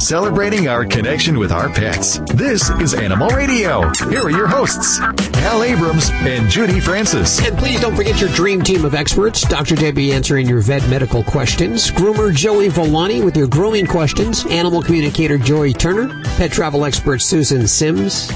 [0.00, 2.18] celebrating our connection with our pets.
[2.34, 3.90] This is Animal Radio.
[4.08, 7.38] Here are your hosts, Hal Abrams and Judy Francis.
[7.46, 9.42] And please don't forget your dream team of experts.
[9.42, 9.76] Dr.
[9.76, 11.90] Debbie answering your vet medical questions.
[11.90, 14.46] Groomer Joey Volani with your grooming questions.
[14.46, 16.22] Animal communicator Joy Turner.
[16.36, 18.30] Pet travel expert Susan Sims.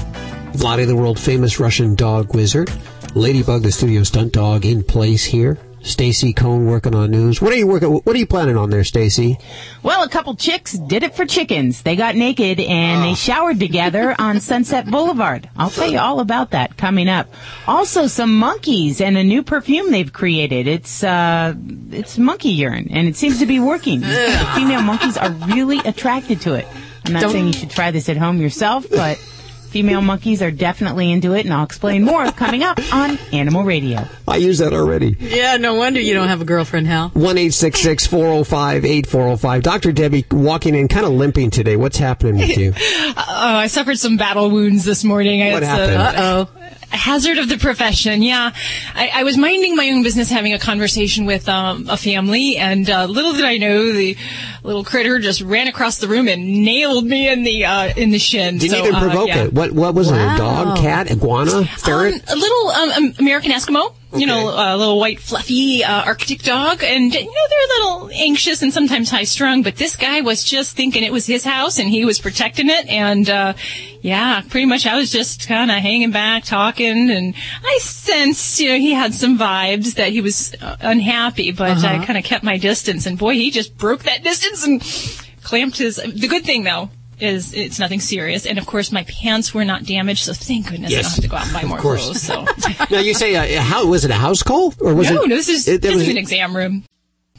[0.53, 2.71] Vladae, the world famous Russian dog wizard.
[3.15, 5.57] Ladybug, the studio stunt dog in place here.
[5.85, 7.41] Stacy Cohn working on news.
[7.41, 7.89] What are you working?
[7.91, 9.37] What are you planning on there, Stacy?
[9.83, 11.83] Well, a couple chicks did it for chickens.
[11.83, 15.47] They got naked and they showered together on Sunset Boulevard.
[15.55, 17.31] I'll tell you all about that coming up.
[17.67, 20.67] Also, some monkeys and a new perfume they've created.
[20.67, 21.53] It's uh,
[21.91, 24.01] it's monkey urine, and it seems to be working.
[24.35, 26.67] The female monkeys are really attracted to it.
[27.05, 29.19] I'm not Don't- saying you should try this at home yourself, but.
[29.75, 34.07] Female monkeys are definitely into it, and I'll explain more coming up on Animal Radio.
[34.25, 35.17] I use that already.
[35.19, 37.09] Yeah, no wonder you don't have a girlfriend, Hal.
[37.09, 39.63] One eight six six four zero five eight four zero five.
[39.63, 39.91] Dr.
[39.91, 41.75] Debbie walking in, kind of limping today.
[41.75, 42.73] What's happening with you?
[43.17, 45.39] Oh, I suffered some battle wounds this morning.
[45.51, 46.17] What It's uh, happened?
[46.17, 46.49] Uh-oh.
[46.95, 48.21] Hazard of the profession.
[48.21, 48.51] Yeah,
[48.93, 52.89] I, I was minding my own business, having a conversation with um, a family, and
[52.89, 54.17] uh, little did I know the
[54.63, 58.19] little critter just ran across the room and nailed me in the uh, in the
[58.19, 58.57] shin.
[58.57, 59.43] Didn't so, even uh, provoke yeah.
[59.45, 59.53] it.
[59.53, 60.15] What what was it?
[60.15, 62.15] A dog, cat, iguana, ferret?
[62.15, 63.93] Um, a little um, American Eskimo.
[64.19, 68.09] You know, a little white, fluffy uh, Arctic dog, and you know they're a little
[68.13, 69.63] anxious and sometimes high strung.
[69.63, 72.87] But this guy was just thinking it was his house, and he was protecting it.
[72.87, 73.53] And uh,
[74.01, 78.69] yeah, pretty much, I was just kind of hanging back, talking, and I sensed, you
[78.69, 82.43] know, he had some vibes that he was uh, unhappy, but I kind of kept
[82.43, 83.05] my distance.
[83.05, 84.81] And boy, he just broke that distance and
[85.43, 85.95] clamped his.
[85.95, 86.89] The good thing though.
[87.17, 90.91] Is it's nothing serious, and of course my pants were not damaged, so thank goodness
[90.91, 92.21] I don't have to go out and buy more clothes.
[92.21, 92.45] So
[92.91, 95.29] now you say uh, how was it a house call or was no, it?
[95.29, 96.83] no, this is it, this it was an exam room.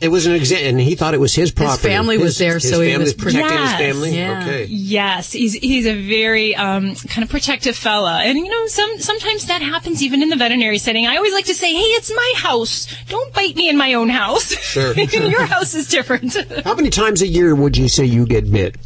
[0.00, 1.88] it was an exam, and he thought it was his property.
[1.88, 3.70] His family was there, his so he was protecting Yes.
[3.70, 4.16] his family.
[4.16, 4.40] Yeah.
[4.42, 4.64] Okay.
[4.64, 9.44] Yes, he's he's a very um, kind of protective fella, and you know some sometimes
[9.46, 11.06] that happens even in the veterinary setting.
[11.06, 12.86] I always like to say, "Hey, it's my house.
[13.08, 14.54] Don't bite me in my own house.
[14.58, 14.94] Sure.
[15.10, 16.34] Your house is different."
[16.64, 18.76] How many times a year would you say you get bit?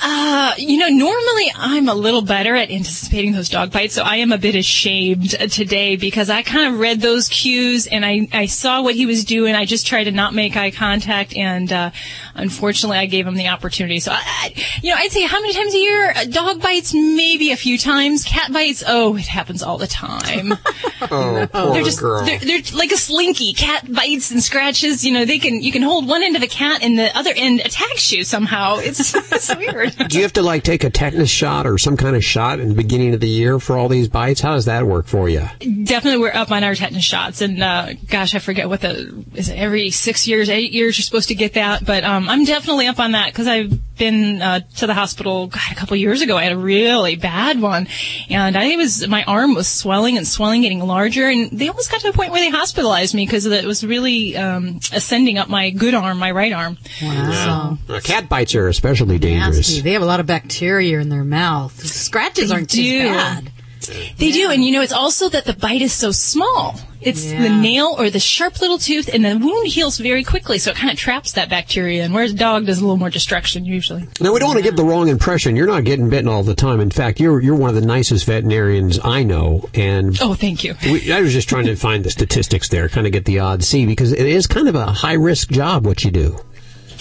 [0.00, 4.16] Uh, you know, normally I'm a little better at anticipating those dog bites, so I
[4.16, 8.46] am a bit ashamed today because I kind of read those cues and I, I
[8.46, 9.56] saw what he was doing.
[9.56, 11.90] I just tried to not make eye contact and, uh,
[12.38, 14.00] unfortunately I gave him the opportunity.
[14.00, 16.10] So I, I you know, I'd say how many times a year?
[16.10, 18.24] Uh, Dog bites, maybe a few times.
[18.24, 20.54] Cat bites, oh, it happens all the time.
[21.00, 22.24] Oh, poor they're just, girl.
[22.24, 23.52] they're, they're like a slinky.
[23.52, 26.48] Cat bites and scratches, you know, they can, you can hold one end of the
[26.48, 28.78] cat and the other end attacks you somehow.
[28.78, 29.94] It's, it's weird.
[30.08, 32.68] Do you have to like take a tetanus shot or some kind of shot in
[32.68, 34.40] the beginning of the year for all these bites?
[34.40, 35.46] How does that work for you?
[35.84, 39.48] definitely we're up on our tetanus shots and uh gosh i forget what the is
[39.48, 42.86] it every six years eight years you're supposed to get that but um i'm definitely
[42.86, 46.36] up on that because i've been uh, to the hospital God, a couple years ago
[46.36, 47.88] i had a really bad one
[48.30, 52.00] and i was my arm was swelling and swelling getting larger and they almost got
[52.02, 55.70] to the point where they hospitalized me because it was really um ascending up my
[55.70, 57.78] good arm my right arm Wow.
[57.88, 59.56] Uh, cat bites are especially dangerous.
[59.56, 59.80] Nasty.
[59.80, 61.78] They have a lot of bacteria in their mouth.
[61.84, 63.50] Scratches aren't too do.
[63.88, 64.16] Bad.
[64.18, 66.78] They do, and you know, it's also that the bite is so small.
[67.00, 67.42] It's Yeah.
[67.42, 70.76] the nail or the sharp little tooth, and the wound heals very quickly, so it
[70.76, 72.02] kind of traps that bacteria.
[72.04, 74.08] And whereas a dog does a little more destruction usually.
[74.20, 75.54] Now we don't want to get the wrong impression.
[75.54, 76.80] You're not getting bitten all the time.
[76.80, 80.74] In fact, you're you're one of the nicest veterinarians I know, and Oh, thank you.
[80.84, 83.68] we, I was just trying to find the statistics there, kind of get the odds
[83.68, 86.38] see because it is kind of a high risk job what you do.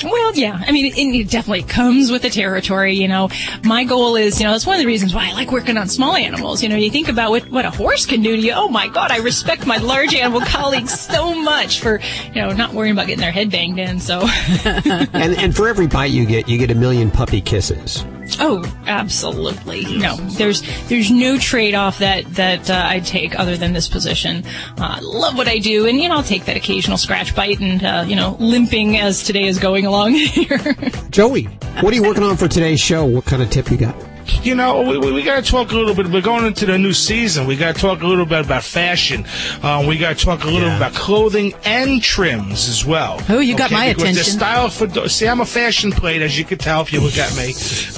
[0.03, 0.61] Well, yeah.
[0.65, 2.93] I mean, it, it definitely comes with the territory.
[2.93, 3.29] You know,
[3.63, 5.87] my goal is, you know, that's one of the reasons why I like working on
[5.87, 6.61] small animals.
[6.61, 8.53] You know, you think about what what a horse can do to you.
[8.53, 11.99] Oh my God, I respect my large animal colleagues so much for,
[12.33, 13.99] you know, not worrying about getting their head banged in.
[13.99, 14.21] So,
[14.65, 18.05] And and for every bite you get, you get a million puppy kisses.
[18.39, 19.97] Oh, absolutely.
[19.97, 24.43] No, there's there's no trade off that that uh, I'd take other than this position.
[24.77, 27.83] Uh, love what I do, and you know, I'll take that occasional scratch bite and
[27.83, 30.75] uh, you know, limping as today is going along here.
[31.09, 31.43] Joey,
[31.81, 33.05] what are you working on for today's show?
[33.05, 33.95] What kind of tip you got?
[34.43, 36.07] You know, we, we, we got to talk a little bit.
[36.07, 37.47] We're going into the new season.
[37.47, 39.25] We got to talk a little bit about fashion.
[39.63, 43.21] Um, we got to talk a little bit about clothing and trims as well.
[43.29, 44.33] Oh, you got my because the attention.
[44.33, 47.17] style for do- see, I'm a fashion plate, as you could tell if you look
[47.17, 47.49] at me.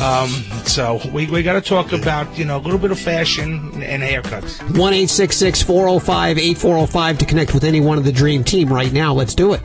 [0.04, 0.30] Um,
[0.66, 4.02] so we we got to talk about you know a little bit of fashion and
[4.04, 4.78] haircuts.
[4.78, 7.82] One eight six six four zero five eight four zero five to connect with any
[7.82, 9.14] one of the dream team right now.
[9.14, 9.62] Let's do it.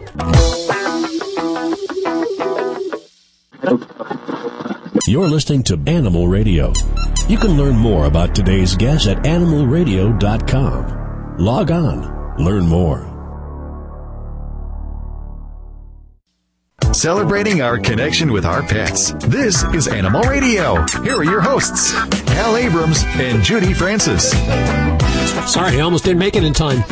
[5.06, 6.72] You're listening to Animal Radio.
[7.28, 11.36] You can learn more about today's guest at animalradio.com.
[11.38, 13.12] Log on, learn more.
[16.92, 19.12] celebrating our connection with our pets.
[19.26, 20.86] This is Animal Radio.
[21.02, 21.92] Here are your hosts,
[22.28, 24.30] Hal Abrams and Judy Francis.
[25.52, 26.82] Sorry, I almost didn't make it in time.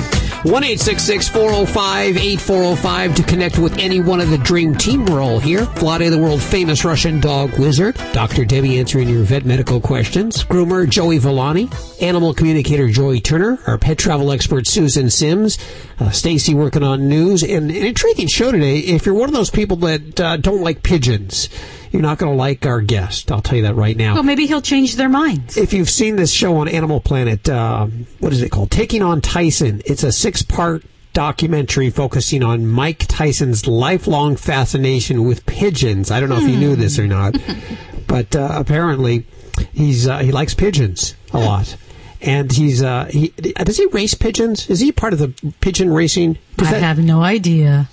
[0.43, 5.07] 1 405 8405 to connect with any one of the Dream Team.
[5.07, 5.61] We're all here.
[5.61, 7.95] Vladae, the world famous Russian dog wizard.
[8.13, 8.45] Dr.
[8.45, 10.43] Debbie answering your vet medical questions.
[10.43, 11.71] Groomer Joey Villani.
[12.01, 13.61] Animal communicator Joy Turner.
[13.69, 15.59] Our pet travel expert Susan Sims.
[16.01, 17.45] Uh, Stacy working on news.
[17.45, 18.79] And an intriguing show today.
[18.81, 21.51] If you're one of those people that uh, don't like pigeons,
[21.93, 23.31] you're not going to like our guest.
[23.31, 24.15] I'll tell you that right now.
[24.15, 25.57] Well, maybe he'll change their minds.
[25.59, 27.87] If you've seen this show on Animal Planet, uh,
[28.19, 28.71] what is it called?
[28.71, 29.83] Taking on Tyson.
[29.85, 36.11] It's a six part documentary focusing on Mike Tyson's lifelong fascination with pigeons.
[36.11, 37.37] I don't know if you knew this or not,
[38.07, 39.27] but uh, apparently
[39.75, 41.77] he's uh, he likes pigeons a lot.
[42.23, 44.71] And he's uh, he does he race pigeons?
[44.71, 46.39] Is he part of the pigeon racing?
[46.59, 47.89] I that- have no idea.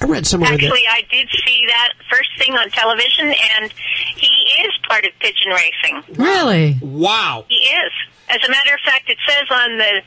[0.00, 3.70] I read somewhere that Actually, I did see that first thing on television, and
[4.16, 4.32] he
[4.64, 6.16] is part of pigeon racing.
[6.16, 6.78] Really?
[6.80, 7.44] wow.
[7.48, 7.92] He is.
[8.28, 10.02] As a matter of fact, it says on the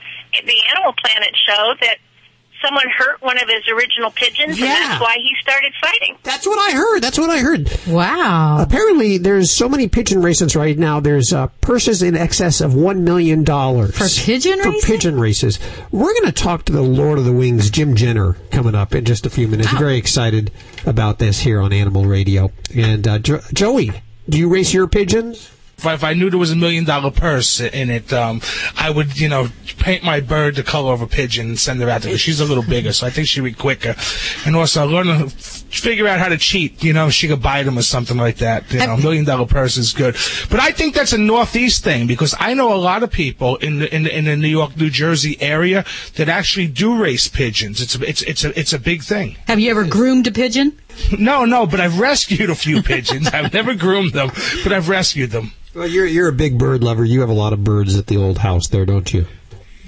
[0.45, 1.97] the Animal Planet show that
[2.65, 4.65] someone hurt one of his original pigeons, Yeah.
[4.67, 6.15] and that's why he started fighting.
[6.23, 7.01] That's what I heard.
[7.01, 7.69] That's what I heard.
[7.87, 8.61] Wow.
[8.61, 10.99] Apparently, there's so many pigeon races right now.
[10.99, 14.81] There's uh, purses in excess of one million dollars For pigeon for racing?
[14.93, 15.59] pigeon races.
[15.91, 19.05] We're going to talk to the Lord of the Wings, Jim Jenner, coming up in
[19.05, 19.71] just a few minutes.
[19.73, 20.51] Very excited
[20.85, 22.51] about this here on Animal Radio.
[22.75, 23.91] And uh, jo- Joey,
[24.29, 25.49] do you race your pigeons?
[25.83, 28.39] If I, if I knew there was a million dollar purse in it, um,
[28.77, 29.49] I would, you know,
[29.79, 32.17] paint my bird the color of a pigeon and send her out there.
[32.17, 33.93] She's a little bigger, so I think she'd be quicker.
[34.45, 36.81] And also learn to figure out how to cheat.
[36.85, 38.71] You know, she could bite them or something like that.
[38.71, 40.15] You know, a million dollar purse is good.
[40.49, 43.79] But I think that's a Northeast thing because I know a lot of people in
[43.79, 45.83] the, in the, in the New York, New Jersey area
[46.15, 47.81] that actually do race pigeons.
[47.81, 49.35] It's a, it's, it's a, it's a big thing.
[49.47, 50.79] Have you ever groomed a pigeon?
[51.17, 53.27] No, no, but I've rescued a few pigeons.
[53.27, 54.29] I've never groomed them,
[54.63, 55.53] but I've rescued them.
[55.75, 57.03] Well, you're you're a big bird lover.
[57.03, 59.25] You have a lot of birds at the old house there, don't you?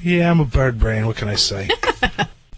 [0.02, 1.06] Yeah, I'm a bird brain.
[1.08, 1.70] What can I say?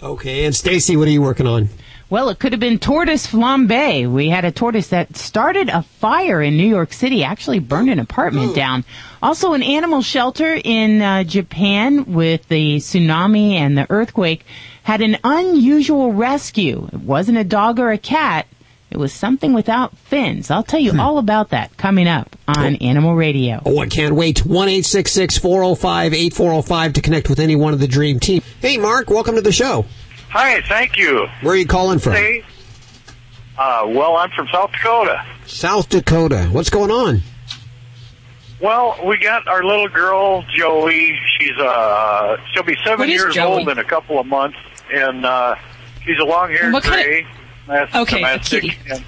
[0.01, 0.45] Okay.
[0.45, 1.69] And Stacy, what are you working on?
[2.09, 4.09] Well, it could have been tortoise flambe.
[4.09, 7.99] We had a tortoise that started a fire in New York City, actually burned an
[7.99, 8.85] apartment down.
[9.21, 14.45] Also, an animal shelter in uh, Japan with the tsunami and the earthquake
[14.87, 16.87] had an unusual rescue.
[16.93, 18.47] It wasn't a dog or a cat.
[18.89, 20.49] It was something without fins.
[20.49, 23.61] I'll tell you all about that coming up on Animal Radio.
[23.65, 24.45] Oh, I can't wait.
[24.45, 28.41] 1 405 8405 to connect with any one of the Dream Team.
[28.61, 29.83] Hey, Mark, welcome to the show.
[30.29, 31.27] Hi, thank you.
[31.41, 32.13] Where are you calling from?
[32.13, 32.45] Hey.
[33.57, 35.21] Uh, well, I'm from South Dakota.
[35.47, 36.47] South Dakota.
[36.53, 37.23] What's going on?
[38.59, 41.19] Well, we got our little girl Joey.
[41.37, 43.59] She's uh, she'll be seven years Joey?
[43.59, 44.57] old in a couple of months,
[44.93, 45.55] and uh,
[46.05, 47.27] she's a long-haired what kind of- gray.
[48.01, 48.73] Okay, a kitty.
[48.89, 49.03] And,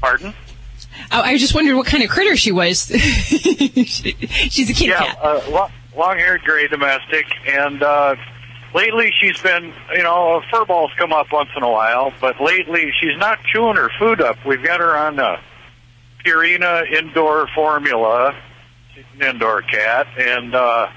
[0.00, 0.34] pardon?
[1.10, 2.86] Oh, I just wondered what kind of critter she was.
[2.86, 2.96] She-
[4.50, 5.18] She's a kitty yeah, cat.
[5.22, 8.16] uh, lo- long-haired gray domestic, and uh,
[8.74, 12.92] lately she's been, you know, fur balls come up once in a while, but lately
[13.00, 14.36] she's not chewing her food up.
[14.44, 15.40] We've got her on uh,
[16.24, 18.34] Purina indoor formula.
[18.94, 20.88] She's an indoor cat, and uh,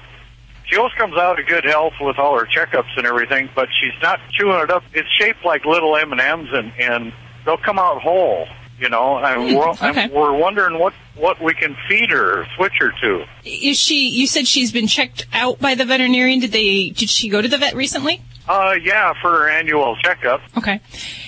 [0.72, 3.92] she always comes out of good health with all her checkups and everything, but she's
[4.02, 4.82] not chewing it up.
[4.94, 7.12] It's shaped like little M and M's, and and
[7.44, 8.46] they'll come out whole.
[8.78, 10.02] You know, and Hmm, we're, okay.
[10.04, 13.24] and we're wondering what what we can feed her, switch her to.
[13.44, 14.08] Is she?
[14.08, 16.40] You said she's been checked out by the veterinarian.
[16.40, 16.88] Did they?
[16.90, 18.22] Did she go to the vet recently?
[18.48, 20.40] Uh, yeah, for her annual checkup.
[20.56, 20.80] Okay.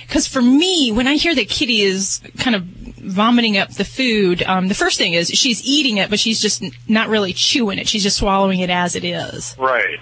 [0.05, 4.43] Because for me, when I hear that Kitty is kind of vomiting up the food,
[4.43, 7.87] um, the first thing is she's eating it, but she's just not really chewing it.
[7.87, 9.55] She's just swallowing it as it is.
[9.57, 9.99] Right.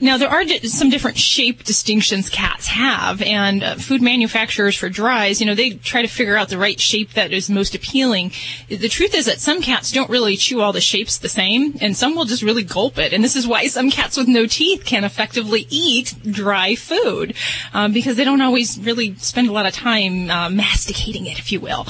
[0.00, 5.40] Now, there are some different shape distinctions cats have, and uh, food manufacturers for dries,
[5.40, 8.32] you know, they try to figure out the right shape that is most appealing.
[8.68, 11.96] The truth is that some cats don't really chew all the shapes the same, and
[11.96, 13.12] some will just really gulp it.
[13.12, 17.34] And this is why some cats with no teeth can effectively eat dry food,
[17.72, 21.52] um, because they don't always really spend a lot of time uh, masticating it, if
[21.52, 21.86] you will.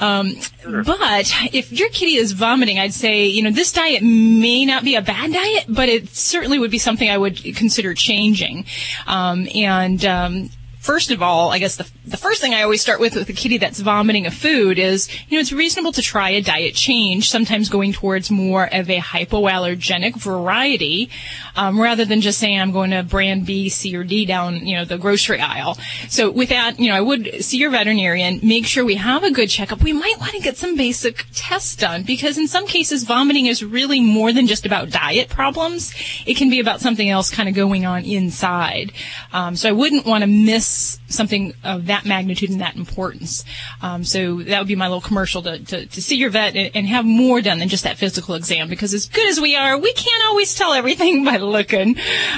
[0.00, 0.34] Um,
[0.68, 4.96] But if your kitty is vomiting, I'd say, you know, this diet may not be
[4.96, 8.64] a bad diet, but it certainly would be something I would consider changing.
[9.06, 13.00] Um, and, um, First of all, I guess the, the first thing I always start
[13.00, 16.30] with with a kitty that's vomiting a food is, you know, it's reasonable to try
[16.30, 21.10] a diet change, sometimes going towards more of a hypoallergenic variety,
[21.56, 24.76] um, rather than just saying I'm going to brand B, C, or D down, you
[24.76, 25.76] know, the grocery aisle.
[26.08, 29.32] So with that, you know, I would see your veterinarian, make sure we have a
[29.32, 29.82] good checkup.
[29.82, 33.64] We might want to get some basic tests done because in some cases vomiting is
[33.64, 35.92] really more than just about diet problems.
[36.24, 38.92] It can be about something else kind of going on inside.
[39.32, 40.68] Um, so I wouldn't want to miss
[41.08, 43.44] something of that magnitude and that importance.
[43.82, 46.70] Um, so that would be my little commercial to, to, to see your vet and,
[46.74, 49.78] and have more done than just that physical exam because as good as we are,
[49.78, 51.96] we can't always tell everything by looking.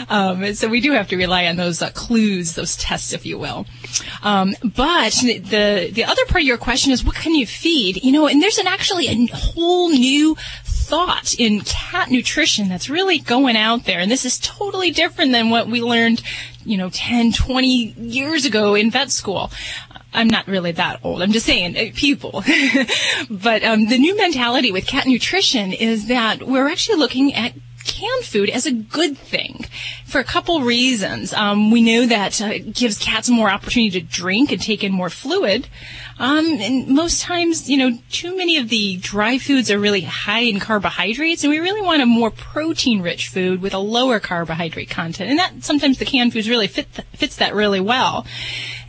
[0.09, 3.39] Um, so we do have to rely on those uh, clues, those tests, if you
[3.39, 3.67] will.
[4.23, 8.03] Um, but the the other part of your question is what can you feed?
[8.03, 10.37] You know, and there's an actually a whole new
[10.91, 14.01] thought in cat nutrition that's really going out there.
[14.01, 16.21] And this is totally different than what we learned,
[16.65, 19.53] you know, 10, 20 years ago in vet school.
[20.13, 21.23] I'm not really that old.
[21.23, 22.43] I'm just saying, uh, people.
[23.31, 27.55] but um, the new mentality with cat nutrition is that we're actually looking at
[27.85, 29.65] canned food as a good thing
[30.05, 31.33] for a couple reasons.
[31.33, 34.93] Um, we know that uh, it gives cats more opportunity to drink and take in
[34.93, 35.69] more fluid.
[36.21, 40.41] Um, and most times, you know, too many of the dry foods are really high
[40.41, 45.31] in carbohydrates, and we really want a more protein-rich food with a lower carbohydrate content.
[45.31, 48.27] And that sometimes the canned foods really fit th- fits that really well.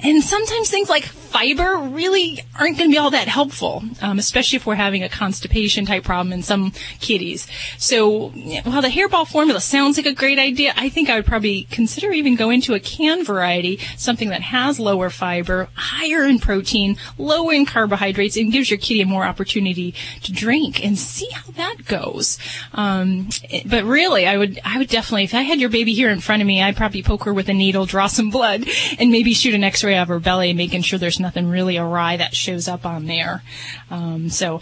[0.04, 4.58] And sometimes things like fiber really aren't going to be all that helpful, um, especially
[4.58, 7.48] if we're having a constipation type problem in some kitties.
[7.78, 11.64] So while the hairball formula sounds like a great idea, I think I would probably
[11.72, 16.98] consider even going to a canned variety, something that has lower fiber, higher in protein,
[17.18, 19.94] lower in carbohydrates, and gives your kitty a more opportunity
[20.24, 22.38] to drink and see how that goes.
[22.74, 23.30] Um,
[23.66, 26.42] but really, I would I would definitely, if I had your baby here in front
[26.42, 28.66] of me, I'd probably poke her with a needle, draw some blood,
[29.00, 32.36] and maybe shoot an X-ray of her belly, making sure there's nothing really awry that
[32.36, 33.44] shows up on there.
[33.90, 34.62] Um, so,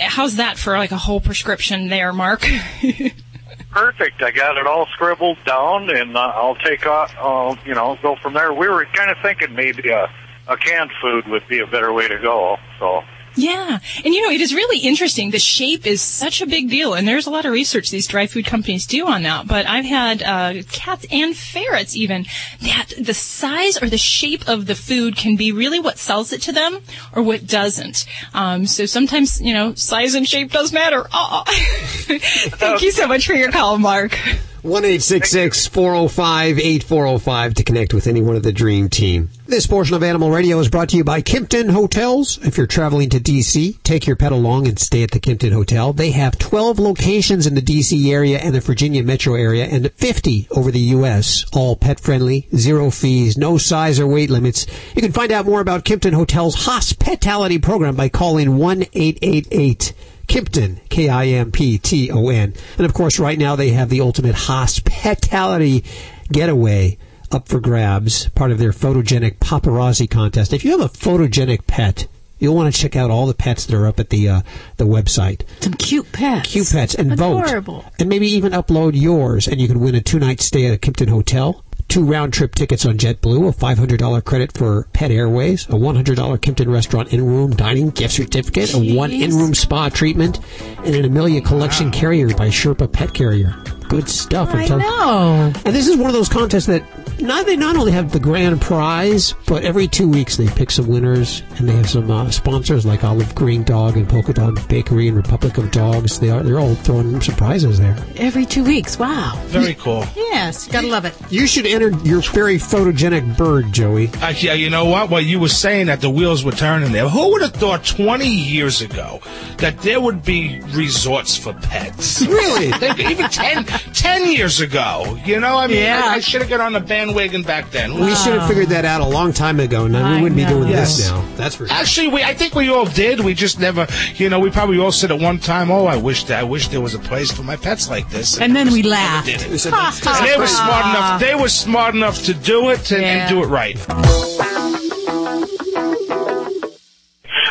[0.00, 2.40] how's that for like a whole prescription there, Mark?
[3.70, 4.22] Perfect.
[4.22, 7.14] I got it all scribbled down, and uh, I'll take off.
[7.18, 8.52] I'll you know go from there.
[8.52, 10.08] We were kind of thinking maybe a
[10.48, 12.56] a canned food would be a better way to go.
[12.78, 13.02] So
[13.36, 15.30] Yeah, and you know, it is really interesting.
[15.30, 18.26] The shape is such a big deal, and there's a lot of research these dry
[18.26, 19.46] food companies do on that.
[19.46, 22.24] But I've had uh, cats and ferrets even
[22.62, 26.40] that the size or the shape of the food can be really what sells it
[26.42, 26.80] to them
[27.14, 28.06] or what doesn't.
[28.32, 31.06] Um, so sometimes, you know, size and shape does matter.
[31.12, 34.18] Thank you so much for your call, Mark.
[34.66, 39.30] 1 405 8405 to connect with any one of the Dream Team.
[39.46, 42.44] This portion of Animal Radio is brought to you by Kimpton Hotels.
[42.44, 45.92] If you're traveling to DC, take your pet along and stay at the Kimpton Hotel.
[45.92, 50.48] They have 12 locations in the DC area and the Virginia metro area and 50
[50.50, 51.44] over the U.S.
[51.52, 54.66] All pet friendly, zero fees, no size or weight limits.
[54.96, 59.92] You can find out more about Kimpton Hotel's hospitality program by calling 1 888
[60.26, 62.54] Kimpton, K-I-M-P-T-O-N.
[62.78, 65.84] And of course, right now they have the ultimate hospitality
[66.30, 66.98] getaway
[67.32, 70.52] up for grabs, part of their photogenic paparazzi contest.
[70.52, 72.06] If you have a photogenic pet,
[72.38, 74.40] you'll want to check out all the pets that are up at the uh,
[74.76, 75.42] the website.
[75.60, 76.50] Some cute pets.
[76.50, 77.80] Cute pets and Adorable.
[77.80, 80.74] vote, and maybe even upload yours, and you can win a two night stay at
[80.74, 81.64] a Kimpton hotel.
[81.88, 86.04] Two round trip tickets on JetBlue, a $500 credit for Pet Airways, a $100
[86.38, 90.40] Kimpton restaurant in room dining gift certificate, a one in room spa treatment,
[90.78, 93.54] and an Amelia collection carrier by Sherpa Pet Carrier.
[93.88, 94.50] Good stuff.
[94.52, 95.52] I'm know.
[95.64, 96.82] and this is one of those contests that
[97.20, 100.86] not they not only have the grand prize, but every two weeks they pick some
[100.86, 105.08] winners, and they have some uh, sponsors like Olive Green Dog and Polka Dog Bakery
[105.08, 106.18] and Republic of Dogs.
[106.20, 107.96] They are they're all throwing some prizes there.
[108.16, 108.98] Every two weeks.
[108.98, 109.40] Wow.
[109.46, 110.04] Very cool.
[110.36, 111.14] Yes, gotta love it.
[111.30, 114.10] You should enter your very photogenic bird, Joey.
[114.20, 115.08] Uh, yeah, you know what?
[115.08, 118.26] While you were saying that the wheels were turning there, who would have thought 20
[118.26, 119.20] years ago
[119.58, 122.20] that there would be resorts for pets?
[122.20, 122.66] Really?
[123.10, 123.64] Even 10,
[123.94, 125.18] 10 years ago.
[125.24, 126.02] You know, I mean, Yeah.
[126.04, 127.94] I, I should have got on the bandwagon back then.
[127.94, 129.86] We should have figured that out a long time ago.
[129.86, 130.96] Now we wouldn't be doing Yes.
[130.96, 131.24] this now.
[131.36, 131.76] That's for sure.
[131.76, 133.20] Actually, we I think we all did.
[133.20, 136.24] We just never, you know, we probably all said at one time, "Oh, I wish
[136.24, 138.82] that I wish there was a place for my pets like this." And then we
[138.82, 139.26] laughed.
[139.26, 139.50] did it.
[139.50, 140.18] We said, Ha, "That's ha.
[140.20, 141.20] And they were smart enough.
[141.20, 143.08] They were smart enough to do it and, Yeah.
[143.08, 143.76] and do it right.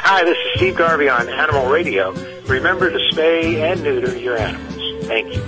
[0.08, 2.12] Hi, this is Steve Garvey on Animal Radio.
[2.48, 5.08] Remember to spay and neuter your animals.
[5.08, 5.41] Thank you.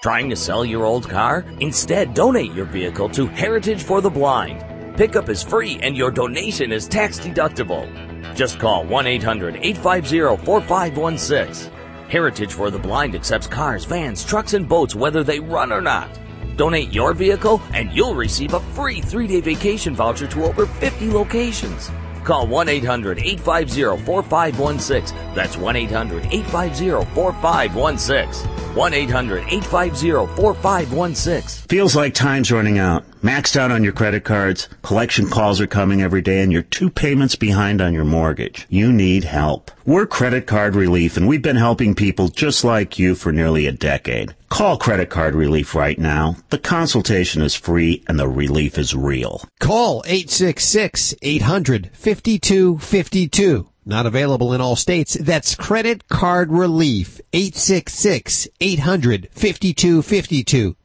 [0.00, 1.44] Trying to sell your old car?
[1.60, 4.64] Instead, donate your vehicle to Heritage for the Blind.
[4.96, 7.86] Pickup is free and your donation is tax deductible.
[8.34, 11.72] Just call 1 800 850 4516.
[12.08, 16.08] Heritage for the Blind accepts cars, vans, trucks, and boats whether they run or not.
[16.56, 21.10] Donate your vehicle and you'll receive a free three day vacation voucher to over 50
[21.10, 21.90] locations.
[22.24, 25.16] Call 1 800 850 4516.
[25.34, 28.48] That's 1 800 850 4516.
[28.74, 31.66] 1 800 850 4516.
[31.68, 33.04] Feels like time's running out.
[33.22, 36.88] Maxed out on your credit cards, collection calls are coming every day, and you're two
[36.88, 38.64] payments behind on your mortgage.
[38.68, 39.72] You need help.
[39.84, 43.72] We're Credit Card Relief, and we've been helping people just like you for nearly a
[43.72, 44.36] decade.
[44.50, 46.36] Call Credit Card Relief right now.
[46.50, 49.42] The consultation is free, and the relief is real.
[49.58, 53.68] Call 866 800 5252.
[53.84, 55.14] Not available in all states.
[55.14, 57.20] That's Credit Card Relief.
[57.32, 60.76] 866 800 5252.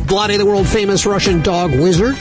[0.04, 2.16] Vladae, the world famous Russian dog wizard,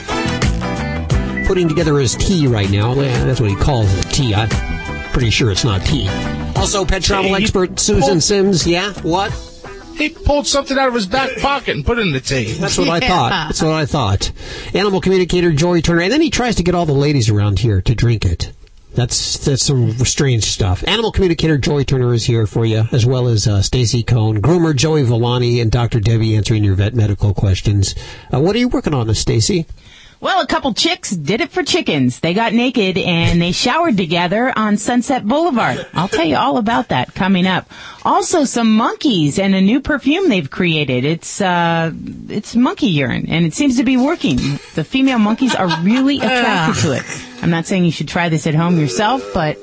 [1.44, 2.94] putting together his tea right now.
[2.94, 4.34] That's what he calls it, tea.
[4.34, 4.48] I'm
[5.12, 6.08] pretty sure it's not tea.
[6.56, 8.66] Also, pet travel He expert Susan pulled- Sims.
[8.66, 9.32] Yeah, what?
[9.96, 12.52] He pulled something out of his back pocket and put it in the tea.
[12.54, 13.30] That's what I thought.
[13.30, 14.32] That's what I thought.
[14.74, 17.80] Animal communicator Joy Turner, and then he tries to get all the ladies around here
[17.82, 18.52] to drink it.
[18.94, 20.82] That's that's some strange stuff.
[20.86, 24.74] Animal communicator Joy Turner is here for you, as well as uh, Stacy Cohn, groomer
[24.74, 26.00] Joey Volani, and Dr.
[26.00, 27.94] Debbie answering your vet medical questions.
[28.32, 29.66] Uh, what are you working on, Stacy?
[30.24, 32.20] Well, a couple chicks did it for chickens.
[32.20, 35.86] They got naked and they showered together on Sunset Boulevard.
[35.92, 37.70] I'll tell you all about that coming up.
[38.06, 41.04] Also, some monkeys and a new perfume they've created.
[41.04, 41.92] It's uh,
[42.30, 44.38] it's monkey urine, and it seems to be working.
[44.74, 47.04] The female monkeys are really attracted to it.
[47.42, 49.58] I'm not saying you should try this at home yourself, but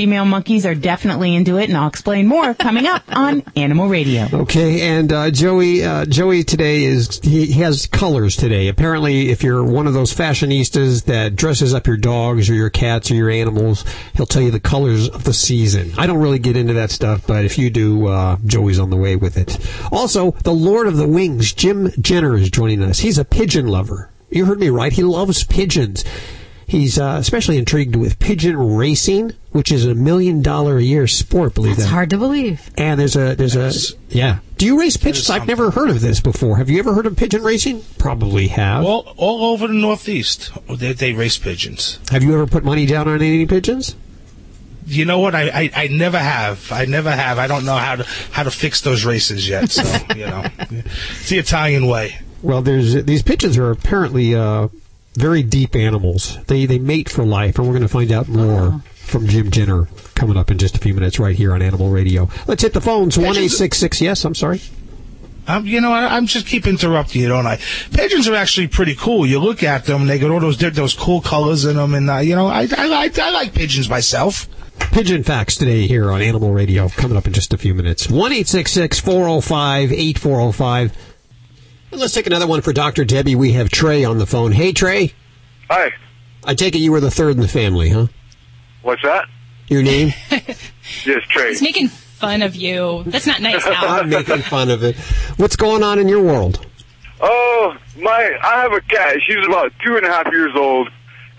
[0.00, 4.28] female monkeys are definitely into it, and I'll explain more coming up on Animal Radio.
[4.32, 8.68] Okay, and uh, Joey, uh, Joey today is he, he has colors today.
[8.68, 13.10] Apparently, if you're one of those fashionistas that dresses up your dogs or your cats
[13.10, 13.84] or your animals,
[14.14, 15.92] he'll tell you the colors of the season.
[15.98, 18.96] I don't really get into that stuff, but if you do, uh, Joey's on the
[18.96, 19.58] way with it.
[19.92, 23.00] Also, the Lord of the Wings, Jim Jenner, is joining us.
[23.00, 24.08] He's a pigeon lover.
[24.30, 24.94] You heard me right.
[24.94, 26.06] He loves pigeons.
[26.70, 31.52] He's uh, especially intrigued with pigeon racing, which is a million dollar a year sport.
[31.52, 31.88] Believe It's that.
[31.88, 32.70] hard to believe.
[32.78, 33.72] And there's a there's a
[34.08, 34.38] yeah.
[34.56, 35.28] Do you race pigeons?
[35.30, 36.58] I've never heard of this before.
[36.58, 37.82] Have you ever heard of pigeon racing?
[37.98, 38.84] Probably have.
[38.84, 41.98] All, all over the Northeast, they, they race pigeons.
[42.12, 43.96] have you ever put money down on any pigeons?
[44.86, 45.34] You know what?
[45.34, 46.70] I, I, I never have.
[46.70, 47.40] I never have.
[47.40, 49.72] I don't know how to how to fix those races yet.
[49.72, 49.82] So
[50.14, 52.16] you know, it's the Italian way.
[52.42, 54.68] Well, there's these pigeons are apparently uh,
[55.20, 56.42] very deep animals.
[56.46, 59.86] They they mate for life, and we're going to find out more from Jim Jenner
[60.14, 62.28] coming up in just a few minutes right here on Animal Radio.
[62.46, 63.18] Let's hit the phones.
[63.18, 64.00] One eight six six.
[64.00, 64.60] Yes, I'm sorry.
[65.46, 67.58] Um, you know, I, I'm just keep interrupting you, don't I?
[67.92, 69.26] Pigeons are actually pretty cool.
[69.26, 72.18] You look at them, they got all those those cool colors in them, and uh,
[72.18, 74.48] you know, I, I like I like pigeons myself.
[74.92, 78.08] Pigeon facts today here on Animal Radio coming up in just a few minutes.
[78.08, 80.96] One eight six six four zero five eight four zero five.
[81.92, 83.04] Let's take another one for Dr.
[83.04, 83.34] Debbie.
[83.34, 84.52] We have Trey on the phone.
[84.52, 85.12] Hey, Trey.
[85.68, 85.92] Hi.
[86.44, 88.06] I take it you were the third in the family, huh?
[88.82, 89.26] What's that?
[89.68, 90.12] Your name?
[91.04, 91.50] Yes, Trey.
[91.50, 93.04] He's making fun of you.
[93.06, 94.00] That's not nice, Hal.
[94.00, 94.96] I'm making fun of it.
[95.36, 96.66] What's going on in your world?
[97.20, 98.36] Oh, my!
[98.42, 99.18] I have a cat.
[99.24, 100.88] She's about two and a half years old,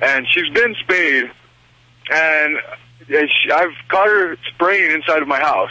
[0.01, 1.31] and she's been spayed.
[2.11, 2.57] And
[3.09, 5.69] she, I've caught her spraying inside of my house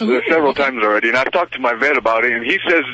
[0.00, 2.84] uh, several times already, and I've talked to my vet about it, and he says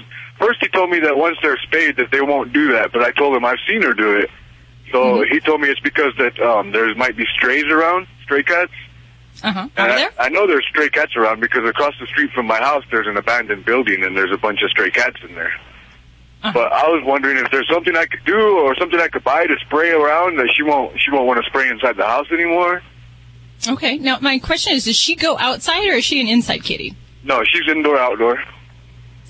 [0.40, 3.12] first he told me that once they're spayed that they won't do that, but I
[3.12, 4.30] told him I've seen her do it.
[4.90, 8.72] So he told me it's because that um, there might be strays around, stray cats.
[9.42, 9.68] Uh-huh.
[9.76, 12.82] And I, I know there's stray cats around because across the street from my house
[12.90, 15.52] there's an abandoned building and there's a bunch of stray cats in there.
[16.42, 19.46] But I was wondering if there's something I could do or something I could buy
[19.46, 22.82] to spray around that she won't she won't want to spray inside the house anymore.
[23.68, 23.98] Okay.
[23.98, 26.96] Now, my question is, does she go outside or is she an inside kitty?
[27.22, 28.42] No, she's indoor outdoor.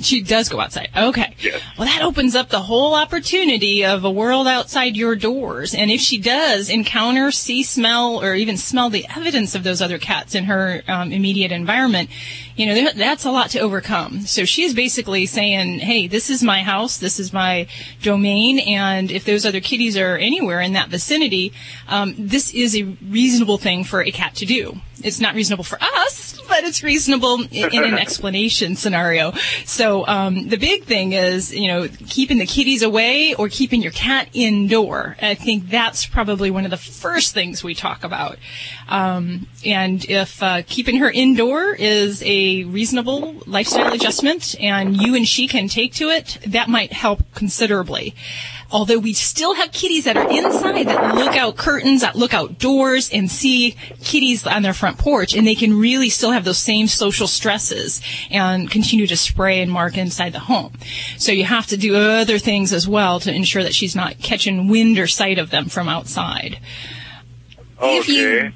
[0.01, 0.89] She does go outside.
[0.97, 1.35] Okay.
[1.79, 5.75] Well, that opens up the whole opportunity of a world outside your doors.
[5.75, 9.99] And if she does encounter, see, smell, or even smell the evidence of those other
[9.99, 12.11] cats in her um, immediate environment,
[12.61, 14.21] you know, that's a lot to overcome.
[14.27, 17.67] So she's basically saying, hey, this is my house, this is my
[18.03, 21.55] domain, and if those other kitties are anywhere in that vicinity,
[21.89, 24.79] um, this is a reasonable thing for a cat to do.
[25.03, 29.33] It's not reasonable for us, but it's reasonable in, in an explanation scenario.
[29.65, 33.93] So um, the big thing is, you know, keeping the kitties away or keeping your
[33.93, 35.17] cat indoor.
[35.23, 38.37] I think that's probably one of the first things we talk about.
[38.89, 45.27] Um, and if uh, keeping her indoor is a reasonable lifestyle adjustment, and you and
[45.27, 48.15] she can take to it, that might help considerably.
[48.73, 52.59] Although we still have kitties that are inside that look out curtains, that look out
[52.61, 56.59] doors and see kitties on their front porch and they can really still have those
[56.59, 60.73] same social stresses and continue to spray and mark inside the home.
[61.19, 64.69] So you have to do other things as well to ensure that she's not catching
[64.69, 66.61] wind or sight of them from outside.
[67.81, 67.99] Okay.
[67.99, 68.53] If you-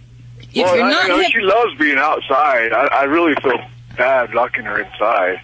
[0.57, 2.73] if well, you're I, not you know, hip- she loves being outside.
[2.73, 3.59] I, I really feel
[3.97, 5.41] bad locking her inside.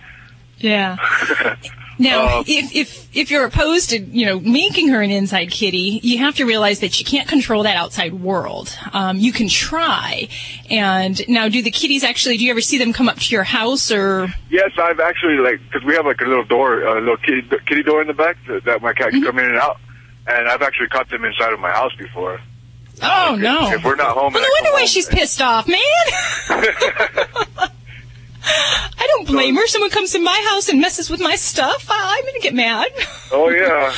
[0.58, 0.96] Yeah.
[1.98, 6.00] Now, Um, if, if, if you're opposed to, you know, making her an inside kitty,
[6.02, 8.74] you have to realize that you can't control that outside world.
[8.94, 10.28] Um, you can try.
[10.70, 13.44] And now, do the kitties actually, do you ever see them come up to your
[13.44, 14.28] house or?
[14.48, 17.82] Yes, I've actually like because we have like a little door, a little kitty kitty
[17.82, 19.76] door in the back that, that my cat can come in and out,
[20.26, 22.40] and I've actually caught them inside of my house before.
[23.02, 23.72] Oh, no.
[23.72, 25.78] If we're not home, Well, no I wonder why she's pissed off, man.
[28.42, 29.66] I don't blame her.
[29.66, 31.87] Someone comes in my house and messes with my stuff.
[31.88, 32.88] I'm going to get mad.
[33.33, 33.94] oh yeah,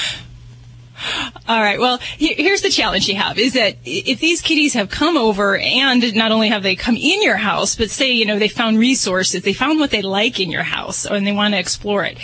[1.48, 1.78] All right.
[1.78, 6.14] Well, here's the challenge you have is that if these kitties have come over and
[6.14, 9.42] not only have they come in your house, but say, you know, they found resources,
[9.42, 12.18] they found what they like in your house and they want to explore it.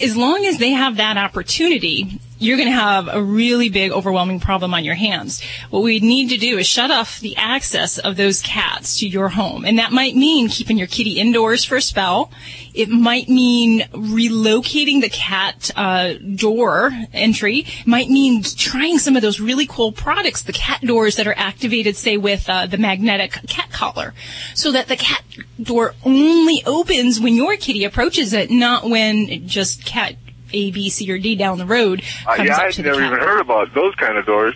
[0.00, 4.40] As long as they have that opportunity, you're going to have a really big, overwhelming
[4.40, 5.42] problem on your hands.
[5.68, 9.28] What we need to do is shut off the access of those cats to your
[9.28, 9.64] home.
[9.64, 12.32] And that might mean keeping your kitty indoors for a spell.
[12.72, 17.58] It might mean relocating the cat uh, door entry.
[17.58, 21.36] It might mean trying some of those really cool products, the cat doors that are
[21.36, 24.14] activated, say, with uh, the magnetic cat collar,
[24.54, 25.22] so that the cat
[25.62, 30.14] door only opens when your kitty approaches it, not when just cat
[30.52, 32.56] A, B, C, or D down the road uh, yeah.
[32.56, 34.54] I've never even heard about those kind of doors.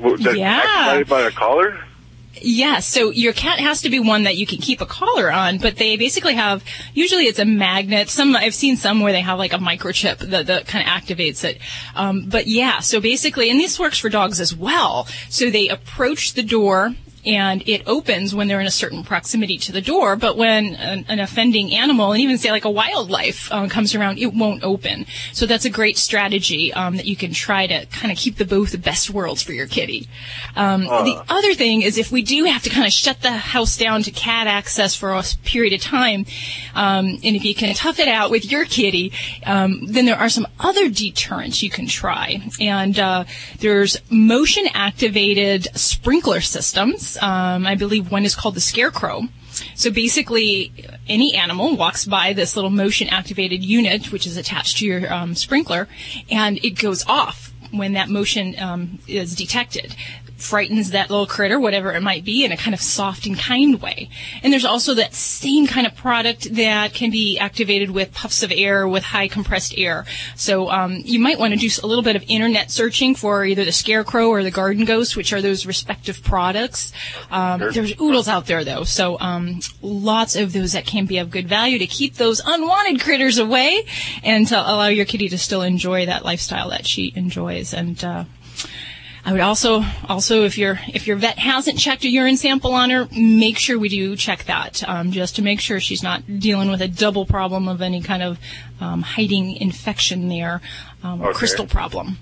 [0.00, 1.02] That's Yeah.
[1.04, 1.78] by the collar.
[2.42, 5.58] Yes, so your cat has to be one that you can keep a collar on,
[5.58, 8.08] but they basically have, usually it's a magnet.
[8.08, 11.44] Some, I've seen some where they have like a microchip that, that kind of activates
[11.44, 11.58] it.
[11.94, 15.06] Um, but yeah, so basically, and this works for dogs as well.
[15.28, 16.94] So they approach the door
[17.24, 21.04] and it opens when they're in a certain proximity to the door, but when an,
[21.08, 25.06] an offending animal, and even say like a wildlife, um, comes around, it won't open.
[25.32, 28.44] So that's a great strategy um, that you can try to kind of keep the
[28.44, 30.08] both the best worlds for your kitty.
[30.56, 33.76] Um, the other thing is if we do have to kind of shut the house
[33.76, 36.26] down to cat access for a period of time,
[36.74, 39.12] um, and if you can tough it out with your kitty,
[39.44, 42.40] um, then there are some other deterrents you can try.
[42.60, 43.24] And uh,
[43.58, 47.09] there's motion activated sprinkler systems.
[47.20, 49.24] Um, I believe one is called the Scarecrow.
[49.74, 50.72] So basically,
[51.08, 55.34] any animal walks by this little motion activated unit, which is attached to your um,
[55.34, 55.88] sprinkler,
[56.30, 59.94] and it goes off when that motion um, is detected.
[60.40, 63.80] Frightens that little critter, whatever it might be, in a kind of soft and kind
[63.80, 64.10] way.
[64.42, 68.52] And there's also that same kind of product that can be activated with puffs of
[68.54, 70.06] air, with high compressed air.
[70.36, 73.64] So um, you might want to do a little bit of internet searching for either
[73.64, 76.92] the Scarecrow or the Garden Ghost, which are those respective products.
[77.30, 81.30] Um, there's oodles out there though, so um, lots of those that can be of
[81.30, 83.84] good value to keep those unwanted critters away
[84.22, 87.72] and to allow your kitty to still enjoy that lifestyle that she enjoys.
[87.74, 88.24] And uh,
[89.24, 92.90] I would also, also if your if your vet hasn't checked a urine sample on
[92.90, 96.70] her, make sure we do check that, um, just to make sure she's not dealing
[96.70, 98.38] with a double problem of any kind of
[98.80, 100.62] um, hiding infection there,
[101.02, 101.38] um, or Okay.
[101.38, 102.16] crystal problem,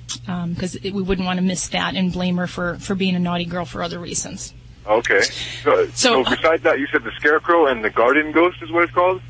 [0.48, 3.44] because we wouldn't want to miss that and blame her for for being a naughty
[3.44, 4.52] girl for other reasons.
[4.86, 5.20] Okay.
[5.20, 8.84] So, So, so besides that, you said the scarecrow and the garden ghost is what
[8.84, 9.20] it's called.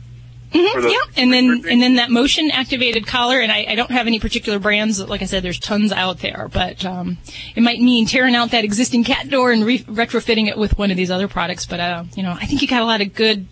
[0.52, 3.90] Mhm, the- yeah, and then and then that motion activated collar, and I, I don't
[3.90, 4.98] have any particular brands.
[5.06, 7.18] Like I said, there's tons out there, but um,
[7.54, 10.90] it might mean tearing out that existing cat door and re- retrofitting it with one
[10.90, 11.66] of these other products.
[11.66, 13.46] But uh, you know, I think you got a lot of good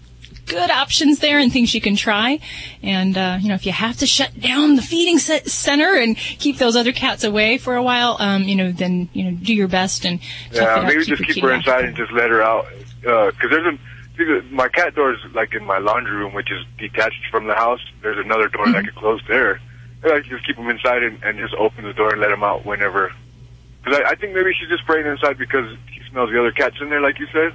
[0.46, 2.38] good options there and things you can try.
[2.82, 6.16] And uh, you know, if you have to shut down the feeding se- center and
[6.16, 9.52] keep those other cats away for a while, um, you know, then you know, do
[9.54, 11.58] your best and tough it Yeah, out, maybe keep just keep her off.
[11.58, 12.66] inside and just let her out.
[13.02, 13.78] Because there's a see, the-
[14.50, 17.80] my cat door is like in my laundry room, which is detached from the house.
[18.02, 19.60] There's another door that I could close there.
[20.02, 22.28] And I can just keep them inside and, and just open the door and let
[22.30, 23.12] them out whenever.
[23.82, 26.76] Because I, I think maybe she's just spraying inside because he smells the other cats
[26.80, 27.52] in there, like you said.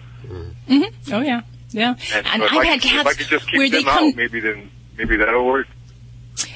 [0.67, 1.95] hmm Oh yeah, yeah.
[2.13, 3.83] And, And so I've I had could, if I cats could just keep where they
[3.83, 5.67] them come out, maybe then maybe that'll work.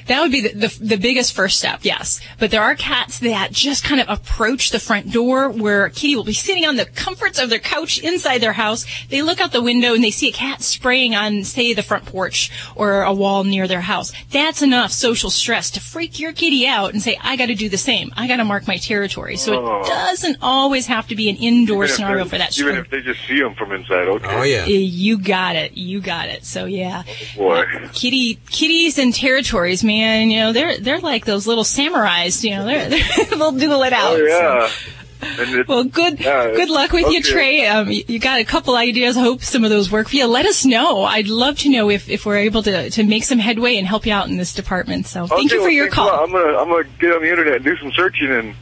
[0.08, 2.22] That would be the, the, the biggest first step, yes.
[2.39, 6.24] But there are cats that just kind of approach the front door where Kitty will
[6.24, 8.86] be sitting on the comforts of their couch inside their house.
[9.10, 12.06] They look out the window and they see a cat spraying on, say, the front
[12.06, 14.12] porch or a wall near their house.
[14.32, 17.78] That's enough social stress to freak your kitty out and say, I gotta do the
[17.78, 18.12] same.
[18.15, 19.38] I gotta mark my territory.
[19.38, 19.82] So Oh.
[19.82, 23.26] it doesn't always have to be an indoor scenario for that Even if they just
[23.28, 24.28] see them from inside, okay.
[24.30, 24.65] Oh, yeah.
[24.65, 25.74] Eh, you got it.
[25.78, 26.46] You got it.
[26.46, 27.02] So yeah.
[27.36, 27.65] Boy.
[27.94, 29.94] Kitty, kitties and territories, man.
[29.95, 32.43] And you know, they're they're like those little samurais.
[32.43, 34.13] You know, they're, they're they'll duel it out.
[34.13, 34.67] Oh yeah.
[34.67, 34.91] so.
[35.27, 37.21] And Well, good yeah, good luck with you.
[37.23, 37.65] Trey.
[37.67, 39.17] Um, you, you got a couple ideas.
[39.17, 40.27] I hope some of those work for you.
[40.27, 41.03] Let us know.
[41.03, 44.05] I'd love to know if, if we're able to, to make some headway and help
[44.05, 45.08] you out in this department.
[45.08, 46.10] So thank Okay, you for well, your call.
[46.12, 48.55] I'm gonna I'm gonna get on the internet and do some searching and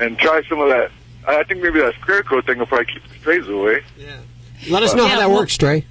[0.00, 0.90] and try some of that.
[1.26, 3.82] I I think maybe that scarecrow thing will probably keep the strays away.
[3.98, 4.16] Yeah.
[4.70, 5.84] Let us know Yeah, how that well- works, Trey.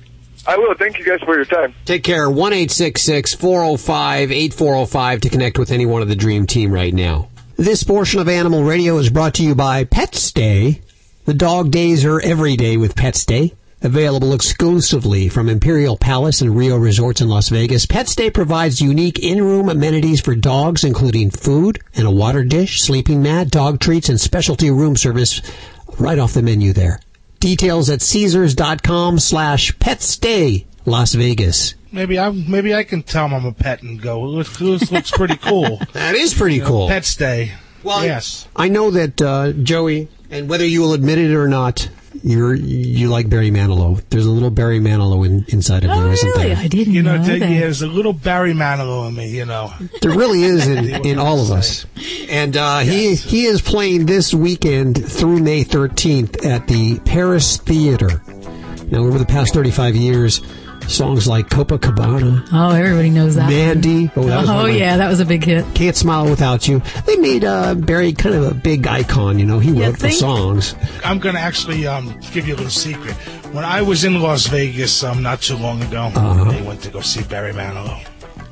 [0.47, 0.73] I will.
[0.75, 1.75] Thank you guys for your time.
[1.83, 2.29] Take care.
[2.29, 7.27] 1 405 8405 to connect with any one of the Dream Team right now.
[7.57, 10.81] This portion of Animal Radio is brought to you by PetStay.
[11.25, 13.53] The dog days are every day with PetStay.
[13.81, 19.69] Available exclusively from Imperial Palace and Rio Resorts in Las Vegas, PetStay provides unique in-room
[19.69, 24.71] amenities for dogs, including food and a water dish, sleeping mat, dog treats, and specialty
[24.71, 25.41] room service
[25.99, 27.01] right off the menu there.
[27.39, 31.75] Details at Caesars.com slash petstay Las Vegas.
[31.91, 34.37] Maybe I maybe I can tell him I'm a pet and go.
[34.37, 35.79] This, looks, looks, looks pretty cool.
[35.93, 36.87] That is pretty You know, cool.
[36.87, 37.53] Pet stay.
[37.83, 38.47] Well, yes.
[38.55, 41.89] I know that uh, Joey, and whether you will admit it or not,
[42.23, 44.01] you're you like Barry Manilow.
[44.09, 46.55] There's a little Barry Manilow in, inside of you, Oh, isn't there?
[46.57, 47.47] I didn't You know, know there- that.
[47.47, 49.29] there's a little Barry Manilow in me.
[49.29, 49.71] You know.
[50.01, 51.85] There really is in, in all of us.
[52.29, 58.21] And uh, he he is playing this weekend through May 13th at the Paris Theater.
[58.89, 60.41] Now, over the past 35 years,
[60.87, 63.49] songs like Copacabana, Oh, everybody knows that.
[63.49, 64.09] Mandy.
[64.15, 65.65] Oh, that was one oh yeah, that was a big hit.
[65.75, 66.81] Can't Smile Without You.
[67.05, 69.39] They made uh, Barry kind of a big icon.
[69.39, 70.75] You know, he wrote the songs.
[71.03, 73.13] I'm going to actually um, give you a little secret.
[73.53, 77.01] When I was in Las Vegas um, not too long ago, I went to go
[77.01, 78.05] see Barry Manilow.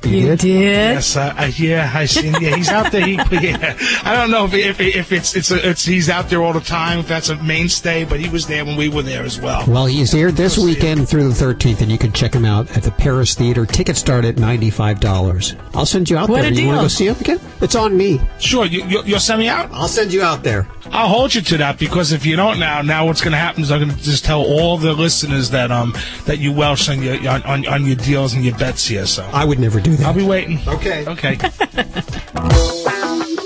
[0.08, 0.44] You did?
[0.44, 2.34] Yes, I, I, yeah, I seen.
[2.40, 3.04] Yeah, he's out there.
[3.06, 6.42] He, yeah, I don't know if if, if it's it's a, it's he's out there
[6.42, 7.00] all the time.
[7.00, 9.64] If that's a mainstay, but he was there when we were there as well.
[9.66, 12.82] Well, he's here this weekend through the 13th, and you can check him out at
[12.82, 13.66] the Paris Theater.
[13.66, 15.56] Tickets start at $95.
[15.74, 16.50] I'll send you out What there.
[16.52, 17.40] a you want to go see him again?
[17.60, 18.20] It's on me.
[18.38, 19.70] Sure, you, you, you'll send me out.
[19.72, 20.68] I'll send you out there.
[20.92, 23.62] I'll hold you to that because if you don't now, now what's going to happen
[23.62, 25.94] is I'm going to just tell all the listeners that um
[26.26, 29.04] that you Welsh on your on, on, on your deals and your bets here.
[29.06, 30.06] So I would never do that.
[30.06, 30.58] I'll be waiting.
[30.66, 31.06] Okay.
[31.06, 31.38] Okay.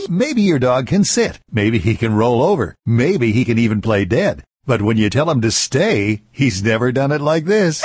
[0.08, 1.38] Maybe your dog can sit.
[1.50, 2.74] Maybe he can roll over.
[2.84, 4.42] Maybe he can even play dead.
[4.66, 7.84] But when you tell him to stay, he's never done it like this.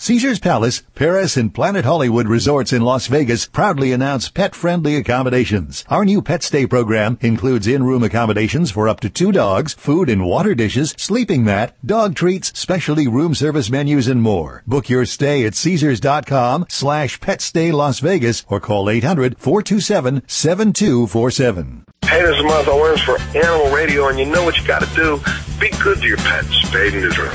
[0.00, 5.84] Caesars Palace, Paris, and Planet Hollywood resorts in Las Vegas proudly announce pet-friendly accommodations.
[5.88, 10.24] Our new pet stay program includes in-room accommodations for up to two dogs, food and
[10.24, 14.62] water dishes, sleeping mat, dog treats, specialty room service menus, and more.
[14.68, 21.82] Book your stay at Caesars.com slash petstay Las Vegas or call 800-427-7247.
[22.04, 24.94] Hey, this is Martha Worms for Animal Radio, and you know what you got to
[24.94, 25.20] do.
[25.58, 26.46] Be good to your pets.
[26.64, 27.32] Spay and neuter.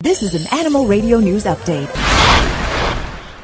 [0.00, 1.90] This is an Animal Radio News Update.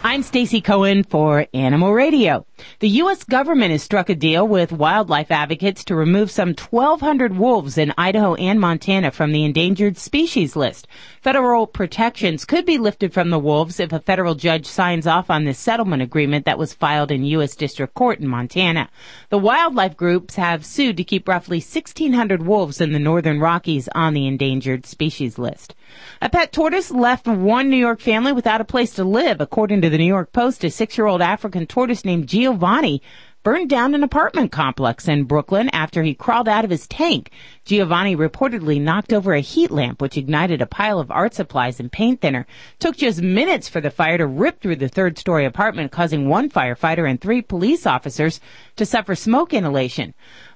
[0.04, 2.46] I'm Stacy Cohen for Animal Radio.
[2.78, 3.24] The U.S.
[3.24, 8.34] government has struck a deal with wildlife advocates to remove some 1,200 wolves in Idaho
[8.34, 10.86] and Montana from the endangered species list.
[11.20, 15.44] Federal protections could be lifted from the wolves if a federal judge signs off on
[15.44, 17.56] this settlement agreement that was filed in U.S.
[17.56, 18.88] District Court in Montana.
[19.30, 24.14] The wildlife groups have sued to keep roughly 1,600 wolves in the northern Rockies on
[24.14, 25.74] the endangered species list.
[26.20, 29.40] A pet tortoise left one New York family without a place to live.
[29.40, 33.00] According to the New York Post, a six-year-old African tortoise named Giovani
[33.42, 37.30] burned down an apartment complex in Brooklyn after he crawled out of his tank.
[37.64, 41.90] Giovani reportedly knocked over a heat lamp which ignited a pile of art supplies and
[41.90, 42.46] paint thinner.
[42.80, 46.50] Took just minutes for the fire to rip through the third story apartment causing one
[46.50, 48.40] firefighter and three police officers
[48.76, 50.12] to suffer smoke inhalation.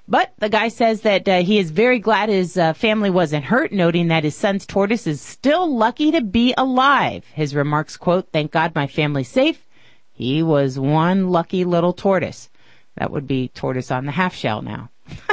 [0.07, 3.71] But the guy says that uh, he is very glad his uh, family wasn't hurt,
[3.71, 7.25] noting that his son's tortoise is still lucky to be alive.
[7.33, 9.65] His remarks quote, thank God my family's safe.
[10.19, 12.49] He was one lucky little tortoise.
[12.97, 14.89] That would be tortoise on the half shell now.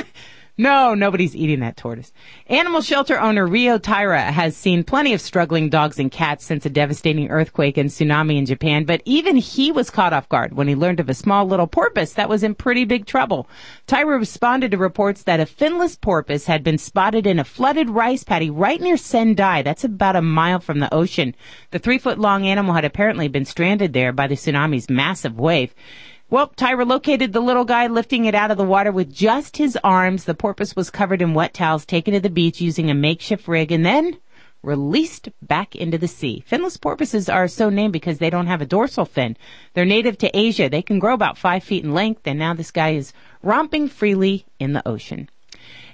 [0.59, 2.14] No, nobody's eating that tortoise.
[2.47, 6.71] Animal shelter owner Rio Taira has seen plenty of struggling dogs and cats since a
[6.71, 10.75] devastating earthquake and tsunami in Japan, but even he was caught off guard when he
[10.75, 13.47] learned of a small little porpoise that was in pretty big trouble.
[13.87, 18.25] Taira responded to reports that a finless porpoise had been spotted in a flooded rice
[18.25, 19.61] paddy right near Sendai.
[19.61, 21.35] That's about a mile from the ocean.
[21.71, 25.75] The three foot long animal had apparently been stranded there by the tsunami's massive wave.
[26.29, 29.79] Well, Tyra located the little guy lifting it out of the water with just his
[29.85, 30.25] arms.
[30.25, 33.71] The porpoise was covered in wet towels, taken to the beach using a makeshift rig,
[33.71, 34.19] and then
[34.61, 36.43] released back into the sea.
[36.51, 39.37] Finless porpoises are so named because they don't have a dorsal fin.
[39.75, 40.69] They're native to Asia.
[40.69, 44.47] They can grow about five feet in length, and now this guy is romping freely
[44.59, 45.29] in the ocean.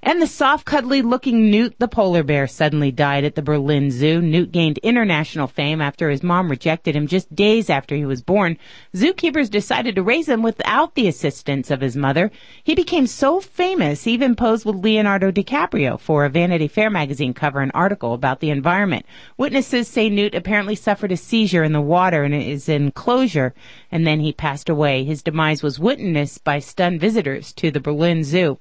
[0.05, 4.21] And the soft, cuddly looking Knut the polar bear suddenly died at the Berlin Zoo.
[4.21, 8.59] Knut gained international fame after his mom rejected him just days after he was born.
[8.97, 12.33] Zookeepers decided to raise him without the assistance of his mother.
[12.65, 17.33] He became so famous, he even posed with Leonardo DiCaprio for a Vanity Fair magazine
[17.33, 19.07] cover and article about the environment.
[19.37, 23.55] Witnesses say Knut apparently suffered a seizure in the water in his enclosure,
[23.93, 25.05] and then he passed away.
[25.05, 28.59] His demise was witnessed by stunned visitors to the Berlin Zoo.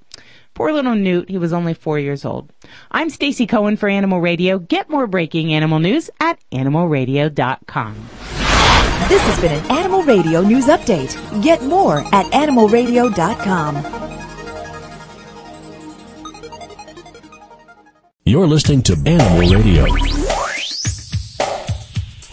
[0.53, 2.51] Poor little Knut, he was only four years old.
[2.91, 4.59] I'm Stacy Cohen for Animal Radio.
[4.59, 7.95] Get more breaking animal news at animalradio.com.
[9.07, 11.41] This has been an Animal Radio News Update.
[11.41, 14.01] Get more at animalradio.com.
[18.25, 19.85] You're listening to Animal Radio.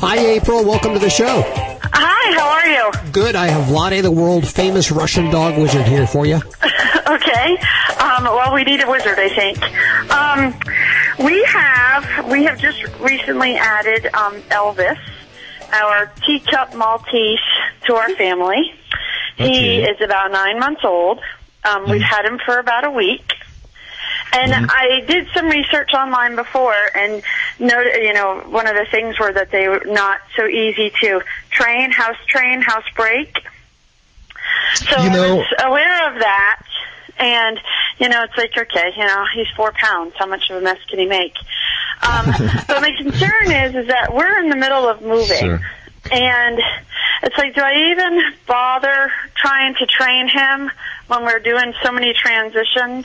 [0.01, 0.65] Hi, April.
[0.65, 1.68] Welcome to the show.
[2.31, 3.13] Hi, how are you?
[3.13, 3.35] Good.
[3.37, 6.37] I have Vladae, the world famous Russian dog wizard, here for you.
[7.07, 7.57] okay.
[7.99, 9.63] Um, well, we need a wizard, I think.
[10.13, 10.55] Um,
[11.27, 14.99] we have we have just recently added um, Elvis,
[15.73, 17.41] our teacup Maltese,
[17.87, 18.75] to our family.
[19.39, 21.21] He is about nine months old.
[21.65, 23.33] Um, We've had him for about a week.
[24.33, 27.23] And I did some research online before and
[27.59, 31.23] noted, you know, one of the things were that they were not so easy to
[31.51, 33.39] train, house train, house break.
[34.75, 36.63] So You know- I was aware of that.
[37.21, 37.59] And,
[37.99, 40.15] you know, it's like, okay, you know, he's four pounds.
[40.19, 41.35] How much of a mess can he make?
[42.03, 42.27] Um,
[42.69, 45.27] but my concern is, is that we're in the middle of moving.
[45.39, 45.61] Sure.
[46.13, 46.61] And
[47.25, 50.71] it's like, do I even bother trying to train him
[51.09, 53.05] when we're doing so many transitions?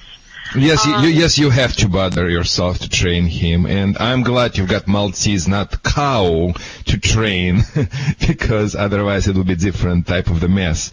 [0.55, 4.57] Yes, you, you, yes, you have to bother yourself to train him, and I'm glad
[4.57, 6.53] you've got Maltese, not cow,
[6.85, 7.63] to train,
[8.27, 10.91] because otherwise it will be different type of the mess.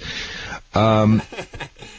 [0.74, 1.20] Um,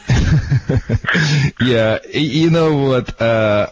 [1.60, 3.20] yeah, you know what?
[3.20, 3.70] Uh,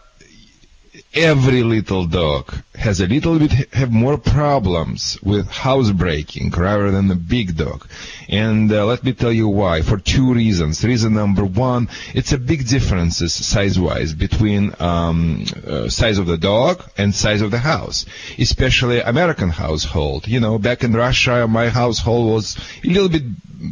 [1.13, 7.15] every little dog has a little bit have more problems with housebreaking rather than a
[7.15, 7.87] big dog.
[8.29, 9.83] And uh, let me tell you why.
[9.83, 10.85] For two reasons.
[10.85, 16.83] Reason number one, it's a big differences size-wise between um, uh, size of the dog
[16.97, 18.07] and size of the house,
[18.39, 20.27] especially American household.
[20.27, 23.25] You know, back in Russia, my household was a little bit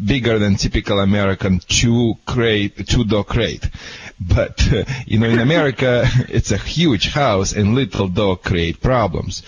[0.06, 3.68] bigger than typical American two crate, two dog crate.
[4.20, 9.42] But, uh, you know, in America, it's a huge house and little dog create problems.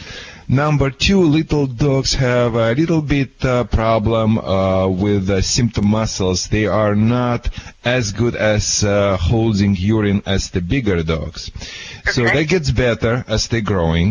[0.48, 6.48] Number two, little dogs have a little bit uh, problem uh, with uh, symptom muscles.
[6.48, 7.42] They are not
[7.84, 11.50] as good as uh, holding urine as the bigger dogs.
[12.14, 14.10] So that gets better as they're growing,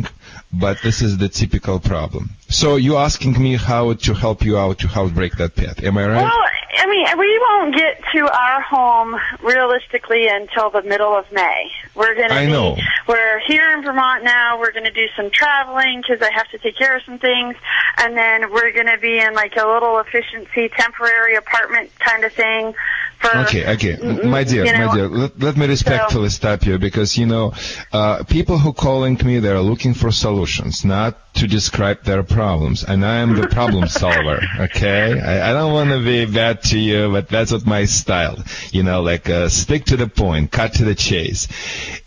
[0.64, 2.24] but this is the typical problem.
[2.48, 5.84] So you're asking me how to help you out to help break that pet.
[5.84, 6.24] Am I right?
[6.24, 11.72] Well, I mean, we won't get to our home realistically until the middle of May.
[11.96, 12.78] We're going to be, know.
[13.08, 14.60] we're here in Vermont now.
[14.60, 17.56] We're going to do some traveling because I have to take care of some things.
[17.98, 22.34] And then we're going to be in like a little efficiency temporary apartment kind of
[22.34, 22.76] thing.
[23.24, 25.08] Okay, okay, my dear, you know, my dear.
[25.10, 27.54] Let, let me respectfully stop you because you know,
[27.92, 33.06] uh, people who calling me, they're looking for solutions, not to describe their problems, and
[33.06, 34.40] I am the problem solver.
[34.60, 38.42] Okay, I, I don't want to be bad to you, but that's what my style.
[38.72, 41.48] You know, like uh, stick to the point, cut to the chase,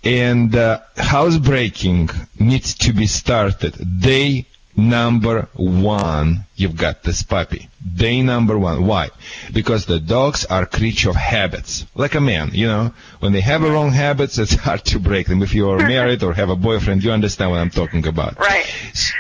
[0.03, 2.09] and uh, housebreaking
[2.39, 4.47] needs to be started day
[4.77, 6.47] number one.
[6.57, 7.69] You've got this puppy.
[7.97, 8.87] Day number one.
[8.87, 9.11] Why?
[9.53, 12.51] Because the dogs are creature of habits, like a man.
[12.53, 15.43] You know, when they have a wrong habits, it's hard to break them.
[15.43, 18.39] If you're married or have a boyfriend, you understand what I'm talking about.
[18.39, 18.67] Right.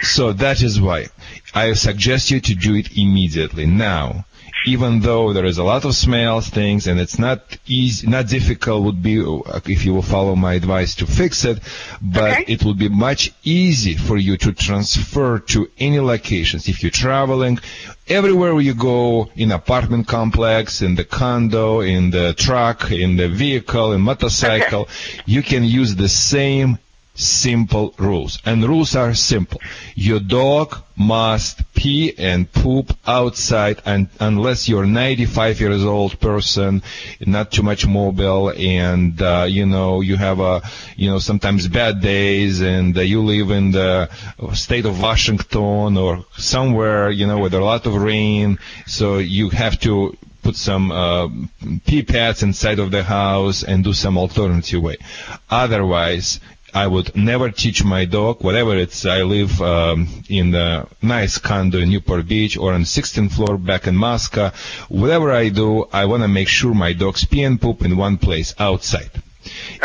[0.03, 1.07] So that is why
[1.55, 4.25] I suggest you to do it immediately now.
[4.67, 8.85] Even though there is a lot of smells, things, and it's not easy, not difficult
[8.85, 9.17] would be
[9.67, 11.59] if you will follow my advice to fix it,
[12.01, 16.69] but it will be much easy for you to transfer to any locations.
[16.69, 17.59] If you're traveling,
[18.07, 23.93] everywhere you go, in apartment complex, in the condo, in the truck, in the vehicle,
[23.93, 24.89] in motorcycle,
[25.27, 26.79] you can use the same
[27.15, 28.41] simple rules.
[28.45, 29.61] And rules are simple.
[29.95, 36.83] Your dog must pee and poop outside and unless you're 95 years old person,
[37.21, 40.63] not too much mobile and, uh, you know, you have a,
[40.97, 44.09] you know, sometimes bad days and uh, you live in the
[44.55, 48.59] state of Washington or somewhere, you know, where there's a lot of rain.
[48.87, 51.29] So you have to put some uh,
[51.87, 54.97] pee pads inside of the house and do some alternative way.
[55.49, 56.41] Otherwise,
[56.75, 61.79] I would never teach my dog, whatever it's, I live um, in a nice condo
[61.79, 64.53] in Newport Beach or on 16th floor back in Moscow.
[64.89, 68.17] Whatever I do, I want to make sure my dogs pee and poop in one
[68.17, 69.11] place outside.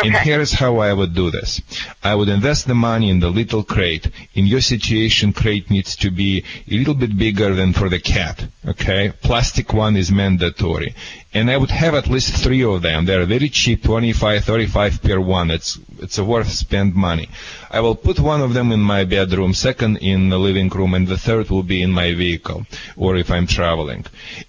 [0.03, 1.61] And here's how I would do this.
[2.03, 4.09] I would invest the money in the little crate.
[4.35, 8.45] In your situation, crate needs to be a little bit bigger than for the cat.
[8.67, 9.11] Okay?
[9.21, 10.93] Plastic one is mandatory.
[11.37, 13.05] And I would have at least three of them.
[13.05, 15.51] They're very cheap, 25, 35 per one.
[15.51, 17.29] It's, it's a worth spend money.
[17.69, 21.05] I will put one of them in my bedroom, second in the living room, and
[21.07, 22.65] the third will be in my vehicle,
[22.95, 24.05] or if I'm traveling.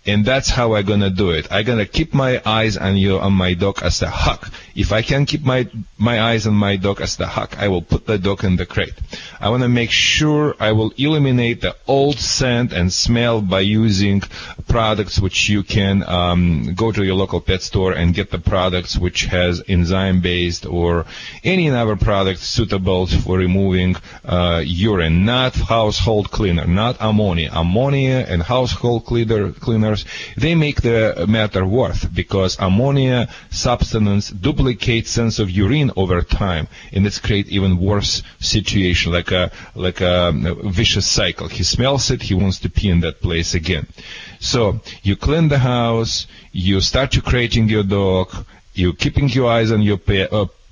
[0.06, 1.48] And that's how I'm gonna do it.
[1.50, 4.50] I'm gonna keep my eyes on you, on my dog as a hawk.
[4.74, 5.68] If I can keep my,
[5.98, 8.66] my eyes on my dog as the hawk, I will put the dog in the
[8.66, 8.94] crate.
[9.40, 14.22] I wanna make sure I will eliminate the old scent and smell by using
[14.68, 18.96] products which you can, um, go to your local pet store and get the products
[18.96, 21.04] which has enzyme based or
[21.42, 27.50] any other product suitable for removing uh, urine, not household cleaner, not ammonia.
[27.52, 30.04] Ammonia and household cleaner, cleaners,
[30.36, 37.06] they make the matter worse because ammonia substance duplicates sense of urine over time and
[37.06, 40.32] it's create even worse situation like a like a
[40.64, 41.48] vicious cycle.
[41.48, 43.86] He smells it, he wants to pee in that place again.
[44.40, 48.32] So you clean the house, you start to creating your dog,
[48.74, 49.98] you keeping your eyes on your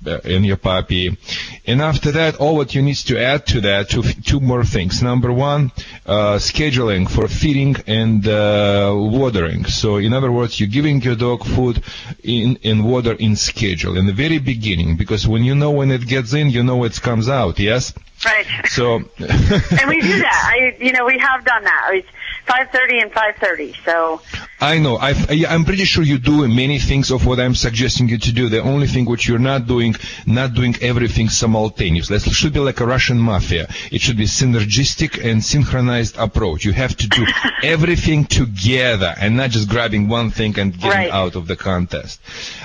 [0.05, 1.17] uh, in your puppy.
[1.65, 5.01] And after that, all what you need to add to that, two, two more things.
[5.01, 5.71] Number one,
[6.05, 9.65] uh, scheduling for feeding and uh, watering.
[9.65, 11.83] So in other words, you're giving your dog food
[12.23, 16.07] in, and water in schedule in the very beginning, because when you know when it
[16.07, 17.93] gets in, you know it comes out, yes?
[18.25, 18.45] Right.
[18.67, 20.43] So, and we do that.
[20.45, 22.03] I, you know, we have done that.
[22.47, 23.75] 5:30 and 5:30.
[23.85, 24.21] So
[24.59, 24.97] I know.
[24.97, 28.31] I've, I- I'm pretty sure you do many things of what I'm suggesting you to
[28.31, 28.49] do.
[28.49, 29.93] The only thing which you're not doing,
[30.25, 32.15] not doing everything simultaneously.
[32.17, 33.67] It should be like a Russian mafia.
[33.91, 36.65] It should be synergistic and synchronized approach.
[36.65, 37.25] You have to do
[37.63, 41.11] everything together and not just grabbing one thing and getting Right.
[41.11, 42.19] out of the contest.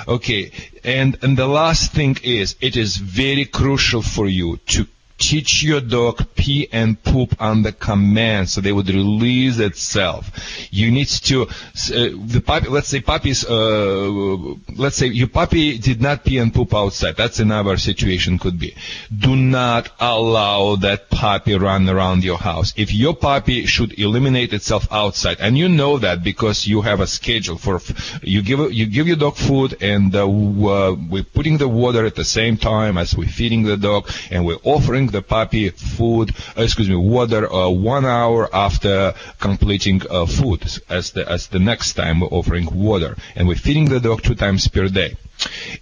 [0.08, 0.50] Okay.
[0.84, 4.86] And, and the last thing is, it is very crucial for you to
[5.22, 10.28] teach your dog pee and poop under command so they would release itself.
[10.72, 11.46] You need to, uh,
[12.34, 16.74] the puppy, let's say puppies, uh, let's say your puppy did not pee and poop
[16.74, 17.16] outside.
[17.16, 18.74] That's another situation could be.
[19.16, 22.74] Do not allow that puppy run around your house.
[22.76, 27.06] If your puppy should eliminate itself outside, and you know that because you have a
[27.06, 27.80] schedule for,
[28.22, 32.16] you give, you give your dog food and uh, uh, we're putting the water at
[32.16, 36.62] the same time as we're feeding the dog and we're offering the puppy food, uh,
[36.62, 41.94] excuse me, water uh, one hour after completing uh, food as the, as the next
[41.94, 43.16] time we're offering water.
[43.36, 45.16] And we're feeding the dog two times per day.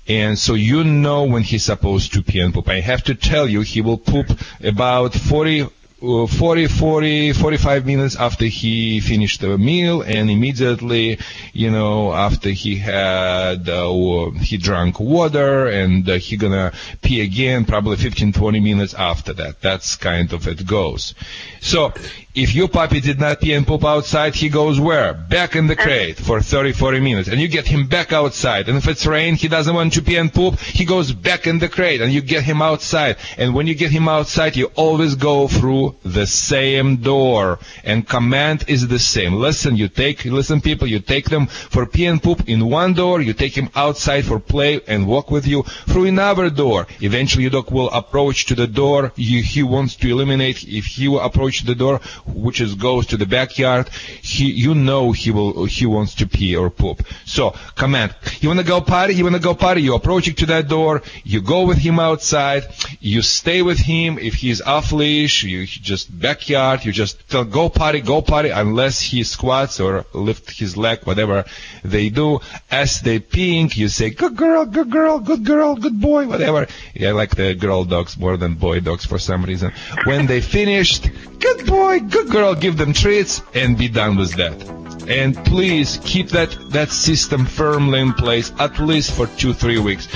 [0.09, 2.69] And so you know when he's supposed to pee and poop.
[2.69, 4.27] I have to tell you, he will poop
[4.63, 5.69] about 40, uh,
[6.01, 11.19] 40, 40, 45 minutes after he finished the meal and immediately,
[11.53, 16.73] you know, after he had, uh, he drank water and uh, he gonna
[17.03, 19.61] pee again probably 15, 20 minutes after that.
[19.61, 21.15] That's kind of it goes.
[21.61, 21.93] So,
[22.35, 25.13] if your puppy did not pee and poop outside, he goes where?
[25.13, 27.29] Back in the crate for 30, 40 minutes.
[27.29, 28.69] And you get him back outside.
[28.69, 31.59] And if it's rain, he doesn't want to pee and poop, he goes back in
[31.59, 33.17] the crate and you get him outside.
[33.37, 37.59] And when you get him outside, you always go through the same door.
[37.85, 39.35] And command is the same.
[39.35, 43.21] Listen, you take, listen people, you take them for pee and poop in one door,
[43.21, 46.87] you take him outside for play and walk with you through another door.
[47.01, 50.65] Eventually your dog will approach to the door you, he wants to eliminate.
[50.65, 53.89] If he will approach the door, which is goes to the backyard,
[54.23, 57.07] he, you know he will, he wants to pee or poop.
[57.25, 58.15] So, command.
[58.41, 59.15] You wanna go potty?
[59.15, 59.83] You wanna go potty?
[59.83, 62.65] You approaching to that door, you go with him outside,
[63.01, 64.19] you stay with him.
[64.19, 69.01] If he's off leash, you just backyard, you just tell go potty, go potty, unless
[69.01, 71.45] he squats or lift his leg, whatever
[71.85, 72.41] they do.
[72.71, 76.67] As they peeing, you say, good girl, good girl, good girl, good boy, whatever.
[76.95, 79.73] Yeah, I like the girl dogs more than boy dogs for some reason.
[80.05, 84.81] When they finished, good boy, good girl, give them treats and be done with that.
[85.09, 90.07] And please keep that, that system firmly in place at least for two, three weeks.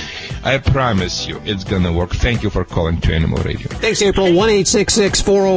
[0.45, 2.11] I promise you it's gonna work.
[2.11, 3.67] Thank you for calling to Animal Radio.
[3.67, 4.31] Thanks, April.
[4.31, 4.49] 1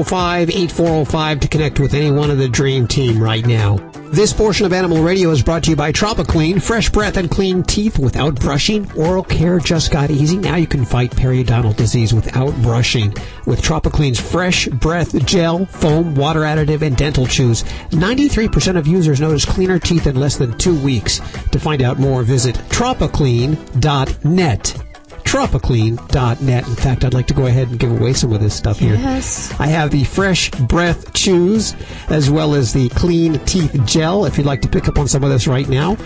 [0.04, 3.78] 405 8405 to connect with any one of the Dream Team right now.
[4.12, 6.62] This portion of Animal Radio is brought to you by Tropiclean.
[6.62, 8.88] Fresh breath and clean teeth without brushing.
[8.92, 10.36] Oral care just got easy.
[10.36, 13.12] Now you can fight periodontal disease without brushing.
[13.44, 17.64] With Tropiclean's fresh breath gel, foam, water additive, and dental chews.
[17.90, 21.18] 93% of users notice cleaner teeth in less than two weeks.
[21.50, 24.87] To find out more, visit tropiclean.net
[25.28, 26.66] tropiclean.net.
[26.66, 28.94] In fact, I'd like to go ahead and give away some of this stuff here.
[28.94, 29.52] Yes.
[29.60, 31.76] I have the Fresh Breath Chews
[32.08, 34.24] as well as the Clean Teeth Gel.
[34.24, 35.98] If you'd like to pick up on some of this right now,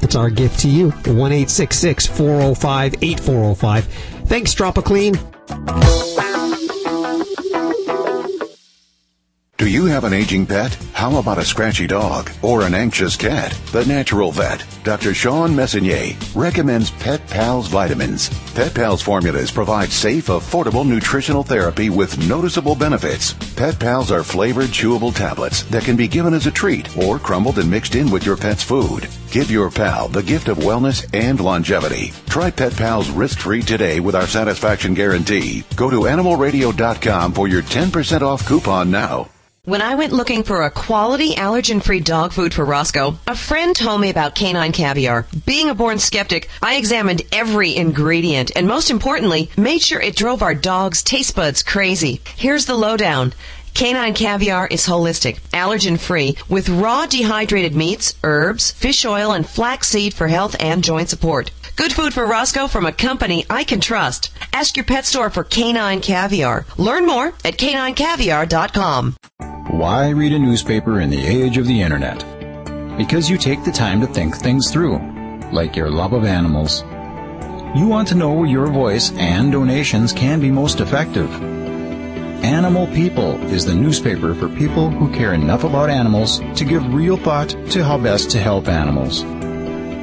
[0.00, 0.90] it's our gift to you.
[0.90, 3.84] 1 405 8405.
[4.26, 6.33] Thanks, Tropiclean.
[9.56, 10.74] Do you have an aging pet?
[10.94, 13.52] How about a scratchy dog or an anxious cat?
[13.70, 15.14] The Natural Vet, Dr.
[15.14, 18.30] Shawn Messonnier, recommends Pet Pals vitamins.
[18.54, 23.34] Pet Pals formulas provide safe, affordable nutritional therapy with noticeable benefits.
[23.54, 27.60] Pet Pals are flavored, chewable tablets that can be given as a treat or crumbled
[27.60, 29.06] and mixed in with your pet's food.
[29.30, 32.12] Give your pal the gift of wellness and longevity.
[32.26, 35.62] Try Pet Pals risk-free today with our satisfaction guarantee.
[35.76, 39.28] Go to animalradio.com for your 10% off coupon now.
[39.66, 44.02] When I went looking for a quality allergen-free dog food for Roscoe, a friend told
[44.02, 45.24] me about canine caviar.
[45.46, 50.42] Being a born skeptic, I examined every ingredient and most importantly, made sure it drove
[50.42, 52.20] our dog's taste buds crazy.
[52.36, 53.32] Here's the lowdown.
[53.74, 60.14] Canine caviar is holistic, allergen free, with raw dehydrated meats, herbs, fish oil, and flaxseed
[60.14, 61.50] for health and joint support.
[61.74, 64.30] Good food for Roscoe from a company I can trust.
[64.52, 66.66] Ask your pet store for canine caviar.
[66.78, 69.16] Learn more at caninecaviar.com.
[69.70, 72.24] Why read a newspaper in the age of the internet?
[72.96, 75.00] Because you take the time to think things through,
[75.50, 76.82] like your love of animals.
[77.74, 81.28] You want to know where your voice and donations can be most effective.
[82.44, 87.16] Animal People is the newspaper for people who care enough about animals to give real
[87.16, 89.24] thought to how best to help animals.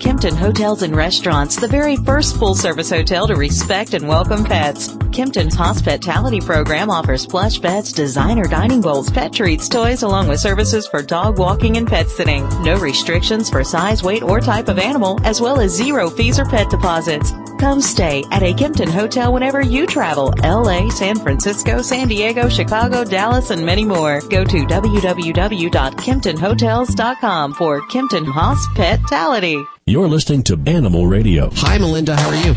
[0.00, 4.88] Kimpton Hotels and Restaurants, the very first full service hotel to respect and welcome pets.
[5.12, 10.86] Kimpton's hospitality program offers plush beds, designer dining bowls, pet treats, toys, along with services
[10.86, 12.48] for dog walking and pet sitting.
[12.62, 16.46] No restrictions for size, weight, or type of animal, as well as zero fees or
[16.46, 17.34] pet deposits.
[17.58, 20.32] Come stay at a Kimpton hotel whenever you travel.
[20.42, 24.22] LA, San Francisco, San Diego, Chicago, Dallas, and many more.
[24.30, 29.62] Go to www.kimptonhotels.com for Kimpton Hospitality.
[29.86, 31.50] You're listening to Animal Radio.
[31.54, 32.14] Hi, Melinda.
[32.14, 32.54] How are you?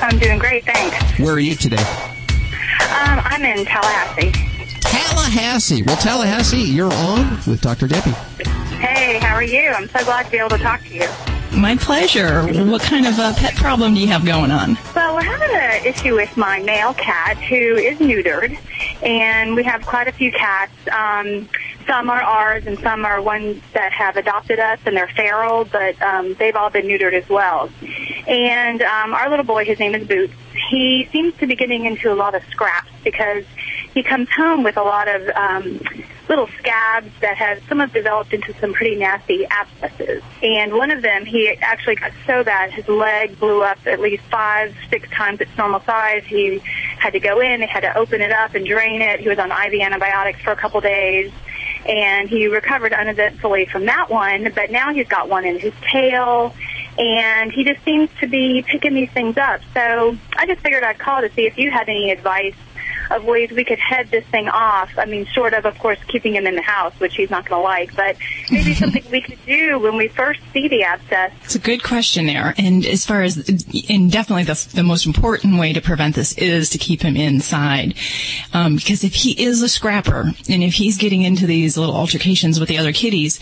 [0.00, 1.18] I'm doing great, thanks.
[1.20, 1.76] Where are you today?
[1.76, 4.32] Um, I'm in Tallahassee.
[4.80, 5.82] Tallahassee.
[5.82, 7.86] Well, Tallahassee, you're on with Dr.
[7.86, 8.10] Debbie.
[8.80, 9.68] Hey, how are you?
[9.70, 11.06] I'm so glad to be able to talk to you.
[11.56, 12.42] My pleasure.
[12.64, 14.76] What kind of uh, pet problem do you have going on?
[14.96, 18.58] Well, we're having an issue with my male cat who is neutered,
[19.02, 20.72] and we have quite a few cats.
[20.90, 21.48] Um,
[21.86, 26.00] some are ours, and some are ones that have adopted us, and they're feral, but
[26.02, 27.70] um, they've all been neutered as well.
[28.26, 30.34] And um, our little boy, his name is Boots,
[30.70, 33.44] he seems to be getting into a lot of scraps because
[33.94, 35.80] he comes home with a lot of um,
[36.28, 40.22] little scabs that have some have developed into some pretty nasty abscesses.
[40.42, 44.22] And one of them, he actually got so bad his leg blew up at least
[44.30, 46.24] five, six times its normal size.
[46.24, 46.58] He
[46.98, 49.20] had to go in, they had to open it up and drain it.
[49.20, 51.30] He was on IV antibiotics for a couple days.
[51.88, 56.54] And he recovered uneventfully from that one, but now he's got one in his tail
[56.98, 59.60] and he just seems to be picking these things up.
[59.74, 62.54] So I just figured I'd call to see if you had any advice
[63.16, 64.90] of ways we could head this thing off.
[64.96, 67.60] I mean, short of, of course, keeping him in the house, which he's not going
[67.60, 68.16] to like, but
[68.50, 71.32] maybe something we could do when we first see the abscess.
[71.44, 72.54] It's a good question there.
[72.58, 73.36] And as far as,
[73.88, 77.94] and definitely the, the most important way to prevent this is to keep him inside.
[78.52, 82.58] Um, because if he is a scrapper and if he's getting into these little altercations
[82.58, 83.40] with the other kitties,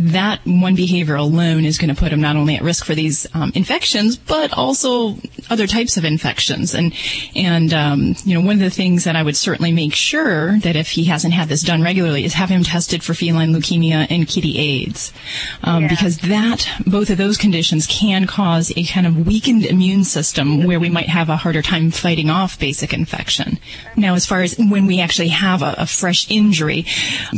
[0.00, 3.26] that one behavior alone is going to put him not only at risk for these
[3.34, 5.16] um, infections, but also
[5.50, 6.74] other types of infections.
[6.74, 6.94] And,
[7.34, 10.76] and, um, you know, one of the things that I would certainly make sure that
[10.76, 14.26] if he hasn't had this done regularly is have him tested for feline leukemia and
[14.28, 15.12] kitty AIDS.
[15.62, 15.88] Um, Yeah.
[15.88, 20.78] because that, both of those conditions can cause a kind of weakened immune system where
[20.80, 23.58] we might have a harder time fighting off basic infection.
[23.96, 26.86] Now, as far as when we actually have a, a fresh injury,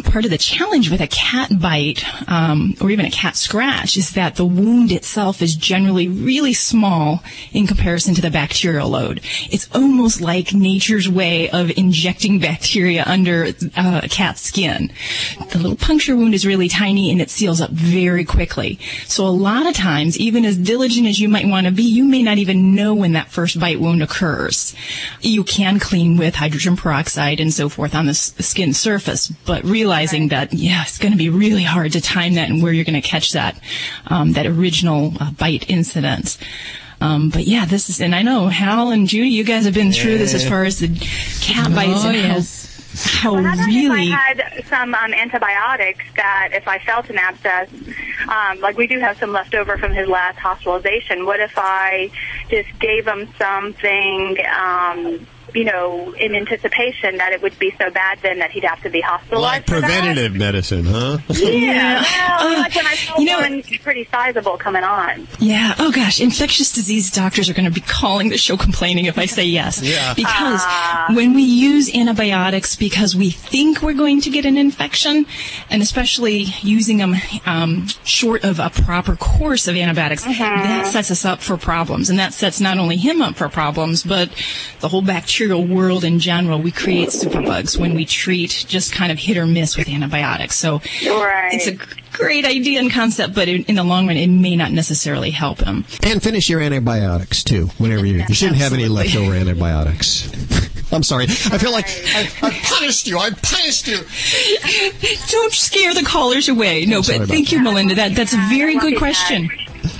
[0.04, 2.04] part of the challenge with a cat bite
[2.50, 7.22] um, or even a cat scratch is that the wound itself is generally really small
[7.52, 9.20] in comparison to the bacterial load.
[9.50, 13.46] It's almost like nature's way of injecting bacteria under
[13.76, 14.92] uh, a cat's skin.
[15.50, 18.78] The little puncture wound is really tiny and it seals up very quickly.
[19.06, 22.04] So a lot of times, even as diligent as you might want to be, you
[22.04, 24.74] may not even know when that first bite wound occurs.
[25.20, 29.64] You can clean with hydrogen peroxide and so forth on the s- skin surface, but
[29.64, 32.84] realizing that, yeah, it's going to be really hard to time that and where you're
[32.84, 33.60] going to catch that,
[34.06, 36.38] um, that original uh, bite incidence.
[37.02, 39.90] Um, but yeah, this is, and I know Hal and Judy, you guys have been
[39.92, 40.88] through this as far as the
[41.40, 42.66] cat bites Oh, and yes.
[43.20, 44.08] how, Well, how how about really.
[44.08, 47.70] if I had some um, antibiotics that if I felt an abscess,
[48.28, 52.10] um, like we do have some left over from his last hospitalization, what if I
[52.50, 58.18] just gave him something, um, you know, in anticipation that it would be so bad
[58.22, 59.42] then that he'd have to be hospitalized?
[59.42, 61.18] Like preventative medicine, huh?
[61.28, 65.26] Yeah, well, Uh, like when I saw you know- one pretty sizable coming on.
[65.38, 65.74] Yeah.
[65.78, 69.26] Oh gosh, infectious disease doctors are going to be calling the show complaining if I
[69.26, 69.82] say yes.
[69.82, 70.14] Yeah.
[70.14, 71.06] Because Ah.
[71.14, 75.26] when we use antibiotics because we think we're going to get an infection,
[75.70, 81.24] and especially using them um, short of a proper course of antibiotics, that sets us
[81.24, 84.30] up for problems, and that sets not only him up for problems, but
[84.80, 85.02] the whole
[85.40, 86.60] bacterial world in general.
[86.60, 90.54] We create superbugs when we treat just kind of hit or miss with antibiotics.
[90.56, 91.50] So Right.
[91.54, 91.78] it's a
[92.12, 95.56] great idea and concept, but in, in the long run, it may not necessarily help
[95.58, 95.86] them.
[96.02, 97.66] And finish your antibiotics too.
[97.78, 100.30] Whenever you, you shouldn't have any leftover antibiotics.
[100.92, 101.24] I'm sorry.
[101.24, 103.16] I feel like I, I punished you.
[103.16, 103.96] I punished you.
[105.30, 106.84] Don't scare the callers away.
[106.84, 107.94] No, sorry but about thank you, Melinda.
[107.94, 109.48] That that's a very good question.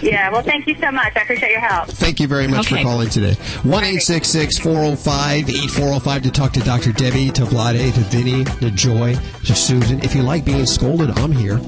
[0.02, 1.12] Yeah, well, thank you so much.
[1.16, 1.88] I appreciate your help.
[1.88, 2.76] Thank you very much Okay.
[2.82, 3.34] for calling today.
[3.62, 6.92] 1 405 8405 to talk to Dr.
[6.92, 9.14] Debbie, to Vladae, to Vinnie, to Joy,
[9.46, 10.00] to Susan.
[10.02, 11.60] If you like being scolded, I'm here.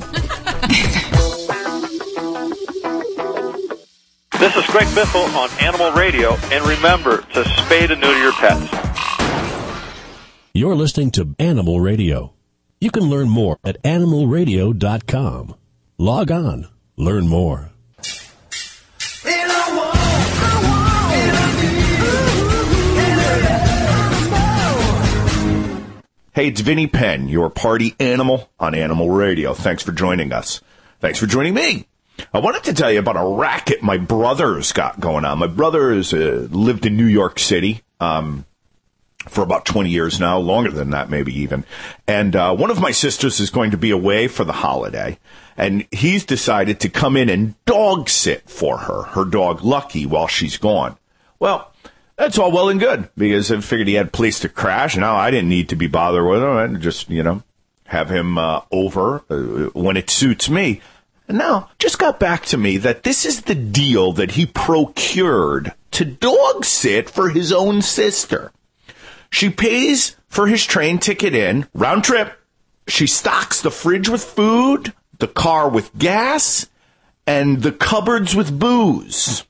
[4.39, 8.67] This is Greg Biffle on Animal Radio, and remember to spay and neuter your pets.
[10.53, 12.33] You're listening to Animal Radio.
[12.81, 15.55] You can learn more at animalradio.com.
[15.99, 17.72] Log on, learn more.
[26.35, 29.53] Hey, it's Vinnie Penn, your party animal on Animal Radio.
[29.53, 30.63] Thanks for joining us.
[30.99, 31.87] Thanks for joining me.
[32.33, 35.37] I wanted to tell you about a racket my brother's got going on.
[35.37, 38.47] My brother has uh, lived in New York City um,
[39.29, 41.67] for about 20 years now, longer than that, maybe even.
[42.07, 45.19] And uh, one of my sisters is going to be away for the holiday,
[45.59, 50.29] and he's decided to come in and dog sit for her, her dog Lucky, while
[50.29, 50.97] she's gone.
[51.39, 51.72] Well,
[52.17, 54.97] that's all well and good because I figured he had a place to crash.
[54.97, 56.51] Now I didn't need to be bothered with him.
[56.51, 57.43] I just, you know,
[57.87, 60.81] have him uh, over uh, when it suits me.
[61.29, 65.73] And now, just got back to me that this is the deal that he procured
[65.93, 68.53] to dog sit for his own sister.
[69.31, 72.39] She pays for his train ticket in, round trip.
[72.89, 76.69] She stocks the fridge with food, the car with gas,
[77.27, 79.45] and the cupboards with booze.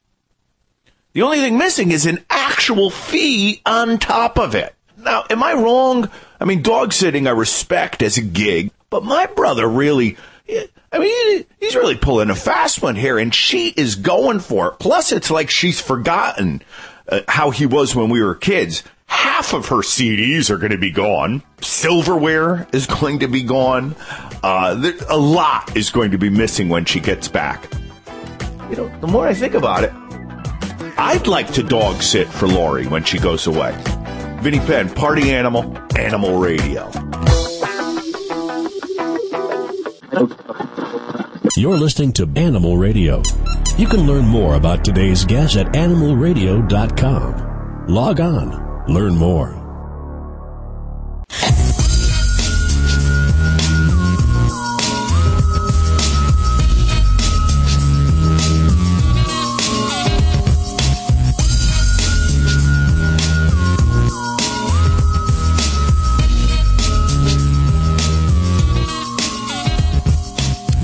[1.13, 4.75] The only thing missing is an actual fee on top of it.
[4.97, 6.09] Now, am I wrong?
[6.41, 10.17] I mean, dog sitting I respect as a gig, but my brother really,
[10.93, 14.79] I mean, he's really pulling a fast one here, and she is going for it.
[14.79, 16.63] Plus, it's like she's forgotten
[17.09, 18.83] uh, how he was when we were kids.
[19.07, 21.43] Half of her CDs are going to be gone.
[21.61, 23.95] Silverware is going to be gone.
[24.43, 27.71] Uh, a lot is going to be missing when she gets back.
[28.71, 29.93] You know, the more I think about it,
[31.05, 33.77] I'd like to dog sit for Lori when she goes away.
[34.41, 36.89] Vinnie Penn, Party Animal, Animal Radio.
[41.57, 43.21] You're listening to Animal Radio.
[43.77, 47.87] You can learn more about today's guest at animalradio.com.
[47.89, 49.59] Log on, learn more.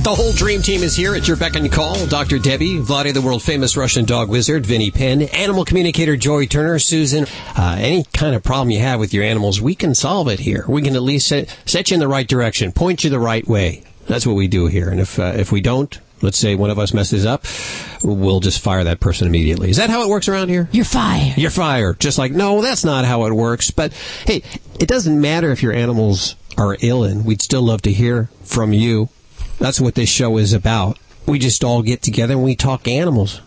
[0.08, 2.06] The whole dream team is here at your beck and call.
[2.06, 2.38] Dr.
[2.38, 7.26] Debbie, Vladae, the world famous Russian dog wizard, Vinnie Penn, animal communicator Joy Turner, Susan.
[7.54, 10.64] Uh, any kind of problem you have with your animals, we can solve it here.
[10.66, 13.46] We can at least set, set you in the right direction, point you the right
[13.46, 13.82] way.
[14.06, 14.88] That's what we do here.
[14.88, 17.44] And if uh, if we don't, let's say one of us messes up,
[18.02, 19.68] we'll just fire that person immediately.
[19.68, 20.70] Is that how it works around here?
[20.72, 21.36] You're fired.
[21.36, 22.00] You're fired.
[22.00, 23.70] Just like, no, that's not how it works.
[23.70, 23.92] But
[24.24, 24.42] hey,
[24.80, 28.72] it doesn't matter if your animals are ill and we'd still love to hear from
[28.72, 29.10] you.
[29.58, 30.98] That's what this show is about.
[31.26, 33.40] We just all get together and we talk animals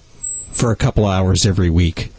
[0.51, 2.12] for a couple hours every week.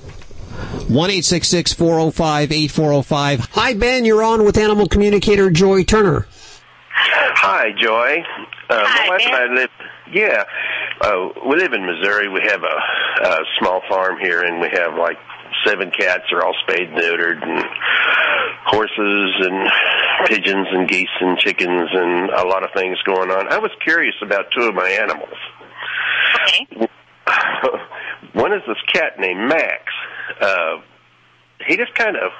[0.88, 3.40] 1 405 8405.
[3.52, 4.04] Hi, Ben.
[4.04, 6.26] You're on with animal communicator Joy Turner.
[6.94, 8.24] Hi, Joy.
[8.68, 9.70] Uh, my wife and I live.
[10.12, 10.44] Yeah,
[11.00, 12.28] uh, we live in Missouri.
[12.28, 15.16] We have a, a small farm here, and we have like
[15.66, 16.24] seven cats.
[16.32, 17.64] Are all spayed, and neutered, and
[18.66, 19.68] horses, and
[20.26, 23.52] pigeons, and geese, and chickens, and a lot of things going on.
[23.52, 25.38] I was curious about two of my animals.
[26.34, 26.88] Okay.
[28.34, 29.82] One is this cat named Max.
[30.40, 30.80] Uh,
[31.66, 32.32] he just kind of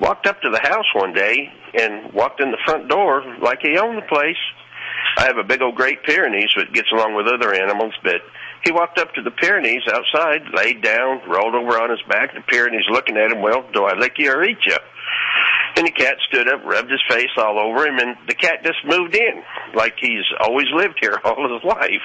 [0.00, 3.78] walked up to the house one day and walked in the front door like he
[3.78, 4.40] owned the place.
[5.18, 8.22] I have a big old Great Pyrenees that gets along with other animals, but
[8.64, 12.34] he walked up to the Pyrenees outside, laid down, rolled over on his back.
[12.34, 14.76] The Pyrenees looking at him, well, do I lick you or eat you?
[15.76, 18.78] And the cat stood up, rubbed his face all over him, and the cat just
[18.84, 19.42] moved in
[19.74, 22.04] like he's always lived here all his life.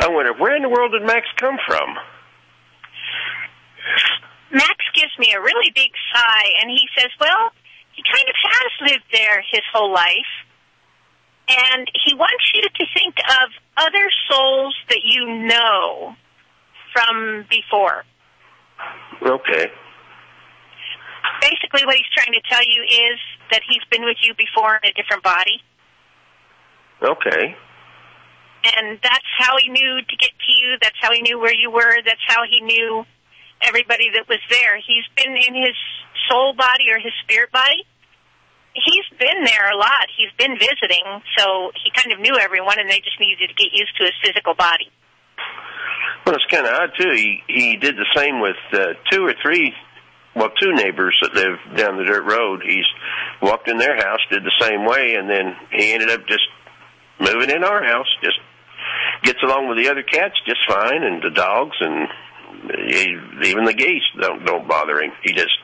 [0.00, 1.96] I wonder, where in the world did Max come from?
[4.52, 7.52] Max gives me a really big sigh, and he says, well,
[7.92, 10.32] he kind of has lived there his whole life.
[11.48, 16.14] And he wants you to think of other souls that you know
[16.92, 18.04] from before.
[19.22, 19.70] Okay.
[21.40, 23.18] Basically, what he's trying to tell you is
[23.50, 25.62] that he's been with you before in a different body.
[27.02, 27.56] Okay.
[28.64, 30.78] And that's how he knew to get to you.
[30.80, 31.98] That's how he knew where you were.
[32.04, 33.04] That's how he knew
[33.60, 34.78] everybody that was there.
[34.78, 35.74] He's been in his
[36.30, 37.86] soul body or his spirit body.
[38.74, 40.10] He's been there a lot.
[40.10, 41.06] He's been visiting,
[41.38, 44.16] so he kind of knew everyone, and they just needed to get used to his
[44.18, 44.90] physical body.
[46.26, 47.12] Well, it's kind of odd too.
[47.14, 49.72] He he did the same with uh, two or three,
[50.34, 52.62] well, two neighbors that live down the dirt road.
[52.66, 52.86] He's
[53.40, 56.46] walked in their house, did the same way, and then he ended up just
[57.18, 58.10] moving in our house.
[58.22, 58.38] Just
[59.22, 62.08] gets along with the other cats just fine, and the dogs, and
[62.90, 65.12] he, even the geese don't don't bother him.
[65.22, 65.58] He just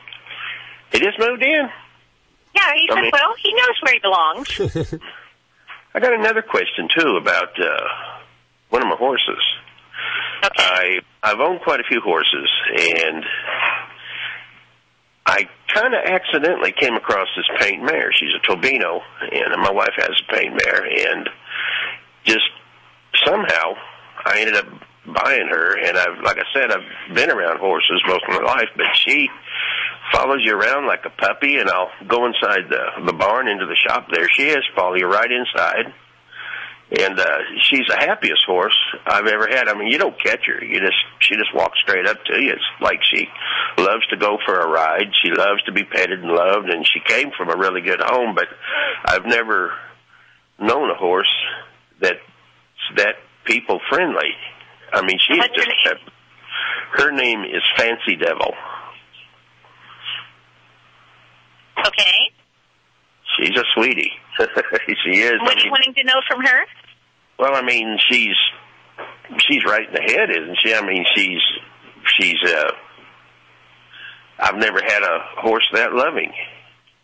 [0.91, 1.69] he just moved in.
[2.55, 4.99] Yeah, he I said, mean- well, he knows where he belongs.
[5.93, 7.87] I got another question too about uh,
[8.69, 9.41] one of my horses.
[10.43, 10.53] Okay.
[10.57, 13.25] I I've owned quite a few horses, and
[15.25, 18.11] I kind of accidentally came across this paint mare.
[18.13, 21.29] She's a Tobiano, and my wife has a paint mare, and
[22.23, 22.49] just
[23.25, 23.73] somehow
[24.25, 24.65] I ended up
[25.13, 25.77] buying her.
[25.77, 29.29] And I've, like I said, I've been around horses most of my life, but she
[30.11, 31.57] follows you around like a puppy.
[31.57, 34.07] And I'll go inside the the barn into the shop.
[34.11, 35.93] There she is, follow you right inside.
[36.91, 39.67] And uh, she's the happiest horse I've ever had.
[39.67, 42.53] I mean, you don't catch her; you just she just walks straight up to you.
[42.53, 43.27] It's like she
[43.77, 45.11] loves to go for a ride.
[45.23, 48.33] She loves to be petted and loved, and she came from a really good home.
[48.33, 48.47] But
[49.05, 49.73] I've never
[50.57, 51.29] known a horse
[51.99, 52.17] that's
[52.95, 54.33] that people friendly.
[54.93, 56.01] I mean, she is just.
[56.93, 58.53] Her name is Fancy Devil.
[61.85, 62.31] Okay.
[63.37, 64.11] She's a sweetie.
[64.39, 65.39] she is.
[65.41, 66.65] What I are you wanting to know from her?
[67.37, 68.35] Well, I mean, she's
[69.47, 70.73] she's right in the head, isn't she?
[70.73, 71.39] I mean, she's
[72.17, 72.71] she's uh
[74.39, 76.31] I've never had a horse that loving.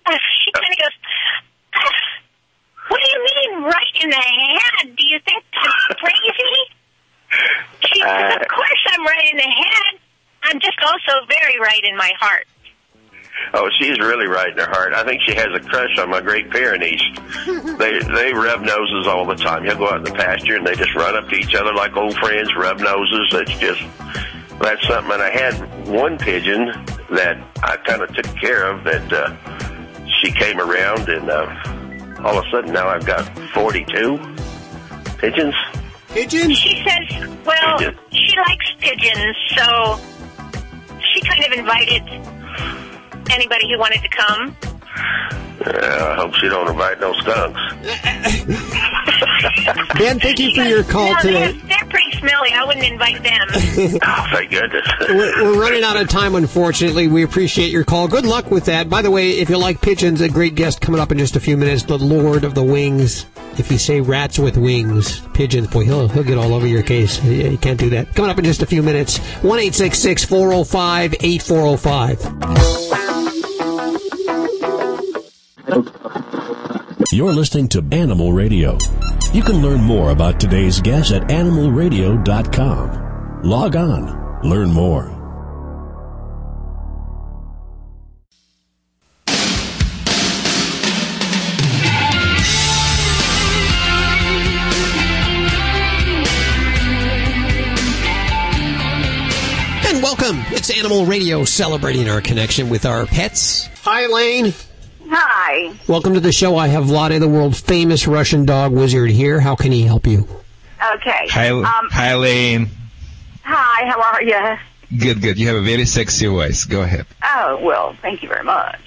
[0.05, 0.95] Uh, She kind of goes,
[1.75, 1.89] "Ah,
[2.89, 4.95] what do you mean right in the head?
[4.95, 6.75] Do you think I'm crazy?
[7.81, 9.99] She says, of course I'm right in the head.
[10.43, 12.45] I'm just also very right in my heart.
[13.53, 14.93] Oh, she's really right in her heart.
[14.93, 17.01] I think she has a crush on my Great Pyrenees.
[17.77, 19.65] they they rub noses all the time.
[19.65, 21.95] You'll go out in the pasture and they just run up to each other like
[21.95, 23.29] old friends, rub noses.
[23.33, 23.81] It's just
[24.59, 25.11] that's something.
[25.11, 26.65] And I had one pigeon
[27.11, 28.83] that I kind of took care of.
[28.83, 34.17] That uh, she came around, and uh, all of a sudden now I've got forty-two
[35.17, 35.55] pigeons.
[36.15, 36.57] Pigeons?
[36.57, 37.77] She says, well,
[38.09, 39.99] she likes pigeons, so
[41.11, 42.03] she kind of invited
[43.29, 44.55] anybody who wanted to come.
[45.59, 47.59] Uh, I hope she don't invite no skunks.
[49.97, 51.51] Ben, thank you for your call no, today.
[51.51, 52.53] They're, they're pretty smelly.
[52.53, 53.47] I wouldn't invite them.
[54.01, 54.87] oh, thank goodness.
[55.09, 57.09] We're, we're running out of time, unfortunately.
[57.09, 58.07] We appreciate your call.
[58.07, 58.89] Good luck with that.
[58.89, 61.41] By the way, if you like pigeons, a great guest coming up in just a
[61.41, 63.25] few minutes, the Lord of the Wings,
[63.57, 67.21] if you say rats with wings, pigeons, boy, he'll, he'll get all over your case.
[67.23, 68.13] Yeah, you can't do that.
[68.15, 73.05] Coming up in just a few minutes, 1 405 8405.
[77.11, 78.77] You're listening to Animal Radio.
[79.33, 83.41] You can learn more about today's guest at animalradio.com.
[83.43, 85.24] Log on, learn more.
[100.67, 103.69] It's Animal Radio celebrating our connection with our pets.
[103.83, 104.51] Hi, Lane.
[105.07, 105.75] Hi.
[105.87, 106.55] Welcome to the show.
[106.57, 109.39] I have Vladae, the world famous Russian dog wizard here.
[109.39, 110.21] How can he help you?
[110.93, 111.27] Okay.
[111.29, 112.69] Hi, Um, hi, Lane.
[113.43, 114.97] hi, how are you?
[114.97, 115.37] Good, good.
[115.37, 116.65] You have a very sexy voice.
[116.65, 117.05] Go ahead.
[117.23, 118.81] Oh, well, thank you very much.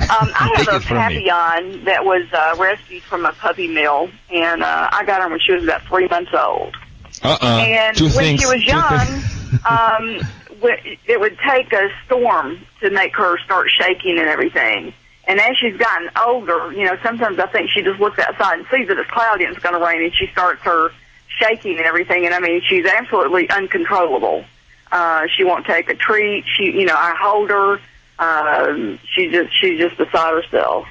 [0.00, 0.96] Um, I have a from.
[0.96, 5.40] Papillon that was uh, rescued from a puppy mill, and uh, I got her when
[5.40, 6.74] she was about three months old.
[7.22, 7.38] Uh-uh.
[7.66, 8.40] and Two when things.
[8.40, 10.20] she was young, um, w-
[10.64, 14.94] it would take a storm to make her start shaking and everything.
[15.24, 18.66] And as she's gotten older, you know, sometimes I think she just looks outside and
[18.68, 20.90] sees that it's cloudy and it's going to rain, and she starts her
[21.28, 22.26] shaking and everything.
[22.26, 24.44] And I mean, she's absolutely uncontrollable.
[24.90, 26.44] Uh, she won't take a treat.
[26.56, 27.80] She, you know, I hold her.
[28.18, 30.86] Um, she just, she's just beside herself.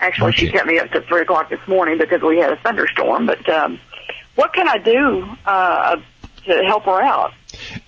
[0.00, 3.26] Actually, she kept me up to three o'clock this morning because we had a thunderstorm.
[3.26, 3.78] But um,
[4.34, 5.96] what can I do uh,
[6.46, 7.32] to help her out?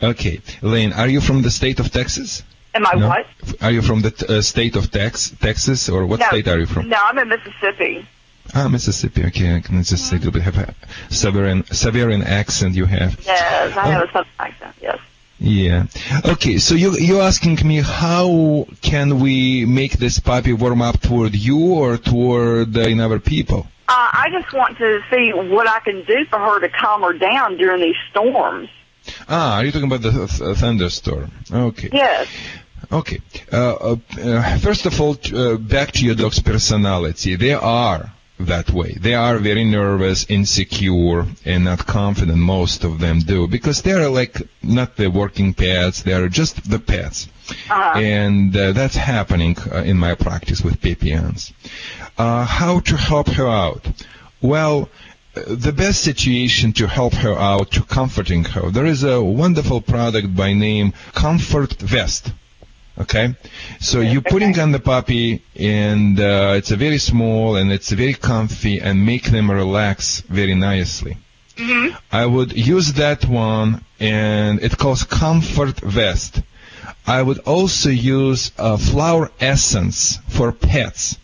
[0.03, 2.43] Okay, Lane, are you from the state of Texas?
[2.75, 3.09] Am I No?
[3.09, 3.27] what?
[3.63, 6.67] Are you from the uh, state of Tex- Texas, or what no, state are you
[6.67, 6.89] from?
[6.89, 8.07] No, I'm in Mississippi.
[8.55, 9.25] Ah, Mississippi.
[9.27, 10.75] Okay, I can just say a little bit have a
[11.09, 13.19] Severian, Severian accent you have.
[13.25, 13.91] Yes, I Oh.
[13.91, 14.75] have a southern accent.
[14.81, 14.99] Yes.
[15.39, 15.85] Yeah.
[16.25, 21.35] Okay, so you you're asking me how can we make this puppy warm up toward
[21.35, 23.67] you or toward uh, in other people?
[23.89, 23.93] Uh,
[24.25, 27.57] I just want to see what I can do for her to calm her down
[27.57, 28.69] during these storms.
[29.29, 31.31] Ah, are you talking about the th- th- thunderstorm?
[31.53, 31.91] Okay.
[31.93, 32.29] Yes.
[32.93, 33.21] Okay.
[33.53, 37.37] Uh, uh, uh, first of all, uh, back to your dog's personality.
[37.37, 38.97] They are that way.
[39.01, 42.39] They are very nervous, insecure, and not confident.
[42.39, 46.03] Most of them do because they are like not the working pets.
[46.03, 47.29] They are just the pets.
[47.99, 51.53] And uh, that's happening uh, in my practice with Papillons.
[52.19, 53.87] Uh, how to help her out?
[54.43, 54.89] Well,
[55.47, 60.35] the best situation to help her out, to comforting her, there is a wonderful product
[60.35, 62.33] by name Comfort Vest.
[62.99, 63.35] Okay,
[63.79, 68.15] so you're putting on the puppy, and uh, it's a very small and it's very
[68.15, 71.19] comfy, and make them relax very nicely.
[72.11, 76.41] I would use that one, and it calls Comfort Vest.
[77.07, 81.19] I would also use uh, flower essence for pets.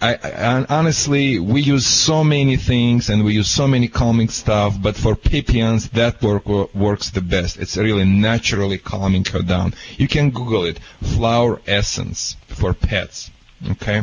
[0.00, 4.76] I, I, honestly, we use so many things and we use so many calming stuff,
[4.80, 7.58] but for Papillons, that work, works the best.
[7.58, 9.74] It's really naturally calming her down.
[9.96, 13.30] You can Google it, flower essence for pets.
[13.70, 14.02] Okay?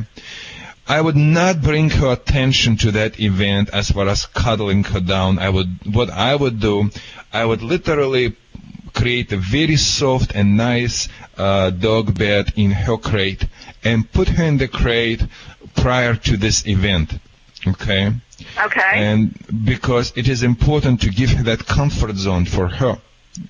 [0.87, 5.39] I would not bring her attention to that event as far as cuddling her down.
[5.39, 6.89] I would, what I would do,
[7.31, 8.35] I would literally
[8.93, 13.45] create a very soft and nice uh, dog bed in her crate
[13.83, 15.23] and put her in the crate
[15.75, 17.13] prior to this event.
[17.67, 18.11] Okay?
[18.63, 18.91] Okay.
[18.93, 19.33] And
[19.65, 22.97] because it is important to give her that comfort zone for her.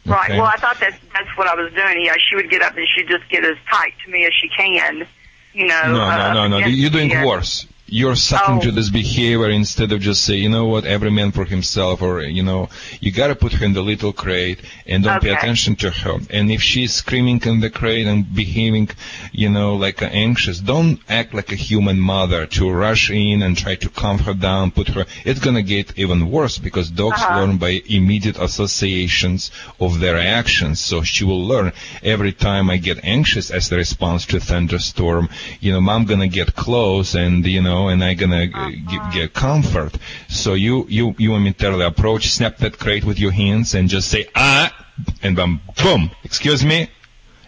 [0.05, 0.31] Right.
[0.31, 2.05] Well, I thought that that's what I was doing.
[2.05, 4.47] Yeah, she would get up and she'd just get as tight to me as she
[4.49, 5.07] can.
[5.53, 5.93] You know.
[5.93, 6.67] No, uh, no, no, no.
[6.67, 7.65] You're doing worse.
[7.93, 8.61] You're sucking Oh.
[8.61, 12.21] to this behavior instead of just say, you know what, every man for himself, or
[12.21, 12.69] you know,
[13.01, 16.19] you gotta put her in the little crate and don't pay attention to her.
[16.29, 18.91] And if she's screaming in the crate and behaving,
[19.33, 23.75] you know, like anxious, don't act like a human mother to rush in and try
[23.75, 25.05] to calm her down, put her.
[25.25, 27.39] It's gonna get even worse because dogs Uh-huh.
[27.41, 30.79] learn by immediate associations of their actions.
[30.79, 31.73] So she will learn
[32.03, 35.27] every time I get anxious as the response to thunderstorm,
[35.59, 39.33] you know, mom gonna get close and, you know, and I'm gonna uh, g- get
[39.33, 39.97] comfort.
[40.29, 44.27] So you, you, you momentarily approach, snap that crate with your hands and just say,
[44.35, 44.71] ah,
[45.23, 46.89] and then boom, excuse me.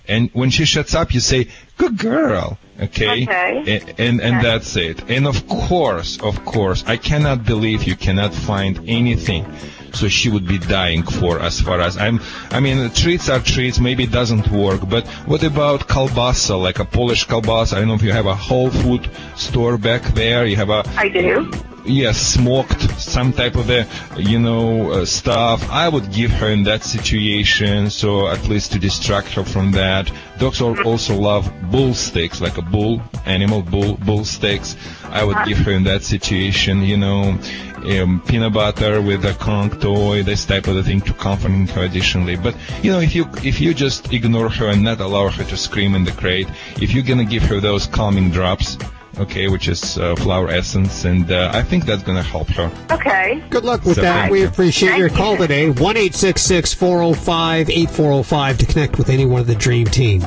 [0.08, 2.58] And when she shuts up, you say, good girl.
[2.82, 3.24] Okay?
[3.24, 3.64] Okay.
[3.98, 5.10] A- And, and that's it.
[5.10, 9.46] And of course, of course, I cannot believe you cannot find anything.
[9.94, 12.20] So she would be dying for as far as I'm,
[12.50, 16.86] I mean, treats are treats, maybe it doesn't work, but what about kalbasa, like a
[16.86, 17.74] Polish kalbasa?
[17.74, 20.84] I don't know if you have a whole food store back there, you have a,
[20.98, 21.52] I do.
[21.86, 23.86] yes, smoked, some type of a,
[24.18, 25.70] you know, uh, stuff.
[25.70, 30.12] I would give her in that situation, so at least to distract her from that.
[30.40, 34.76] Dogs al- also love bull steaks, like a bull, animal bull, bull steaks.
[35.04, 37.38] I would give her in that situation, you know,
[37.84, 42.36] um, peanut butter with a Kong toy, this type of thing to comforting her additionally.
[42.36, 45.58] But you know, if you if you just ignore her and not allow her to
[45.58, 46.48] scream in the crate,
[46.82, 48.78] if you're gonna give her those calming drops,
[49.20, 52.72] okay, which is uh, flower essence, and uh, I think that's gonna help her.
[52.92, 53.44] Okay.
[53.50, 54.32] Good luck with So that.
[54.32, 54.48] We you.
[54.48, 55.16] appreciate Thank your you.
[55.16, 55.70] call today.
[55.70, 60.22] 1 405 8405 to connect with anyone of the Dream Team.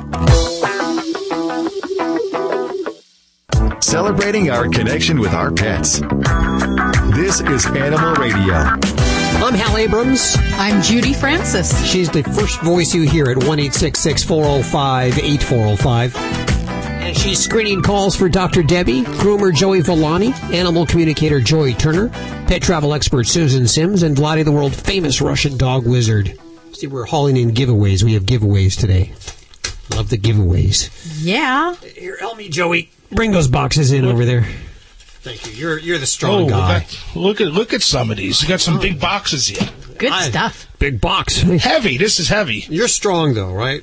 [3.80, 6.00] Celebrating our connection with our pets.
[7.14, 8.54] This is Animal Radio.
[8.54, 10.36] I'm Hal Abrams.
[10.52, 11.84] I'm Judy Francis.
[11.86, 16.16] She's the first voice you hear at 1 405 8405.
[16.16, 18.62] And she's screening calls for Dr.
[18.62, 22.08] Debbie, groomer Joey Villani, animal communicator Joey Turner,
[22.48, 26.38] pet travel expert Susan Sims, and Vladae the world famous Russian dog wizard.
[26.72, 28.02] See, we're hauling in giveaways.
[28.02, 29.12] We have giveaways today.
[29.90, 30.90] Love the giveaways.
[31.22, 31.74] Yeah.
[31.76, 32.90] Here, help me, Joey.
[33.10, 34.42] Bring those boxes in over there.
[35.26, 35.52] Thank you.
[35.54, 36.78] You're you're the strong oh, guy.
[36.80, 38.42] that- look at look at some of these.
[38.42, 39.68] You got some big boxes here.
[39.98, 40.68] Good stuff.
[40.78, 41.40] Big box.
[41.40, 41.96] Heavy.
[41.98, 42.64] This is heavy.
[42.68, 43.82] You're strong though, right?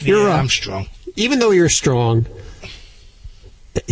[0.00, 0.30] You're.
[0.30, 0.88] uh, I'm strong.
[1.16, 2.26] Even though you're strong,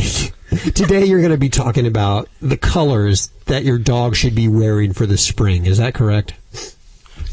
[0.74, 4.92] today you're going to be talking about the colors that your dog should be wearing
[4.92, 5.66] for the spring.
[5.66, 6.34] Is that correct?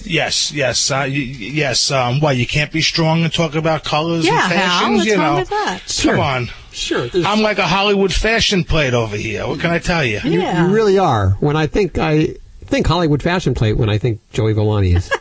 [0.03, 1.91] Yes, yes, uh, y- y- yes.
[1.91, 4.95] Um, why you can't be strong and talk about colors Yeah, and Hal, fashions?
[4.97, 5.81] what's you wrong know, with that?
[5.89, 6.11] Sure.
[6.15, 6.49] come on.
[6.71, 7.07] Sure.
[7.25, 9.45] I'm like a Hollywood fashion plate over here.
[9.47, 10.19] What can I tell you?
[10.23, 11.31] You, you really are.
[11.41, 12.35] When I think I
[12.65, 15.11] think Hollywood fashion plate, when I think Joey Villani is.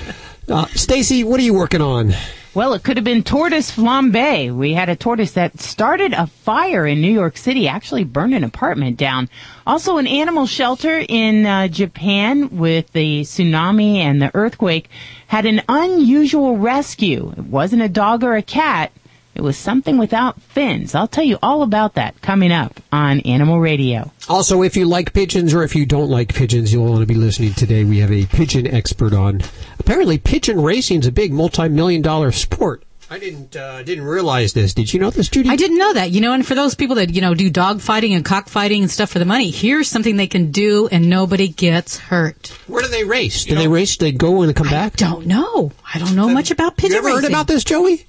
[0.48, 2.12] uh, Stacy, what are you working on?
[2.52, 4.52] Well, it could have been tortoise flambe.
[4.52, 8.42] We had a tortoise that started a fire in New York City, actually burned an
[8.42, 9.28] apartment down.
[9.68, 14.90] Also, an animal shelter in uh, Japan with the tsunami and the earthquake
[15.28, 17.32] had an unusual rescue.
[17.36, 18.90] It wasn't a dog or a cat.
[19.34, 20.94] It was something without fins.
[20.94, 24.10] I'll tell you all about that coming up on Animal Radio.
[24.28, 27.14] Also, if you like pigeons or if you don't like pigeons, you'll want to be
[27.14, 27.84] listening today.
[27.84, 29.40] We have a pigeon expert on.
[29.78, 32.82] Apparently, pigeon racing is a big multi-million dollar sport.
[33.12, 34.72] I didn't uh, didn't realize this.
[34.72, 35.48] Did you know this, Judy?
[35.48, 36.12] I didn't know that.
[36.12, 38.90] You know, and for those people that, you know, do dog fighting and cockfighting and
[38.90, 42.48] stuff for the money, here's something they can do and nobody gets hurt.
[42.68, 43.46] Where do they race?
[43.46, 43.96] Do they race?
[43.96, 44.94] They go and come back?
[44.96, 45.72] Don't know.
[45.92, 48.06] I don't know much about pigeon You ever heard about this, Joey?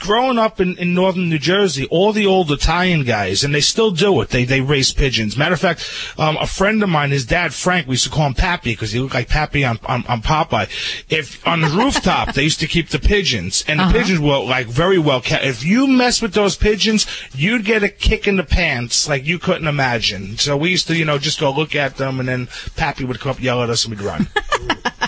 [0.00, 3.90] Growing up in, in northern New Jersey, all the old Italian guys, and they still
[3.90, 4.30] do it.
[4.30, 5.36] They they race pigeons.
[5.36, 5.88] Matter of fact,
[6.18, 8.92] um, a friend of mine, his dad Frank, we used to call him Pappy because
[8.92, 10.68] he looked like Pappy on, on on Popeye.
[11.08, 13.92] If on the rooftop they used to keep the pigeons, and the Uh-huh.
[13.92, 15.44] pigeons were like very well kept.
[15.44, 19.38] If you mess with those pigeons, you'd get a kick in the pants like you
[19.38, 20.36] couldn't imagine.
[20.38, 23.20] So we used to, you know, just go look at them, and then Pappy would
[23.20, 24.28] come up, yell at us, and we'd run.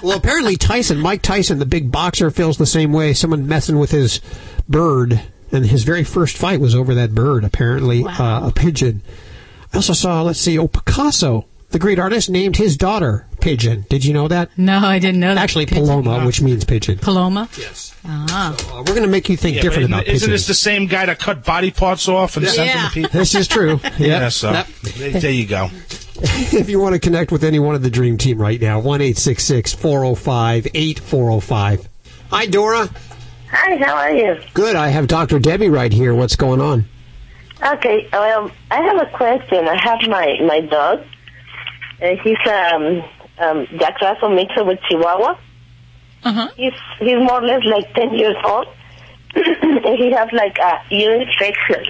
[0.02, 3.12] Well, apparently Tyson, Mike Tyson, the big boxer, feels the same way.
[3.12, 4.20] Someone messing with his
[4.72, 5.20] bird,
[5.52, 7.44] and his very first fight was over that bird.
[7.44, 9.02] Apparently, uh, a pigeon.
[9.72, 13.84] I also saw, let's see, oh Picasso, the great artist, named his daughter Pigeon.
[13.88, 14.50] Did you know that?
[14.56, 15.40] No, I didn't know that.
[15.42, 15.86] Actually, Pigeon.
[15.86, 16.98] Paloma, which means pigeon.
[16.98, 17.48] Paloma?
[17.58, 17.92] Yes.
[18.04, 18.54] Ah.
[18.54, 20.46] Uh, we're going to make you think Yeah, different but about isn't pigeons.
[20.46, 23.10] this the same guy that cut body parts off and sent them to people?
[23.18, 23.80] This is true.
[23.98, 24.28] Yeah, Yeah.
[24.28, 24.66] so Yep.
[24.82, 25.70] there there you go.
[26.22, 29.00] if you want to connect with any one of the Dream Team right now, 1
[29.14, 31.88] 405 8405.
[32.30, 32.88] Hi, Dora.
[33.52, 34.40] Hi, how are you?
[34.54, 34.76] Good.
[34.76, 35.38] I have Dr.
[35.38, 36.14] Debbie right here.
[36.14, 36.86] What's going on?
[37.62, 39.68] Okay, um, I have a question.
[39.68, 41.04] I have my my dog.
[42.00, 43.04] Uh, he's um
[43.38, 45.38] um Jack Russell mixed with Chihuahua.
[46.24, 46.48] Uh-huh.
[46.56, 48.66] He's he's more or less like ten years old,
[49.34, 51.84] and he has like a ear infection.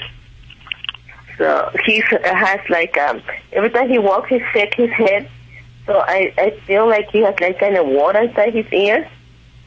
[1.39, 5.31] So he has like um every time he walks, he shakes his head.
[5.87, 9.07] So I I feel like he has like kind of water inside his ears.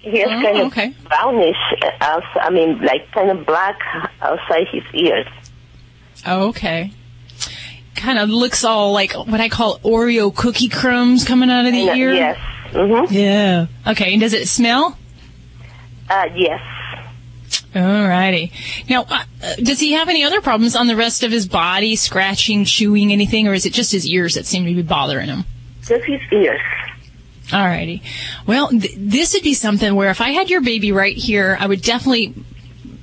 [0.05, 0.93] He has Oh, kind of okay.
[1.07, 1.55] brownish,
[2.01, 3.79] uh, I mean, like kind of black
[4.21, 5.25] outside his ears.
[6.25, 6.91] Oh, okay.
[7.95, 11.79] Kind of looks all like what I call Oreo cookie crumbs coming out of the
[11.79, 12.13] Yeah, ear.
[12.13, 12.37] yes.
[12.71, 13.13] Mm-hmm.
[13.13, 13.65] Yeah.
[13.87, 14.11] Okay.
[14.13, 14.97] And does it smell?
[16.09, 16.61] Uh, yes.
[17.73, 18.51] Alrighty.
[18.89, 21.95] Now, uh, uh, does he have any other problems on the rest of his body,
[21.95, 25.45] scratching, chewing, anything, or is it just his ears that seem to be bothering him?
[25.81, 26.61] Just his ears.
[27.49, 28.01] Alrighty.
[28.47, 31.67] Well, th- this would be something where if I had your baby right here, I
[31.67, 32.33] would definitely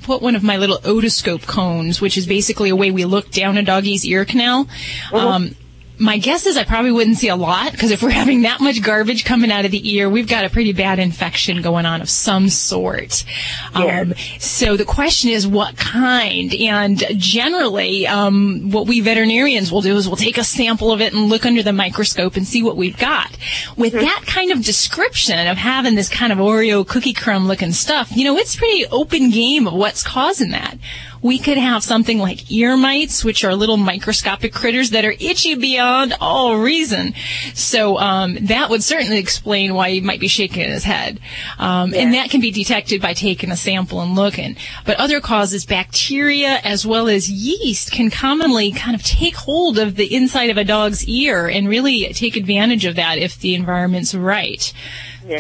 [0.03, 3.57] put one of my little otoscope cones, which is basically a way we look down
[3.57, 4.67] a doggy's ear canal.
[5.13, 5.55] Um,
[6.03, 8.83] my guess is I probably wouldn't see a lot because if we're having that much
[8.83, 12.11] garbage coming out of the ear, we've got a pretty bad infection going on of
[12.11, 13.25] some sort.
[13.73, 16.53] Um, so the question is what kind?
[16.55, 21.13] And generally, um, what we veterinarians will do is we'll take a sample of it
[21.13, 23.37] and look under the microscope and see what we've got.
[23.77, 28.11] With that kind of description of having this kind of Oreo cookie crumb looking stuff,
[28.17, 30.77] you know, it's pretty open game of what's causing that.
[31.23, 35.55] We could have something like ear mites, which are little microscopic critters that are itchy
[35.55, 37.15] beyond all reason.
[37.55, 41.21] So um, that would certainly explain why he might be shaking his head.
[41.59, 44.57] Um, And that can be detected by taking a sample and looking.
[44.85, 49.95] But other causes, bacteria as well as yeast, can commonly kind of take hold of
[49.95, 54.15] the inside of a dog's ear and really take advantage of that if the environment's
[54.15, 54.73] right.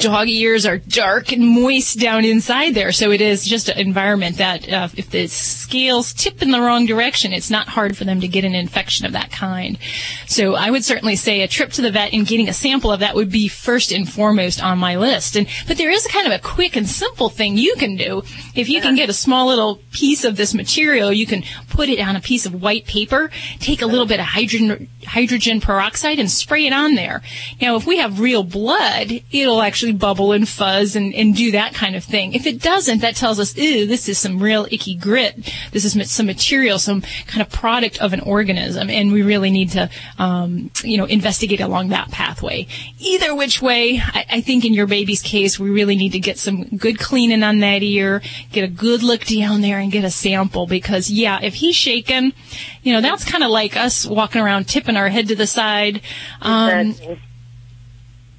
[0.01, 4.39] Dog ears are dark and moist down inside there, so it is just an environment
[4.39, 8.21] that uh, if the scales tip in the wrong direction, it's not hard for them
[8.21, 9.79] to get an infection of that kind.
[10.27, 13.01] So I would certainly say a trip to the vet and getting a sample of
[13.01, 15.37] that would be first and foremost on my list.
[15.37, 18.23] And but there is kind of a quick and simple thing you can do
[18.55, 21.13] if you can get a small little piece of this material.
[21.13, 24.27] You can put it on a piece of white paper, take a little bit of
[24.27, 27.23] hydrogen hydrogen peroxide, and spray it on there.
[27.61, 31.73] Now, if we have real blood, it'll actually bubble and fuzz and, and do that
[31.73, 32.35] kind of thing.
[32.35, 35.51] If it doesn't, that tells us, ooh, this is some real icky grit.
[35.71, 39.71] This is some material, some kind of product of an organism, and we really need
[39.71, 42.67] to, um, you know, investigate along that pathway.
[42.99, 46.39] Either which way, I, I think in your baby's case, we really need to get
[46.39, 48.21] some good cleaning on that ear,
[48.53, 52.35] get a good look down there, and get a sample because, yeah, if he's shaking,
[52.83, 56.03] you know, that's kind of like us walking around tipping our head to the side.
[56.43, 56.95] Um,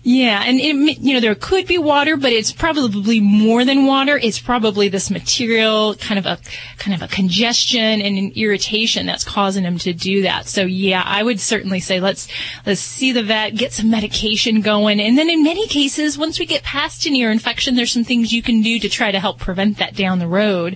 [0.06, 4.20] yeah, and it, you know there could be water, but it's probably more than water.
[4.22, 6.40] It's probably this material, kind of a
[6.78, 10.48] kind of a congestion and an irritation that's causing him to do that.
[10.48, 12.28] So yeah, I would certainly say let's
[12.66, 16.46] let's see the vet, get some medication going, and then in many cases, once we
[16.46, 19.40] get past an ear infection, there's some things you can do to try to help
[19.40, 20.76] prevent that down the road.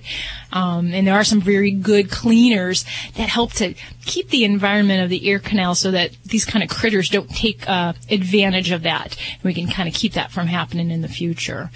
[0.52, 2.84] Um, and there are some very good cleaners
[3.16, 3.74] that help to
[4.04, 7.68] keep the environment of the ear canal so that these kind of critters don't take
[7.68, 9.16] uh, advantage of that.
[9.42, 11.70] We can kind of keep that from happening in the future.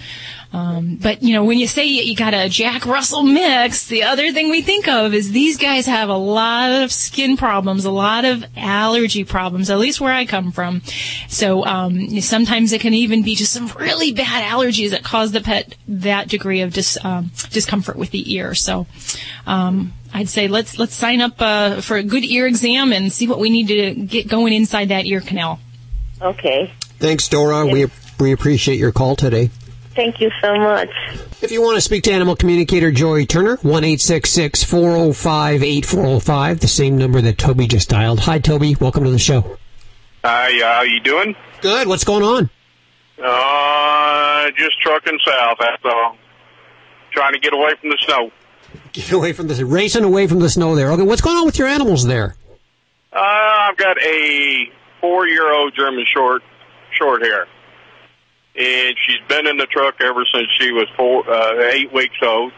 [0.53, 4.31] Um, but you know, when you say you got a Jack Russell mix, the other
[4.31, 8.23] thing we think of is these guys have a lot of skin problems, a lot
[8.23, 10.83] of allergy problems, at least where I come from.
[11.27, 15.41] So um, sometimes it can even be just some really bad allergies that cause the
[15.41, 18.53] pet that degree of dis, um, discomfort with the ear.
[18.63, 18.87] So
[19.45, 23.27] um, I'd say let's let's sign up uh, for a good ear exam and see
[23.27, 25.59] what we need to get going inside that ear canal.
[26.21, 26.71] Okay.
[26.99, 27.65] Thanks, Dora.
[27.65, 27.87] We
[28.19, 29.49] we appreciate your call today.
[29.95, 30.89] Thank you so much.
[31.41, 36.97] If you want to speak to animal communicator Joy Turner, 1 405 8405, the same
[36.97, 38.21] number that Toby just dialed.
[38.21, 38.75] Hi, Toby.
[38.75, 39.57] Welcome to the show.
[40.23, 41.35] Hi, uh, how you doing?
[41.61, 41.87] Good.
[41.87, 42.49] What's going on?
[43.21, 46.17] Uh, just trucking south, that's all.
[47.11, 48.31] Trying to get away from the snow.
[48.91, 50.91] Get away from the racing away from the snow there.
[50.91, 52.35] Okay, what's going on with your animals there?
[53.11, 54.65] Uh, I've got a
[55.01, 56.43] four-year-old German short,
[56.91, 57.47] short hair.
[58.55, 62.51] And she's been in the truck ever since she was four, uh, eight weeks old.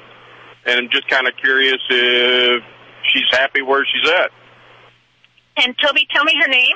[0.65, 2.63] And I'm just kind of curious if
[3.13, 4.31] she's happy where she's at.
[5.57, 6.75] And Toby, tell me her name.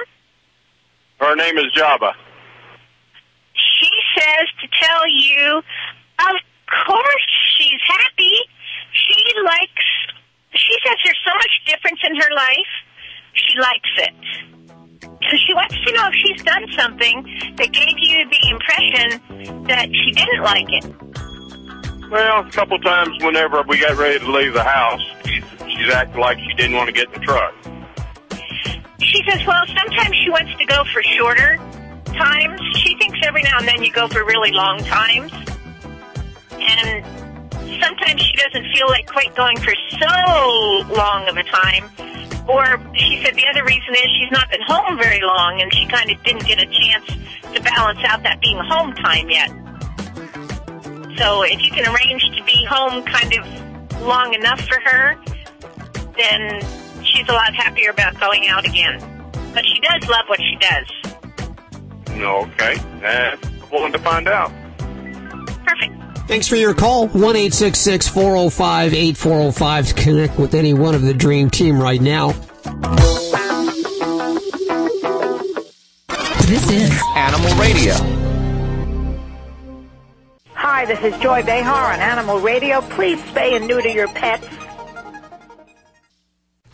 [1.20, 2.14] Her name is Java.
[3.54, 5.62] She says to tell you,
[6.20, 6.36] of
[6.86, 7.28] course
[7.58, 8.36] she's happy.
[9.08, 9.88] She likes,
[10.54, 12.74] she says there's so much difference in her life.
[13.34, 14.16] She likes it.
[15.02, 17.24] So she wants to know if she's done something
[17.58, 22.10] that gave you the impression that she didn't like it.
[22.10, 26.20] Well, a couple times whenever we got ready to leave the house, she's, she's acting
[26.20, 27.54] like she didn't want to get in the truck.
[29.02, 31.58] She says, well, sometimes she wants to go for shorter
[32.06, 32.60] times.
[32.78, 35.32] She thinks every now and then you go for really long times.
[36.52, 37.29] And
[37.82, 41.86] sometimes she doesn't feel like quite going for so long of a time.
[42.48, 45.86] Or she said the other reason is she's not been home very long and she
[45.86, 47.06] kind of didn't get a chance
[47.54, 49.50] to balance out that being home time yet.
[51.18, 55.16] So if you can arrange to be home kind of long enough for her,
[56.18, 56.62] then
[57.04, 59.00] she's a lot happier about going out again.
[59.54, 60.88] But she does love what she does.
[62.10, 62.78] Okay.
[63.04, 64.52] Uh, I'm willing to find out.
[65.66, 65.94] Perfect.
[66.30, 67.08] Thanks for your call.
[67.08, 72.34] 1 405 8405 to connect with any one of the Dream Team right now.
[76.46, 77.96] This is Animal Radio.
[80.54, 82.82] Hi, this is Joy Behar on Animal Radio.
[82.82, 84.46] Please spay and neuter your pets.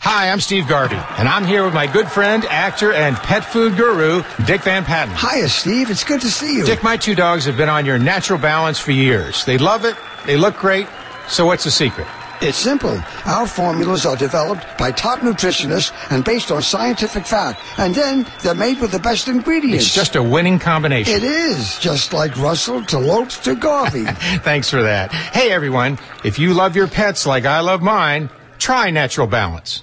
[0.08, 3.76] Hi, I'm Steve Garvey, and I'm here with my good friend, actor, and pet food
[3.76, 5.12] guru, Dick Van Patten.
[5.16, 5.90] Hiya, Steve.
[5.90, 6.64] It's good to see you.
[6.64, 9.44] Dick, my two dogs have been on your natural balance for years.
[9.44, 10.86] They love it, they look great.
[11.26, 12.06] So, what's the secret?
[12.40, 12.96] It's simple.
[13.24, 17.60] Our formulas are developed by top nutritionists and based on scientific fact.
[17.76, 19.86] And then they're made with the best ingredients.
[19.86, 21.16] It's just a winning combination.
[21.16, 24.04] It is, just like Russell to Lopes to Garvey.
[24.44, 25.12] Thanks for that.
[25.12, 29.82] Hey, everyone, if you love your pets like I love mine, try Natural Balance.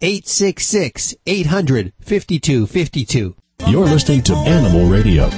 [0.00, 1.94] 866-800-5252.
[2.04, 3.34] 866-800-5252.
[3.68, 5.30] You're listening to Animal Radio.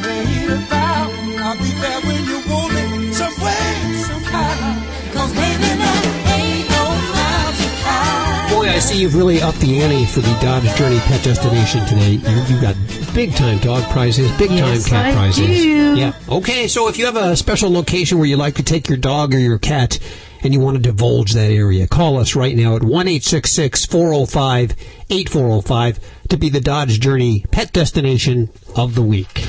[8.48, 12.12] Boy, I see you've really upped the ante for the Dodge Journey Pet Destination today.
[12.12, 15.46] You, have got big time dog prizes, big Yes, time cat I prizes.
[15.46, 15.96] do.
[15.96, 16.12] Yeah.
[16.28, 19.34] Okay, so if you have a special location where you like to take your dog
[19.34, 19.98] or your cat
[20.46, 24.74] and you want to divulge that area, call us right now at 1 405
[25.10, 29.44] 8405 to be the Dodge Journey Pet Destination of the Week.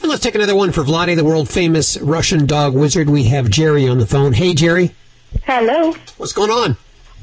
[0.00, 3.10] And let's take another one for Vladae, the world famous Russian dog wizard.
[3.10, 4.32] We have Jerry on the phone.
[4.32, 4.94] Hey, Jerry.
[5.44, 5.94] Hello.
[6.16, 6.78] What's going on?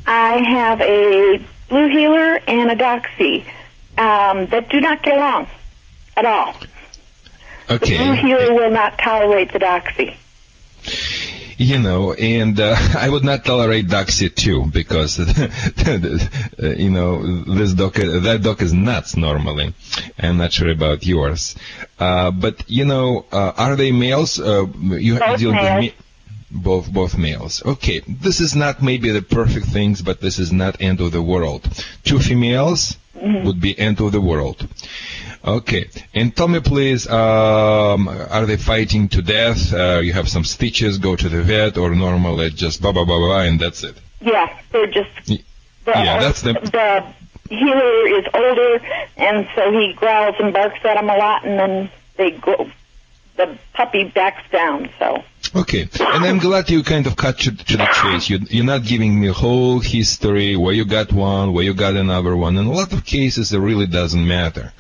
[0.05, 3.43] I have a blue heeler and a doxy
[3.97, 5.47] um, that do not get along
[6.15, 6.55] at all.
[7.71, 7.97] Okay.
[7.97, 10.15] The blue heeler will not tolerate the doxy.
[11.57, 15.17] You know, and uh, I would not tolerate Doxy too because,
[16.79, 19.73] you know, this dog, that doc is nuts normally.
[20.19, 21.55] I'm not sure about yours.
[21.97, 24.39] Uh, but, you know, uh, are they males?
[24.39, 25.81] Uh, you Both deal with males.
[25.81, 25.93] me-
[26.51, 27.61] both both males.
[27.65, 31.21] Okay, this is not maybe the perfect things, but this is not end of the
[31.21, 31.67] world.
[32.03, 32.97] Two females
[33.45, 34.65] would be end of the world.
[35.45, 39.71] Okay, and tell me please, um, are they fighting to death?
[39.73, 43.19] Uh, you have some stitches, go to the vet, or normally just blah blah blah
[43.19, 43.95] blah, and that's it.
[44.21, 45.09] Yeah, they're just.
[45.27, 45.39] The,
[45.87, 47.05] yeah, that's the- the
[47.55, 48.79] heeler is older,
[49.17, 52.69] and so he growls and barks at them a lot, and then they go.
[53.37, 54.89] The puppy backs down.
[54.97, 55.21] So
[55.53, 58.29] Okay, and I'm glad you kind of cut to, to the chase.
[58.29, 61.95] You, you're not giving me a whole history where you got one, where you got
[61.95, 62.57] another one.
[62.57, 64.71] In a lot of cases, it really doesn't matter.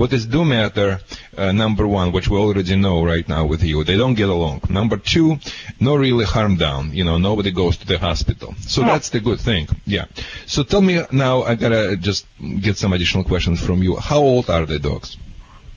[0.00, 1.00] What is do matter,
[1.36, 4.62] uh, number one, which we already know right now with you, they don't get along.
[4.70, 5.38] Number two,
[5.78, 6.92] no really harm done.
[6.98, 8.54] You know, nobody goes to the hospital.
[8.74, 9.68] So that's the good thing.
[9.84, 10.06] Yeah.
[10.46, 12.24] So tell me now, I gotta just
[12.66, 13.96] get some additional questions from you.
[13.96, 15.18] How old are the dogs?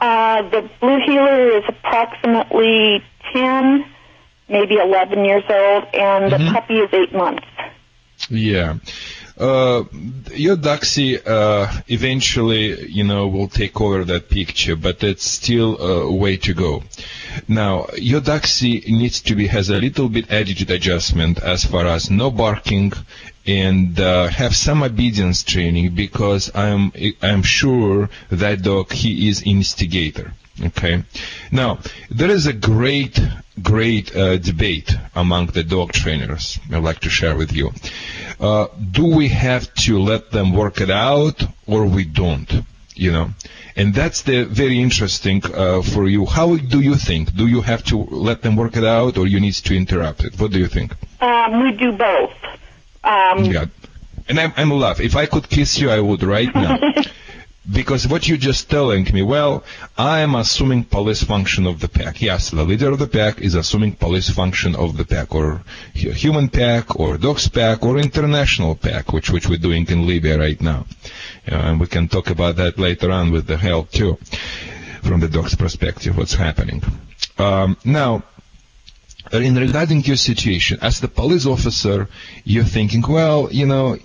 [0.03, 3.85] uh, the blue heeler is approximately ten,
[4.49, 7.45] maybe eleven years old, and the puppy is eight months.
[8.29, 8.77] Yeah.
[9.38, 9.84] Uh,
[10.31, 16.11] your Doxy, uh, eventually, you know, will take over that picture, but it's still a
[16.11, 16.84] way to go.
[17.47, 22.11] Now, your Doxy needs to be, has a little bit attitude adjustment as far as
[22.11, 22.93] no barking
[23.47, 26.91] and, uh, have some obedience training because I'm,
[27.22, 30.34] I'm sure that dog, he is instigator.
[30.61, 31.03] Okay.
[31.51, 31.80] Now,
[32.11, 33.19] there is a great,
[33.61, 37.71] great uh, debate among the dog trainers I'd like to share with you.
[38.39, 42.51] Uh, do we have to let them work it out or we don't?
[42.95, 43.30] You know,
[43.75, 46.27] and that's the very interesting uh, for you.
[46.27, 47.35] How do you think?
[47.35, 50.39] Do you have to let them work it out or you need to interrupt it?
[50.39, 50.93] What do you think?
[51.19, 52.31] Um, we do both.
[53.03, 53.65] Um, Yeah.
[54.30, 55.01] And I'm, I'm love.
[55.01, 56.77] If I could kiss you, I would right now.
[57.72, 59.64] because what you're just telling me, well,
[59.98, 62.22] I am assuming police function of the pack.
[62.22, 65.64] Yes, the leader of the pack is assuming police function of the pack, or
[65.94, 70.61] human pack, or dog's pack, or international pack, which which we're doing in Libya right
[70.61, 70.85] now.
[71.49, 74.18] Uh, and we can talk about that later on with the help too,
[75.02, 76.84] from the dog's perspective, what's happening.
[77.38, 78.23] Um, now,
[79.41, 82.07] in regarding your situation, as the police officer,
[82.43, 83.97] you're thinking, well, you know,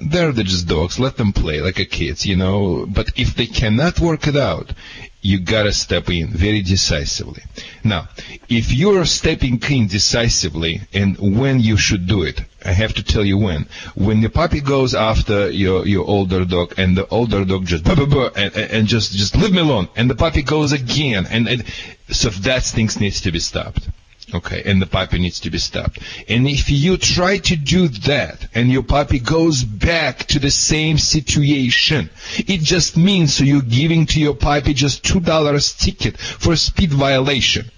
[0.00, 0.98] they're just dogs.
[0.98, 2.86] Let them play like a kids, you know.
[2.86, 4.72] But if they cannot work it out,
[5.20, 7.42] you gotta step in very decisively.
[7.82, 8.08] Now,
[8.48, 13.24] if you're stepping in decisively and when you should do it, I have to tell
[13.24, 13.66] you when.
[13.94, 17.96] When the puppy goes after your, your older dog and the older dog just buh,
[17.96, 21.48] buh, buh, and, and just just leave me alone and the puppy goes again and,
[21.48, 21.64] and
[22.10, 23.88] so that things needs to be stopped.
[24.34, 26.00] Okay, and the puppy needs to be stopped.
[26.28, 30.98] And if you try to do that and your puppy goes back to the same
[30.98, 36.92] situation, it just means you're giving to your puppy just two dollars ticket for speed
[36.92, 37.70] violation.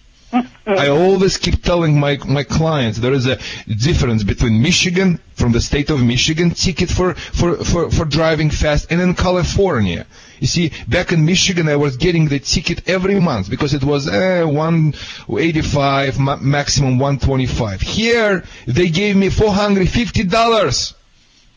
[0.67, 5.61] I always keep telling my my clients there is a difference between Michigan from the
[5.61, 10.07] state of Michigan ticket for for for, for driving fast and in California.
[10.41, 14.09] You see, back in Michigan, I was getting the ticket every month because it was
[14.09, 17.83] eh, 185, ma- maximum 125.
[17.83, 20.95] Here, they gave me $450.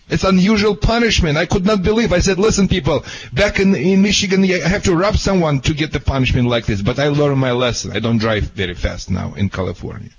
[0.10, 1.38] It's unusual punishment.
[1.38, 2.12] I could not believe.
[2.12, 5.94] I said, listen, people, back in, in Michigan, I have to rob someone to get
[5.94, 6.82] the punishment like this.
[6.82, 7.92] But I learned my lesson.
[7.96, 10.10] I don't drive very fast now in California.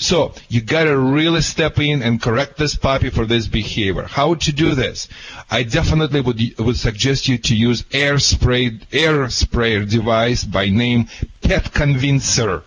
[0.00, 4.04] So you gotta really step in and correct this puppy for this behavior.
[4.04, 5.08] How to do this?
[5.50, 11.08] I definitely would would suggest you to use air spray air sprayer device by name
[11.42, 12.62] Pet Convincer.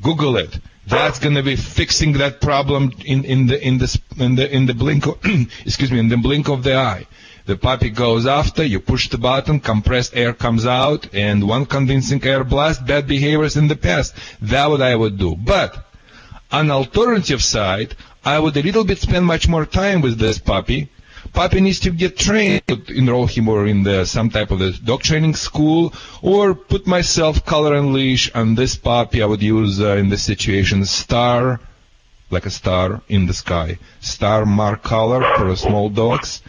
[0.00, 0.60] Google it.
[0.86, 4.74] That's gonna be fixing that problem in, in the in the in the in the
[4.74, 5.18] blink of,
[5.66, 7.08] excuse me in the blink of the eye.
[7.46, 12.22] The puppy goes after, you push the button, compressed air comes out, and one convincing
[12.24, 14.14] air blast, bad behaviors in the past.
[14.42, 15.36] That what I would do.
[15.36, 15.85] But
[16.50, 17.94] on alternative side,
[18.24, 20.88] I would a little bit spend much more time with this puppy.
[21.32, 25.02] Puppy needs to get trained, enroll him or in the, some type of the dog
[25.02, 25.92] training school,
[26.22, 29.22] or put myself collar and leash on this puppy.
[29.22, 31.60] I would use uh, in this situation star,
[32.30, 36.42] like a star in the sky, star mark collar for small dogs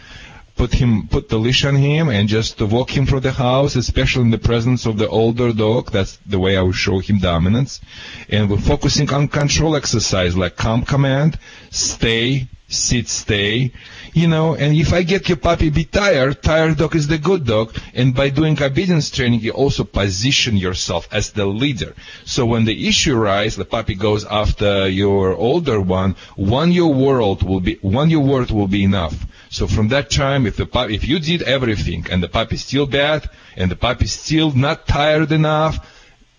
[0.58, 4.22] put him, put the leash on him and just walk him through the house, especially
[4.22, 5.90] in the presence of the older dog.
[5.92, 7.80] That's the way I would show him dominance.
[8.28, 11.38] And we're focusing on control exercise like calm command,
[11.70, 13.72] stay, sit, stay,
[14.12, 17.46] you know, and if I get your puppy be tired, tired dog is the good
[17.46, 17.74] dog.
[17.94, 21.94] And by doing obedience training, you also position yourself as the leader.
[22.24, 27.42] So when the issue arises, the puppy goes after your older one, one your world
[27.42, 29.26] will be, one your word will be enough.
[29.50, 32.86] So from that time, if the puppy, if you did everything and the puppy still
[32.86, 35.78] bad and the puppy still not tired enough,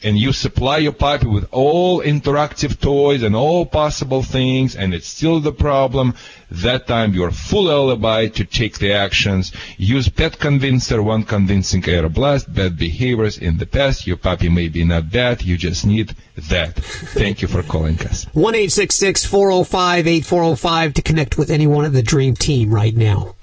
[0.01, 5.07] and you supply your puppy with all interactive toys and all possible things, and it's
[5.07, 6.15] still the problem,
[6.49, 9.51] that time you're full alibi to take the actions.
[9.77, 14.07] Use Pet Convincer, one convincing air blast, bad behaviors in the past.
[14.07, 16.15] Your puppy may be not bad, you just need
[16.49, 16.75] that.
[16.75, 18.25] Thank you for calling us.
[18.33, 23.35] 1 405 8405 to connect with anyone of the Dream Team right now.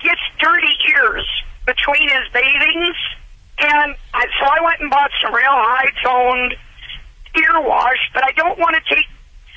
[0.00, 1.26] gets dirty ears
[1.66, 2.96] between his bathings.
[3.62, 6.54] And I, so I went and bought some real high toned
[7.36, 9.06] ear wash, but I don't want to take,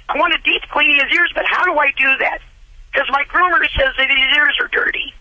[0.07, 2.39] I want to deep clean his ears, but how do I do that?
[2.93, 5.13] Because my groomer says that his ears are dirty.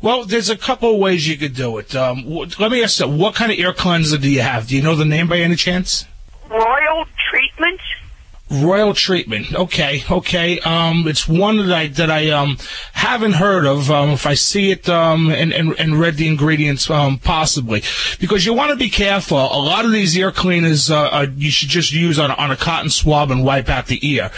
[0.00, 1.94] Well, there's a couple of ways you could do it.
[1.94, 4.68] Um, wh- let me ask you, what kind of ear cleanser do you have?
[4.68, 6.06] Do you know the name by any chance?
[6.48, 7.80] Royal treatment?
[8.48, 9.52] Royal treatment.
[9.52, 10.60] Okay, okay.
[10.60, 12.58] Um, it's one that I that I um
[12.92, 13.90] haven't heard of.
[13.90, 17.82] Um, if I see it um and and, and read the ingredients um possibly,
[18.20, 19.38] because you want to be careful.
[19.38, 22.56] A lot of these ear cleaners uh, uh, you should just use on on a
[22.56, 24.30] cotton swab and wipe out the ear.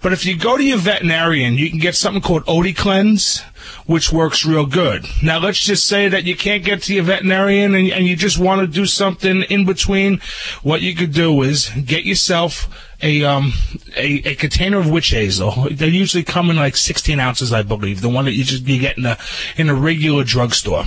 [0.00, 3.42] But if you go to your veterinarian, you can get something called Oti-Clens
[3.86, 5.06] which works real good.
[5.22, 8.38] Now let's just say that you can't get to your veterinarian and, and you just
[8.38, 10.20] want to do something in between.
[10.62, 12.68] What you could do is get yourself
[13.02, 13.52] a um
[13.96, 15.68] a, a container of witch hazel.
[15.70, 18.00] They usually come in like 16 ounces, I believe.
[18.00, 19.18] The one that you just you get in a
[19.56, 20.84] in a regular drugstore.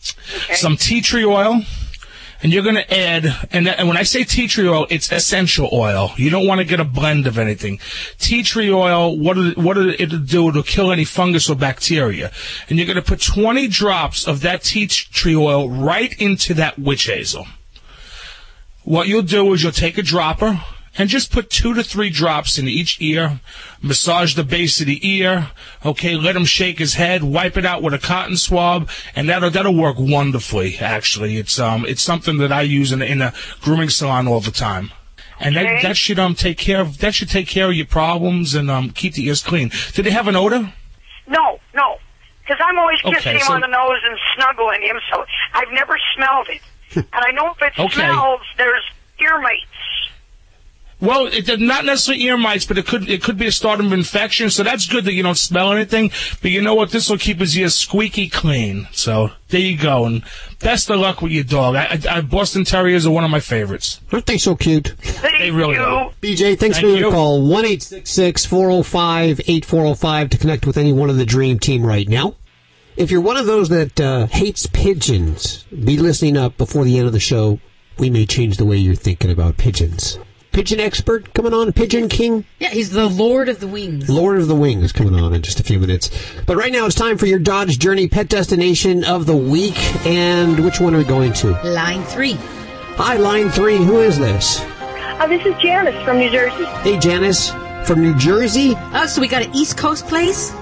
[0.00, 1.62] Some tea tree oil.
[2.44, 5.12] And you're going to add, and, that, and when I say tea tree oil, it's
[5.12, 6.10] essential oil.
[6.16, 7.78] You don't want to get a blend of anything.
[8.18, 12.32] Tea tree oil, what it, what it'll do, it'll kill any fungus or bacteria.
[12.68, 16.80] And you're going to put 20 drops of that tea tree oil right into that
[16.80, 17.46] witch hazel.
[18.82, 20.60] What you'll do is you'll take a dropper
[20.98, 23.40] and just put two to three drops in each ear.
[23.80, 25.50] Massage the base of the ear.
[25.84, 27.22] Okay, let him shake his head.
[27.24, 30.76] Wipe it out with a cotton swab, and that'll that'll work wonderfully.
[30.78, 34.40] Actually, it's um it's something that I use in a, in a grooming salon all
[34.40, 34.90] the time.
[35.40, 38.54] And that, that should um take care of that should take care of your problems
[38.54, 39.70] and um keep the ears clean.
[39.94, 40.72] Do they have an odor?
[41.26, 41.96] No, no.
[42.42, 45.24] Because I'm always kissing Okay, him so- on the nose and snuggling him, so
[45.54, 46.60] I've never smelled it.
[46.96, 47.94] and I know if it Okay.
[47.94, 48.82] smells, there's
[49.20, 49.62] ear mites.
[51.02, 53.80] Well, it did not necessarily ear mites, but it could it could be a start
[53.80, 54.50] of infection.
[54.50, 56.12] So that's good that you don't smell anything.
[56.40, 56.92] But you know what?
[56.92, 58.86] This will keep his ears squeaky clean.
[58.92, 60.04] So there you go.
[60.04, 60.22] And
[60.60, 61.74] best of luck with your dog.
[61.74, 64.00] I, I, I Boston Terriers are one of my favorites.
[64.12, 64.94] Aren't they so cute?
[65.38, 66.12] They really are.
[66.22, 67.10] BJ, thanks Thank for your you.
[67.10, 67.48] call.
[67.48, 72.36] 1 405 8405 to connect with any one of the Dream Team right now.
[72.96, 77.08] If you're one of those that uh, hates pigeons, be listening up before the end
[77.08, 77.58] of the show.
[77.98, 80.18] We may change the way you're thinking about pigeons.
[80.52, 82.44] Pigeon expert coming on, Pigeon King.
[82.58, 84.10] Yeah, he's the Lord of the Wings.
[84.10, 86.10] Lord of the Wings coming on in just a few minutes.
[86.46, 89.78] But right now it's time for your Dodge Journey pet destination of the week.
[90.06, 91.52] And which one are we going to?
[91.64, 92.34] Line three.
[92.96, 93.78] Hi, line three.
[93.78, 94.60] Who is this?
[94.60, 96.64] Oh, this is Janice from New Jersey.
[96.82, 97.50] Hey, Janice
[97.86, 98.74] from New Jersey.
[98.76, 100.52] Oh, so we got an East Coast place?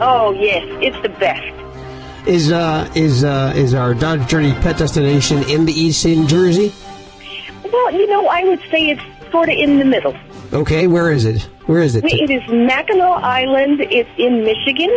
[0.00, 1.42] Oh, yes, it's the best.
[2.28, 6.74] Is uh is uh is our Dodge Journey pet destination in the East in Jersey?
[7.72, 10.16] Well, you know, I would say it's sort of in the middle.
[10.52, 11.42] Okay, where is it?
[11.66, 12.04] Where is it?
[12.04, 13.80] It is Mackinac Island.
[13.90, 14.90] It's in Michigan.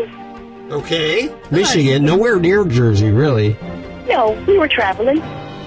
[0.72, 1.30] Okay.
[1.52, 3.58] Michigan, nowhere near Jersey, really.
[4.08, 5.22] No, we were traveling.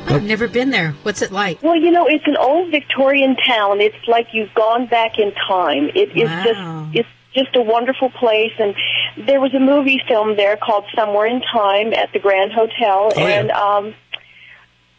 [0.07, 0.93] I've never been there.
[1.03, 1.62] What's it like?
[1.62, 3.81] Well, you know, it's an old Victorian town.
[3.81, 5.91] It's like you've gone back in time.
[5.95, 6.89] It is Wow.
[6.93, 8.77] just it's just a wonderful place and
[9.27, 13.19] there was a movie film there called Somewhere in Time at the Grand Hotel Oh,
[13.27, 13.41] yeah.
[13.41, 13.95] and um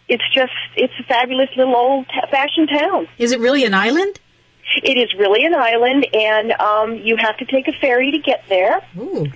[0.07, 3.07] it's just it's a fabulous little old fashioned town.
[3.17, 4.19] Is it really an island?
[4.83, 8.43] It is really an island and um you have to take a ferry to get
[8.49, 8.81] there.
[8.97, 9.27] Ooh.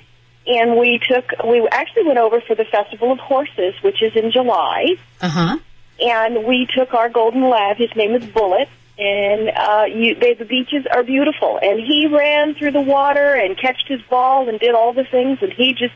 [0.47, 4.31] And we took we actually went over for the Festival of Horses, which is in
[4.31, 4.95] July.
[5.21, 5.57] Uh huh.
[6.01, 7.77] and we took our golden lab.
[7.77, 11.59] His name is Bullet, and uh, you, they, the beaches are beautiful.
[11.61, 15.39] And he ran through the water and catched his ball and did all the things.
[15.41, 15.93] And he just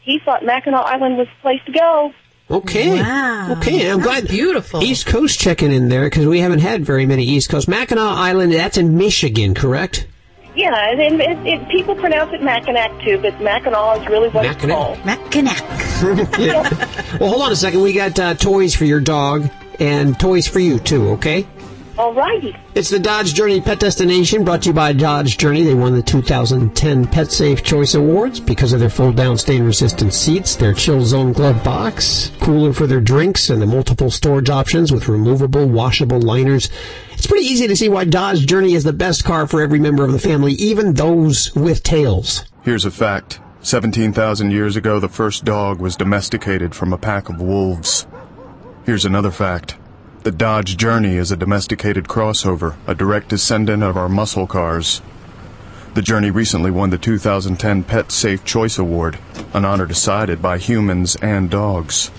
[0.00, 2.12] he thought Mackinac Island was the place to go.
[2.52, 3.00] Okay.
[3.00, 3.54] Wow.
[3.56, 4.28] Okay, I'm glad.
[4.28, 4.82] Beautiful.
[4.82, 7.66] East Coast checking in there because we haven't had very many East Coast.
[7.66, 10.06] Mackinac Island, that's in Michigan, correct?
[10.54, 14.44] Yeah, and it, it, it, people pronounce it Mackinac too, but Mackinac is really what
[14.44, 15.02] it's called.
[15.04, 15.58] Mackinac.
[16.38, 17.16] yeah.
[17.18, 17.80] Well, hold on a second.
[17.80, 19.48] We got uh, toys for your dog
[19.80, 21.10] and toys for you too.
[21.12, 21.46] Okay.
[21.96, 22.58] Alrighty.
[22.74, 25.62] It's the Dodge Journey Pet Destination brought to you by Dodge Journey.
[25.62, 30.14] They won the 2010 Pet Safe Choice Awards because of their fold down stain resistant
[30.14, 34.90] seats, their chill zone glove box, cooler for their drinks, and the multiple storage options
[34.90, 36.70] with removable, washable liners.
[37.12, 40.02] It's pretty easy to see why Dodge Journey is the best car for every member
[40.02, 42.46] of the family, even those with tails.
[42.62, 47.40] Here's a fact 17,000 years ago, the first dog was domesticated from a pack of
[47.40, 48.06] wolves.
[48.86, 49.76] Here's another fact
[50.22, 55.02] the Dodge Journey is a domesticated crossover, a direct descendant of our muscle cars.
[55.94, 59.18] The Journey recently won the 2010 Pet Safe Choice Award,
[59.52, 62.12] an honor decided by humans and dogs.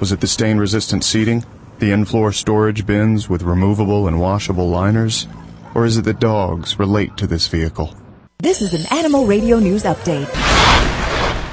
[0.00, 1.44] Was it the stain resistant seating,
[1.78, 5.28] the in floor storage bins with removable and washable liners,
[5.76, 7.94] or is it that dogs relate to this vehicle?
[8.38, 10.26] This is an Animal Radio News Update.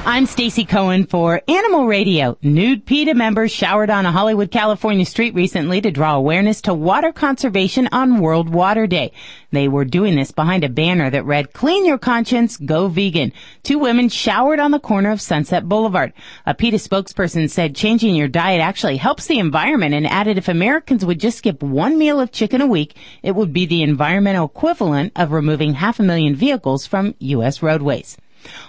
[0.07, 2.37] I'm Stacy Cohen for Animal Radio.
[2.43, 7.11] Nude PETA members showered on a Hollywood, California street recently to draw awareness to water
[7.11, 9.13] conservation on World Water Day.
[9.51, 13.33] They were doing this behind a banner that read, clean your conscience, go vegan.
[13.63, 16.13] Two women showered on the corner of Sunset Boulevard.
[16.45, 21.03] A PETA spokesperson said changing your diet actually helps the environment and added if Americans
[21.03, 25.13] would just skip one meal of chicken a week, it would be the environmental equivalent
[25.15, 27.63] of removing half a million vehicles from U.S.
[27.63, 28.17] roadways.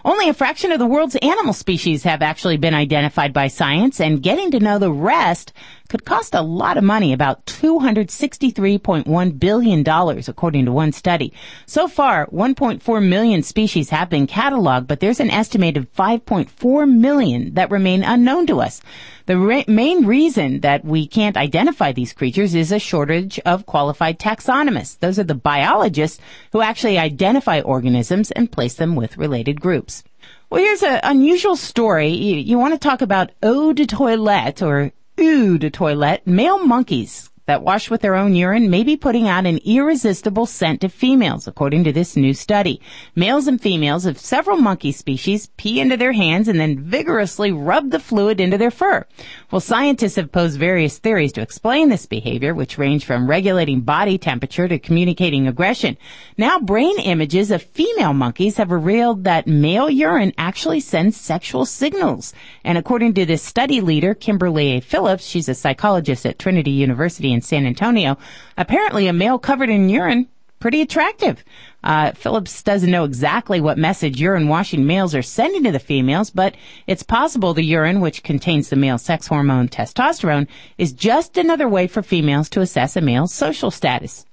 [0.04, 4.22] Only a fraction of the world's animal species have actually been identified by science, and
[4.22, 5.52] getting to know the rest
[5.88, 9.84] could cost a lot of money, about $263.1 billion,
[10.28, 11.32] according to one study.
[11.66, 17.70] So far, 1.4 million species have been cataloged, but there's an estimated 5.4 million that
[17.70, 18.80] remain unknown to us.
[19.26, 24.18] The re- main reason that we can't identify these creatures is a shortage of qualified
[24.20, 24.98] taxonomists.
[25.00, 26.20] Those are the biologists
[26.52, 30.04] who actually identify organisms and place them with related groups.
[30.48, 32.10] Well, here's an unusual story.
[32.10, 36.26] You, you want to talk about eau de toilette or eau de toilette.
[36.26, 40.80] Male monkeys that wash with their own urine may be putting out an irresistible scent
[40.80, 42.80] to females, according to this new study.
[43.14, 47.90] Males and females of several monkey species pee into their hands and then vigorously rub
[47.90, 49.06] the fluid into their fur.
[49.50, 54.18] Well, scientists have posed various theories to explain this behavior, which range from regulating body
[54.18, 55.96] temperature to communicating aggression.
[56.36, 62.34] Now, brain images of female monkeys have revealed that male urine actually sends sexual signals.
[62.64, 64.80] And according to this study leader, Kimberly A.
[64.80, 68.18] Phillips, she's a psychologist at Trinity University in San Antonio.
[68.56, 70.26] Apparently a male covered in urine,
[70.58, 71.44] pretty attractive.
[71.84, 76.30] Uh, Phillips doesn't know exactly what message urine washing males are sending to the females,
[76.30, 76.56] but
[76.88, 80.48] it's possible the urine, which contains the male sex hormone testosterone,
[80.78, 84.26] is just another way for females to assess a male's social status.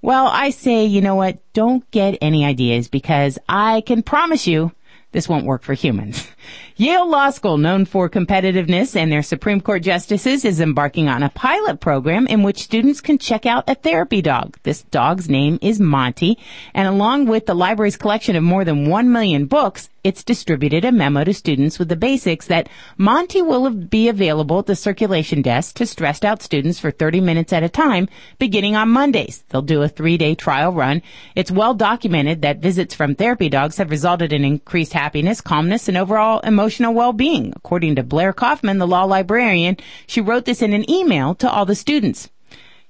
[0.00, 1.38] Well, I say, you know what?
[1.52, 4.72] Don't get any ideas because I can promise you
[5.12, 6.26] this won't work for humans.
[6.76, 11.30] Yale Law School, known for competitiveness and their Supreme Court justices, is embarking on a
[11.30, 14.58] pilot program in which students can check out a therapy dog.
[14.64, 16.36] This dog's name is Monty,
[16.74, 20.92] and along with the library's collection of more than one million books, it's distributed a
[20.92, 22.68] memo to students with the basics that
[22.98, 27.54] Monty will be available at the circulation desk to stressed out students for 30 minutes
[27.54, 28.08] at a time,
[28.38, 29.44] beginning on Mondays.
[29.48, 31.00] They'll do a three-day trial run.
[31.34, 35.96] It's well documented that visits from therapy dogs have resulted in increased happiness, calmness, and
[35.96, 37.52] overall emotional well-being.
[37.56, 41.66] According to Blair Kauffman, the law librarian, she wrote this in an email to all
[41.66, 42.28] the students.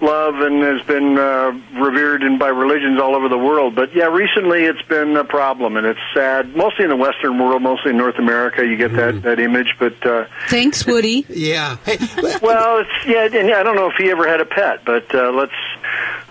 [0.01, 3.75] love and has been uh, revered in by religions all over the world.
[3.75, 6.55] But yeah, recently it's been a problem, and it's sad.
[6.55, 9.75] Mostly in the Western world, mostly in North America, you get that that image.
[9.79, 11.25] But uh, thanks, Woody.
[11.29, 11.77] yeah.
[11.85, 11.97] Hey,
[12.41, 15.31] well, it's yeah, and I don't know if he ever had a pet, but uh,
[15.31, 15.51] let's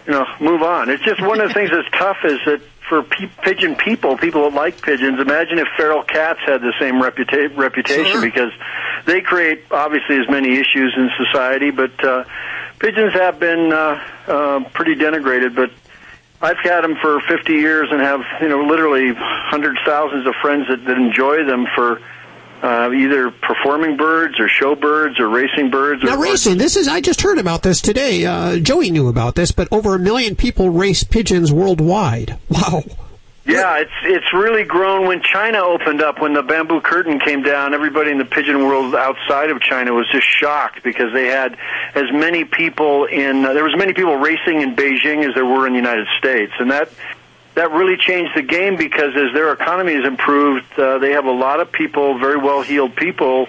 [0.07, 0.91] you know move on.
[0.91, 2.63] It's just one of the things that's tough is that.
[2.89, 6.97] For pe- pigeon people, people that like pigeons, imagine if feral cats had the same
[7.01, 8.21] reputa- reputation Sure.
[8.21, 8.51] because
[9.07, 12.25] they create obviously as many issues in society, but uh,
[12.81, 15.71] pigeons have been uh, uh, pretty denigrated, but
[16.43, 20.67] I've had them for 50 years and have, you know, literally hundreds, thousands of friends
[20.69, 22.01] that, that enjoy them for
[22.63, 26.03] uh, either performing birds or show birds or racing birds.
[26.03, 26.59] Now, or, racing.
[26.59, 26.89] This is.
[26.89, 28.27] I just heard about this today.
[28.27, 32.39] Uh, Joey knew about this, but over a million people race pigeons worldwide.
[32.51, 32.83] Wow.
[33.53, 36.21] Yeah, it's it's really grown when China opened up.
[36.21, 40.07] When the bamboo curtain came down, everybody in the pigeon world outside of China was
[40.11, 41.57] just shocked because they had
[41.95, 45.67] as many people in uh, there was many people racing in Beijing as there were
[45.67, 46.91] in the United States, and that
[47.55, 51.33] that really changed the game because as their economy has improved, uh, they have a
[51.33, 53.49] lot of people, very well-heeled people,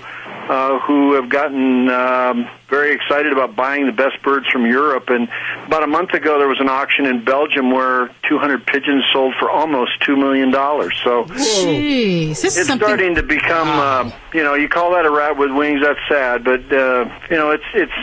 [0.50, 5.10] uh, who have gotten um, very excited about buying the best birds from Europe.
[5.10, 5.30] And
[5.66, 9.50] about a month ago, there was an auction in Belgium where 200 pigeons sold for
[9.50, 11.00] almost two million dollars.
[11.04, 12.78] So Jeez, it's something.
[12.78, 15.82] starting to become, uh, you know, you call that a rat with wings.
[15.82, 17.94] That's sad, but uh, you know, it's it's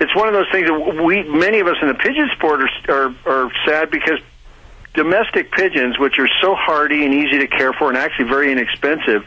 [0.00, 2.92] it's one of those things that we many of us in the pigeon sport are
[2.92, 4.20] are, are sad because
[4.94, 9.24] domestic pigeons, which are so hardy and easy to care for and actually very inexpensive,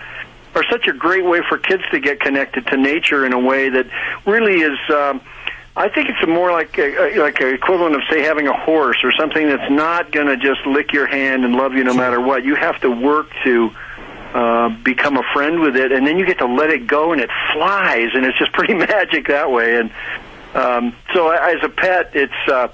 [0.55, 3.69] are such a great way for kids to get connected to nature in a way
[3.69, 3.85] that
[4.25, 4.77] really is.
[4.89, 5.21] Um,
[5.75, 9.11] I think it's more like a, like an equivalent of say having a horse or
[9.13, 12.43] something that's not going to just lick your hand and love you no matter what.
[12.43, 13.69] You have to work to
[14.33, 17.21] uh, become a friend with it, and then you get to let it go, and
[17.21, 19.77] it flies, and it's just pretty magic that way.
[19.77, 19.91] And
[20.53, 22.33] um, so, as a pet, it's.
[22.47, 22.69] Uh,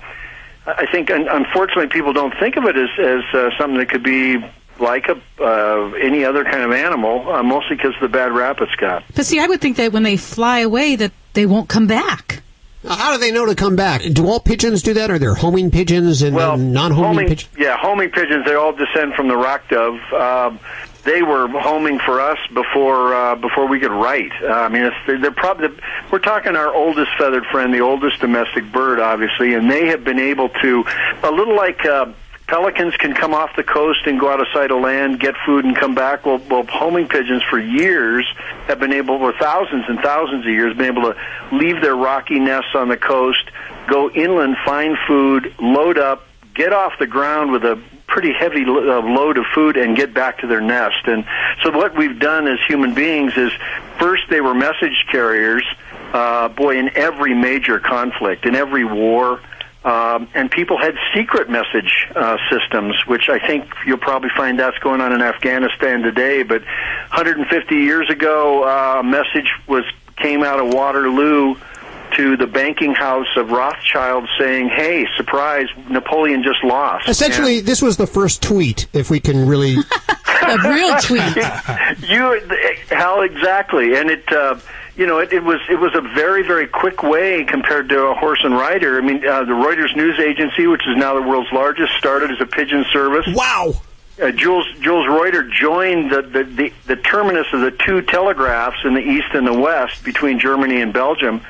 [0.68, 4.02] I think, un- unfortunately, people don't think of it as as uh, something that could
[4.02, 4.38] be
[4.80, 8.57] like a uh, any other kind of animal, uh, mostly because of the bad rap
[8.61, 9.03] it's got.
[9.15, 12.41] But see, I would think that when they fly away, that they won't come back.
[12.88, 14.03] How do they know to come back?
[14.14, 15.10] Do all pigeons do that?
[15.10, 17.49] Are there homing pigeons and Well, then non-homing pigeons?
[17.57, 18.45] yeah, homing pigeons.
[18.45, 19.97] They all descend from the rock dove.
[20.14, 20.60] Um,
[21.03, 24.31] they were homing for us before uh, before we could write.
[24.41, 25.69] Uh, I mean, it's, they're, they're probably
[26.11, 30.19] we're talking our oldest feathered friend, the oldest domestic bird, obviously, and they have been
[30.19, 30.84] able to
[31.23, 31.84] a little like.
[31.85, 32.11] Uh,
[32.47, 35.65] Pelicans can come off the coast and go out of sight of land, get food,
[35.65, 36.26] and come back.
[36.26, 38.26] Well, well, homing pigeons for years
[38.67, 41.17] have been able, for thousands and thousands of years, been able to
[41.51, 43.43] leave their rocky nests on the coast,
[43.88, 49.01] go inland, find food, load up, get off the ground with a pretty heavy uh,
[49.01, 51.05] load of food and get back to their nest.
[51.05, 51.26] And
[51.63, 53.51] so what we've done as human beings is
[53.97, 55.65] first they were message carriers,
[56.13, 59.41] uh, boy, in every major conflict, in every war.
[59.86, 64.80] Um, and people had secret message uh, systems, which I think you'll probably find that's
[64.80, 66.41] going on in Afghanistan today.
[66.41, 69.84] But 150 years ago, uh, a message was
[70.18, 71.56] came out of Waterloo
[72.18, 75.68] to the banking house of Rothschild saying, "Hey, surprise!
[75.88, 79.76] Napoleon just lost." Essentially, this was the first tweet, if we can really.
[80.48, 81.36] a real tweet.
[82.10, 82.41] you
[82.90, 84.56] how exactly and it uh
[84.95, 88.13] you know it, it was it was a very very quick way compared to a
[88.13, 91.51] horse and rider i mean uh, the reuters news agency which is now the world's
[91.51, 93.73] largest started as a pigeon service wow
[94.22, 98.93] uh, Jules Jules Reuter joined the, the the the terminus of the two telegraphs in
[98.93, 101.41] the east and the west between Germany and Belgium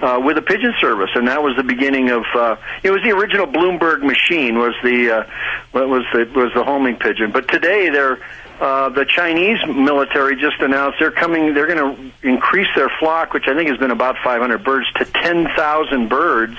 [0.00, 2.24] uh, with a pigeon service, and that was the beginning of.
[2.34, 4.58] Uh, it was the original Bloomberg machine.
[4.58, 5.24] Was the uh,
[5.72, 7.32] was the was the homing pigeon?
[7.32, 8.18] But today they're.
[8.60, 11.54] Uh, the Chinese military just announced they're coming.
[11.54, 15.04] They're going to increase their flock, which I think has been about 500 birds, to
[15.04, 16.56] 10,000 birds.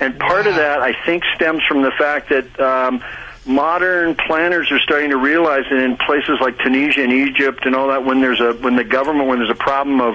[0.00, 3.04] And part of that, I think, stems from the fact that um,
[3.46, 7.88] modern planners are starting to realize that in places like Tunisia and Egypt and all
[7.88, 10.14] that, when there's a when the government when there's a problem of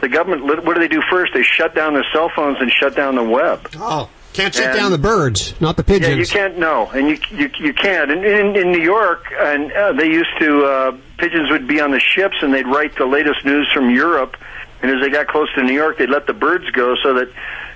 [0.00, 1.34] the government, what do they do first?
[1.34, 3.68] They shut down their cell phones and shut down the web.
[3.76, 6.08] Oh, can't shut And- down the birds, not the pigeons.
[6.08, 6.58] Yeah, you can't.
[6.58, 8.10] No, and you you you can't.
[8.10, 11.90] And in, in New York, and uh, they used to uh, pigeons would be on
[11.90, 14.36] the ships, and they'd write the latest news from Europe.
[14.80, 17.28] And as they got close to New York, they'd let the birds go, so that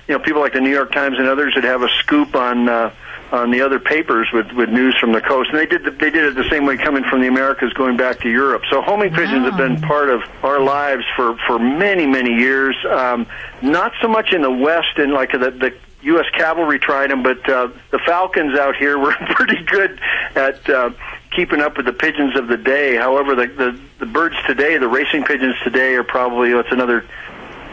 [0.07, 2.69] you know people like the New York Times and others would have a scoop on.
[2.69, 2.91] Uh,
[3.31, 6.11] on the other papers with, with news from the coast, and they did the, they
[6.11, 8.61] did it the same way coming from the Americas going back to Europe.
[8.69, 12.75] So homing pigeons have been part of our lives for for many many years.
[12.87, 13.25] Um,
[13.63, 15.73] not so much in the West, and like the the
[16.03, 16.25] U.S.
[16.33, 19.99] cavalry tried them, but uh, the falcons out here were pretty good
[20.35, 20.91] at uh,
[21.35, 22.95] keeping up with the pigeons of the day.
[22.95, 27.05] However, the, the the birds today, the racing pigeons today, are probably what's another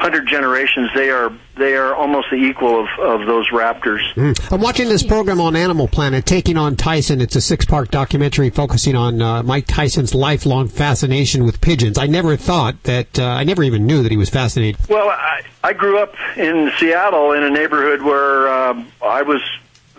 [0.01, 0.91] hundred generations.
[0.95, 4.01] They are they are almost the equal of, of those raptors.
[4.15, 4.53] Mm.
[4.53, 7.21] I'm watching this program on Animal Planet, Taking on Tyson.
[7.21, 11.99] It's a six-part documentary focusing on uh, Mike Tyson's lifelong fascination with pigeons.
[11.99, 14.81] I never thought that, uh, I never even knew that he was fascinated.
[14.89, 19.43] Well, I, I grew up in Seattle in a neighborhood where um, I was.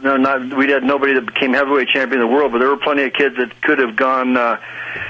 [0.03, 2.77] No, not we had nobody that became heavyweight champion of the world, but there were
[2.77, 4.57] plenty of kids that could have gone, uh,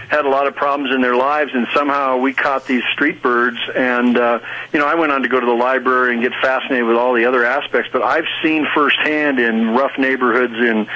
[0.10, 3.58] had a lot of problems in their lives, and somehow we caught these street birds.
[3.74, 4.40] And uh,
[4.74, 7.14] you know, I went on to go to the library and get fascinated with all
[7.14, 7.90] the other aspects.
[7.94, 10.88] But I've seen firsthand in rough neighborhoods in,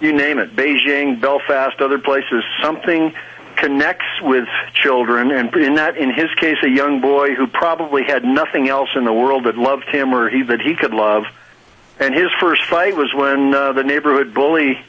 [0.00, 3.12] you name it, Beijing, Belfast, other places, something
[3.56, 8.24] connects with children, and in that, in his case, a young boy who probably had
[8.24, 11.24] nothing else in the world that loved him or he that he could love.
[12.00, 14.82] And his first fight was when uh, the neighborhood bully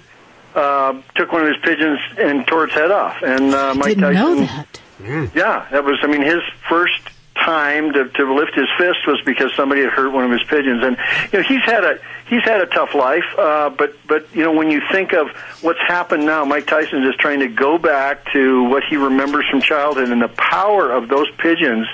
[0.55, 3.21] uh, took one of his pigeons and tore its head off.
[3.21, 5.35] And uh, Mike Didn't Tyson, know that.
[5.35, 5.99] yeah, that was.
[6.01, 7.01] I mean, his first
[7.35, 10.83] time to, to lift his fist was because somebody had hurt one of his pigeons,
[10.83, 10.97] and
[11.33, 13.25] you know he's had a he's had a tough life.
[13.38, 15.27] Uh, but but you know when you think of
[15.61, 19.61] what's happened now, Mike Tyson is trying to go back to what he remembers from
[19.61, 21.88] childhood and the power of those pigeons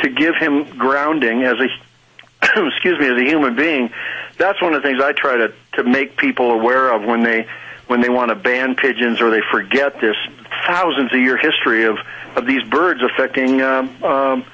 [0.00, 1.68] to give him grounding as a
[2.68, 3.90] excuse me as a human being.
[4.38, 7.46] That's one of the things I try to to make people aware of when they
[7.86, 10.16] when they want to ban pigeons or they forget this
[10.66, 11.98] thousands of year history of
[12.36, 14.44] of these birds affecting um, um,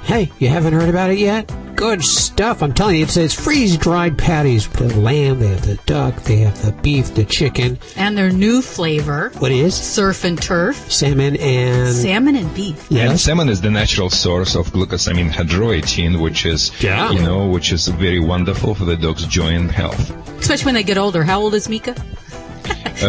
[0.04, 1.50] Hey, you haven't heard about it yet?
[1.76, 2.62] Good stuff.
[2.62, 4.68] I'm telling you, it says freeze dried patties.
[4.68, 7.78] The lamb, they have the duck, they have the beef, the chicken.
[7.96, 9.74] And their new flavor, What is?
[9.74, 11.92] surf and turf, Salmon and.
[11.94, 12.86] salmon and beef.
[12.90, 13.10] Yes.
[13.10, 17.10] And salmon is the natural source of glucosamine hydroxytine, which is, Yeah.
[17.10, 20.10] you know, which is very wonderful for the dog's joint health.
[20.38, 21.24] Especially when they get older.
[21.24, 21.94] How old is Mika?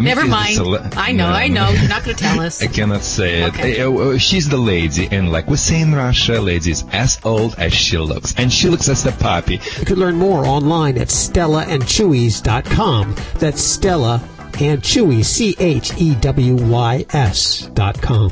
[0.02, 0.56] Never mind.
[0.56, 1.36] cele- I know, No.
[1.36, 1.70] I know.
[1.70, 2.62] You're not going to tell us.
[2.64, 3.48] I cannot say it.
[3.50, 3.82] Okay.
[3.82, 7.56] Uh, uh, she's the lady, and like we say in Russia, lady is as old
[7.58, 9.60] as she looks, and she looks as a puppy.
[9.80, 13.16] You can learn more online at stellaandchewies.com.
[13.40, 14.22] That's Stella
[14.60, 18.32] and Chewy, C H E W Y S dot com.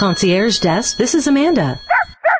[0.00, 1.78] Concierge Desk, this is Amanda.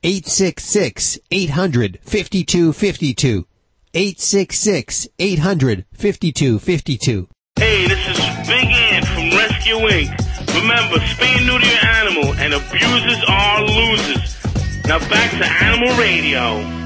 [3.94, 5.88] 866-800-5252.
[5.94, 7.28] 866-800-5252.
[7.60, 8.18] Hey, this is
[8.48, 10.10] Big Ant from Rescue Inc.
[10.56, 14.38] Remember, spay neuter your animal, and abusers are losers.
[14.86, 16.83] Now back to Animal Radio.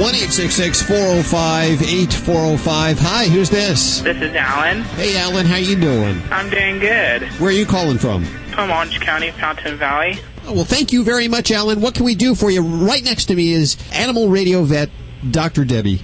[0.00, 0.08] Four
[0.96, 1.22] oh
[1.76, 2.98] zero oh five.
[2.98, 4.00] Hi, who's this?
[4.00, 4.80] This is Alan.
[4.80, 6.22] Hey, Alan, how you doing?
[6.30, 7.24] I'm doing good.
[7.38, 8.24] Where are you calling from?
[8.24, 10.18] From Orange County, Fountain Valley.
[10.46, 11.82] Oh, well, thank you very much, Alan.
[11.82, 12.62] What can we do for you?
[12.62, 14.88] Right next to me is animal radio vet
[15.30, 15.66] Dr.
[15.66, 16.00] Debbie.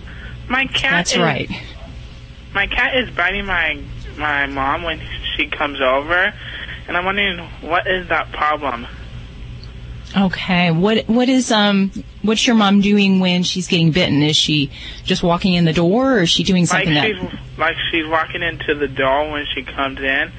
[0.46, 0.90] My cat.
[0.90, 1.50] That's is, right.
[2.52, 3.82] My cat is biting my
[4.18, 5.00] my mom when
[5.36, 6.34] she comes over,
[6.86, 8.86] and I'm wondering what is that problem.
[10.16, 10.70] Okay.
[10.70, 11.90] What what is um
[12.22, 14.22] what's your mom doing when she's getting bitten?
[14.22, 14.70] Is she
[15.04, 17.06] just walking in the door, or is she doing Like something that?
[17.06, 20.32] she's like she's walking into the door when she comes in,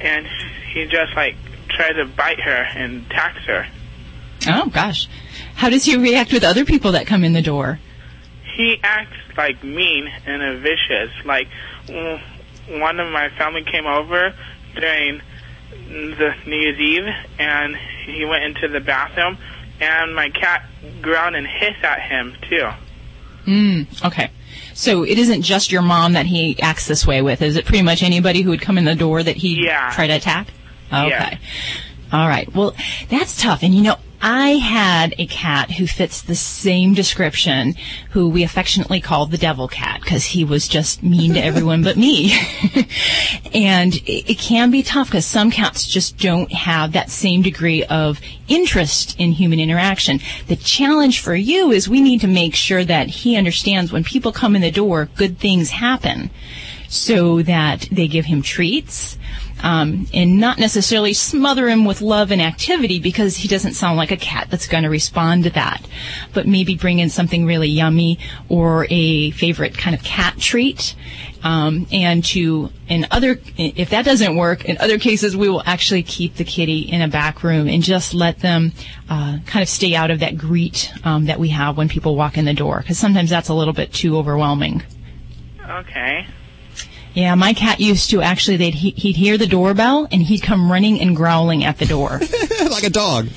[0.00, 0.26] and
[0.72, 1.36] he just like
[1.68, 3.66] tries to bite her and attacks her.
[4.48, 5.08] Oh gosh,
[5.54, 7.78] how does he react with other people that come in the door?
[8.56, 11.10] He acts like mean and vicious.
[11.24, 11.46] Like
[12.68, 14.34] one of my family came over
[14.74, 15.20] during
[15.92, 19.38] the New Year's Eve, and he went into the bathroom,
[19.80, 20.64] and my cat
[21.00, 22.68] growled and hissed at him too.
[23.46, 24.30] Mm, okay.
[24.74, 27.42] So it isn't just your mom that he acts this way with.
[27.42, 29.90] Is it pretty much anybody who would come in the door that he Yeah.
[29.92, 30.48] try to attack?
[30.92, 31.08] Okay.
[31.08, 31.36] Yeah.
[32.12, 32.52] All right.
[32.54, 32.74] Well,
[33.08, 33.62] that's tough.
[33.62, 37.74] And you know, I had a cat who fits the same description,
[38.10, 41.96] who we affectionately called the devil cat because he was just mean to everyone but
[41.96, 42.32] me.
[43.52, 47.82] and it, it can be tough because some cats just don't have that same degree
[47.84, 50.20] of interest in human interaction.
[50.46, 54.30] The challenge for you is we need to make sure that he understands when people
[54.30, 56.30] come in the door, good things happen
[56.88, 59.16] so that they give him treats
[59.62, 64.10] um, and not necessarily smother him with love and activity because he doesn't sound like
[64.10, 65.86] a cat that's going to respond to that.
[66.34, 68.18] But maybe bring in something really yummy
[68.48, 70.94] or a favorite kind of cat treat.
[71.44, 76.04] Um, and to, in other, if that doesn't work, in other cases, we will actually
[76.04, 78.72] keep the kitty in a back room and just let them
[79.08, 82.38] uh, kind of stay out of that greet um, that we have when people walk
[82.38, 84.82] in the door because sometimes that's a little bit too overwhelming.
[85.68, 86.26] Okay.
[87.14, 88.56] Yeah, my cat used to actually.
[88.56, 92.20] They'd he- he'd hear the doorbell and he'd come running and growling at the door,
[92.70, 93.28] like a dog.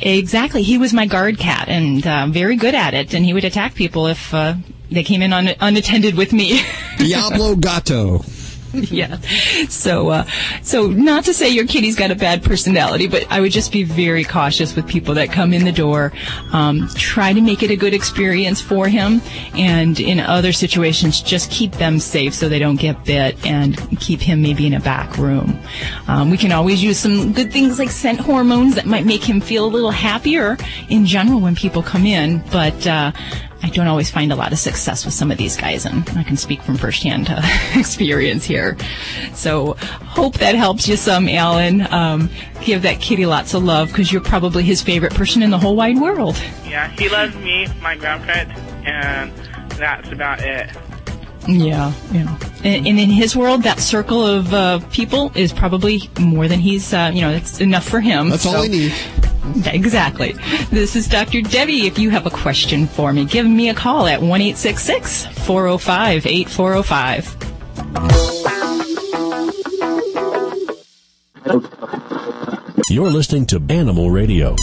[0.00, 0.62] exactly.
[0.62, 3.14] He was my guard cat and uh, very good at it.
[3.14, 4.54] And he would attack people if uh,
[4.90, 6.60] they came in un- unattended with me.
[6.98, 8.18] Diablo Gato.
[8.72, 9.18] yeah.
[9.68, 10.24] So, uh,
[10.62, 13.84] so not to say your kitty's got a bad personality, but I would just be
[13.84, 16.12] very cautious with people that come in the door.
[16.52, 19.22] Um, try to make it a good experience for him,
[19.54, 24.20] and in other situations, just keep them safe so they don't get bit, and keep
[24.20, 25.58] him maybe in a back room.
[26.08, 29.40] Um, we can always use some good things like scent hormones that might make him
[29.40, 30.56] feel a little happier
[30.88, 32.86] in general when people come in, but.
[32.86, 33.12] Uh,
[33.62, 36.22] I don't always find a lot of success with some of these guys, and I
[36.22, 37.40] can speak from firsthand uh,
[37.74, 38.76] experience here.
[39.34, 41.82] So, hope that helps you some, Alan.
[41.92, 42.30] Um,
[42.62, 45.76] give that kitty lots of love because you're probably his favorite person in the whole
[45.76, 46.36] wide world.
[46.64, 48.50] Yeah, he loves me, my grandparent,
[48.86, 49.32] and
[49.70, 50.70] that's about it.
[51.48, 52.38] Yeah, yeah.
[52.64, 56.92] And, and in his world, that circle of uh, people is probably more than he's,
[56.92, 58.30] uh, you know, it's enough for him.
[58.30, 58.92] That's all So- I need.
[59.66, 60.32] Exactly.
[60.70, 61.40] This is Dr.
[61.40, 61.86] Debbie.
[61.86, 68.46] If you have a question for me, give me a call at 1 405 8405.
[72.90, 74.54] You're listening to Animal Radio.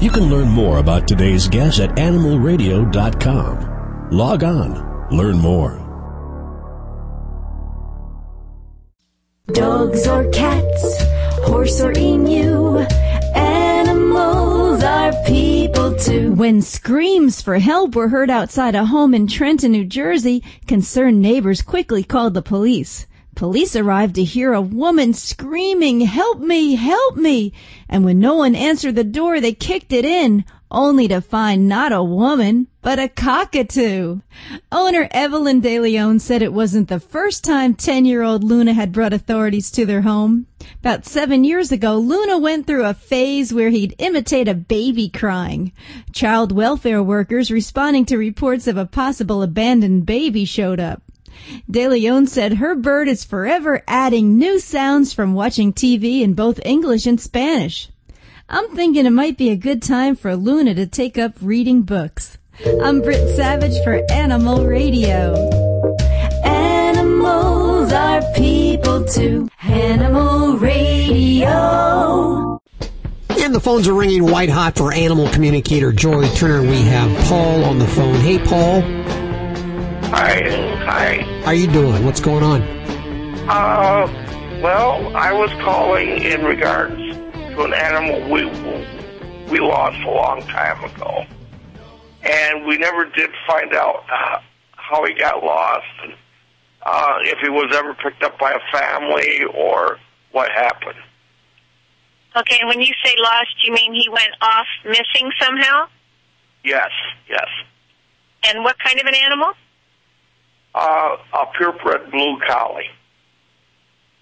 [0.00, 4.08] You can learn more about today's guest at animalradio.com.
[4.10, 5.85] Log on, learn more.
[9.52, 11.02] Dogs or cats,
[11.46, 12.78] horse or emu,
[13.36, 16.32] animals are people too.
[16.32, 21.62] When screams for help were heard outside a home in Trenton, New Jersey, concerned neighbors
[21.62, 23.06] quickly called the police.
[23.36, 27.52] Police arrived to hear a woman screaming, help me, help me.
[27.88, 31.92] And when no one answered the door, they kicked it in, only to find not
[31.92, 34.20] a woman, but a cockatoo.
[34.70, 39.72] Owner Evelyn De Leon said it wasn't the first time 10-year-old Luna had brought authorities
[39.72, 40.46] to their home.
[40.78, 45.72] About seven years ago, Luna went through a phase where he'd imitate a baby crying.
[46.12, 51.02] Child welfare workers responding to reports of a possible abandoned baby showed up.
[51.68, 56.64] De Leon said her bird is forever adding new sounds from watching TV in both
[56.64, 57.88] English and Spanish.
[58.48, 62.38] I'm thinking it might be a good time for Luna to take up reading books.
[62.64, 65.34] I'm Britt Savage for Animal Radio.
[66.42, 69.48] Animals are people too.
[69.62, 72.60] Animal Radio.
[73.38, 76.62] And the phones are ringing white hot for animal communicator Joy Turner.
[76.62, 78.14] We have Paul on the phone.
[78.16, 78.80] Hey, Paul.
[80.10, 80.40] Hi,
[80.84, 81.16] hi.
[81.42, 82.04] How are you doing?
[82.06, 82.62] What's going on?
[83.48, 88.44] Uh, well, I was calling in regards to an animal we
[89.50, 91.24] we lost a long time ago,
[92.28, 94.38] and we never did find out uh,
[94.72, 96.12] how he got lost, and
[96.84, 99.98] uh, if he was ever picked up by a family or
[100.32, 100.98] what happened.
[102.36, 105.86] Okay, when you say lost, you mean he went off missing somehow?
[106.64, 106.90] Yes,
[107.28, 107.48] yes.
[108.48, 109.52] And what kind of an animal?
[110.74, 112.90] Uh, a purebred blue collie,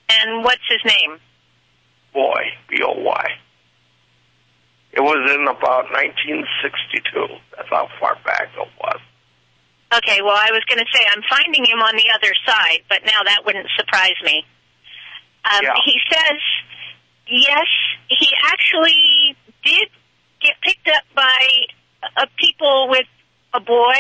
[0.09, 1.18] And what's his name?
[2.12, 3.26] boy, B O Y.
[4.95, 7.27] It was in about 1962.
[7.57, 9.01] That's how far back it was.
[9.93, 13.03] Okay, well, I was going to say I'm finding him on the other side, but
[13.05, 14.47] now that wouldn't surprise me.
[15.45, 15.75] Um, Yeah.
[15.85, 16.41] He says,
[17.27, 17.66] yes,
[18.09, 19.89] he actually did
[20.41, 21.43] get picked up by
[22.16, 23.07] uh, people with
[23.53, 23.99] a boy,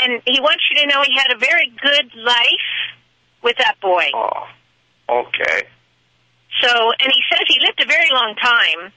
[0.00, 2.68] and he wants you to know he had a very good life
[3.42, 4.04] with that boy.
[4.14, 4.48] Oh,
[5.28, 5.68] okay.
[6.62, 8.92] So, and he says he lived a very long time,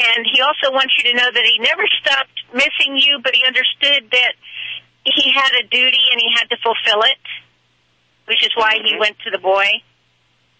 [0.00, 3.44] and he also wants you to know that he never stopped missing you, but he
[3.46, 4.32] understood that
[5.04, 7.18] he had a duty and he had to fulfill it,
[8.26, 9.00] which is why he mm-hmm.
[9.00, 9.66] went to the boy.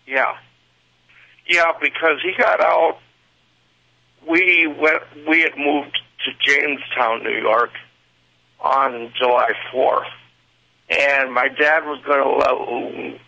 [0.06, 0.34] Yeah.
[1.46, 2.98] Yeah, because he got out.
[4.28, 5.02] We went.
[5.28, 7.70] We had moved to Jamestown, New York,
[8.60, 10.06] on July fourth,
[10.88, 13.20] and my dad was going to let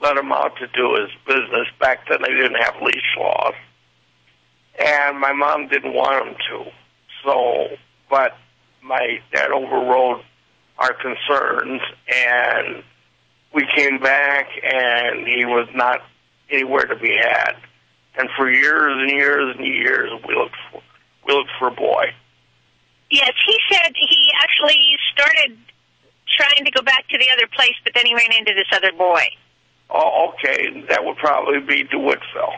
[0.00, 1.66] let him out to do his business.
[1.80, 3.54] Back then, they didn't have leash laws,
[4.78, 6.70] and my mom didn't want him to.
[7.24, 7.76] So,
[8.08, 8.32] but
[8.82, 10.22] my dad overrode
[10.78, 12.82] our concerns, and
[13.54, 16.00] we came back, and he was not
[16.50, 17.52] anywhere to be had.
[18.16, 20.82] And for years and years and years, we looked for
[21.26, 22.06] we looked for a boy.
[23.10, 24.80] Yes, he said he actually
[25.12, 25.58] started
[26.36, 28.92] trying to go back to the other place, but then he ran into this other
[28.96, 29.24] boy.
[29.90, 32.56] Oh, okay, that would probably be DeWittville.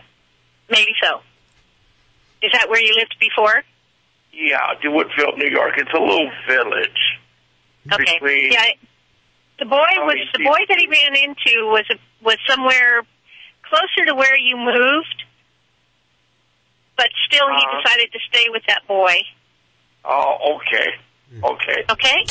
[0.70, 1.20] Maybe so.
[2.42, 3.62] Is that where you lived before?
[4.32, 5.74] Yeah, DeWittville, New York.
[5.76, 7.00] It's a little village.
[7.92, 8.18] Okay.
[8.20, 8.64] Between, Yeah.
[9.58, 13.02] The boy was the boy that he ran into was a, was somewhere
[13.62, 15.22] closer to where you moved,
[16.96, 17.82] but still he Uh-huh.
[17.82, 19.14] decided to stay with that boy.
[20.04, 20.88] Oh, okay,
[21.44, 21.84] okay.
[21.90, 22.24] Okay.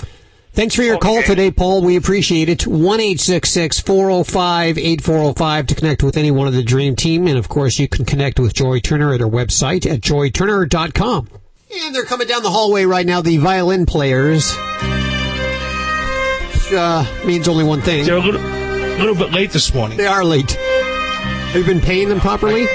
[0.54, 1.82] Thanks for your call today, Paul.
[1.82, 2.68] We appreciate it.
[2.68, 7.26] 1 405 8405 to connect with any one of the Dream Team.
[7.28, 11.30] And of course, you can connect with Joy Turner at her website at joyturner.com.
[11.74, 14.54] And they're coming down the hallway right now, the violin players.
[16.54, 18.06] Which, uh, means only one thing.
[18.06, 19.98] They're a little, little bit late this morning.
[19.98, 20.52] They are late.
[20.52, 22.66] Have you been paying them properly?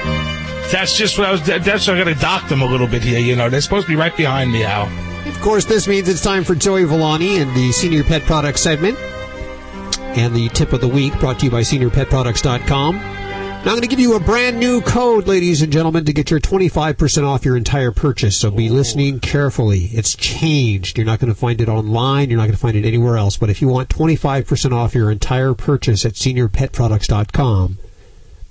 [0.73, 1.43] That's just what I was.
[1.43, 3.20] That's what I got to dock them a little bit here.
[3.20, 4.86] You know, they're supposed to be right behind me, Al.
[5.37, 8.99] Of course, this means it's time for Joey Villani and the Senior Pet Products segment.
[10.19, 12.97] And the tip of the week brought to you by SeniorPetProducts.com.
[12.97, 16.31] Now I'm going to give you a brand new code, ladies and gentlemen, to get
[16.31, 18.37] your 25% off your entire purchase.
[18.37, 18.73] So be oh.
[18.73, 19.91] listening carefully.
[19.93, 20.97] It's changed.
[20.97, 22.31] You're not going to find it online.
[22.31, 23.37] You're not going to find it anywhere else.
[23.37, 27.79] But if you want 25% off your entire purchase at SeniorPetProducts.com,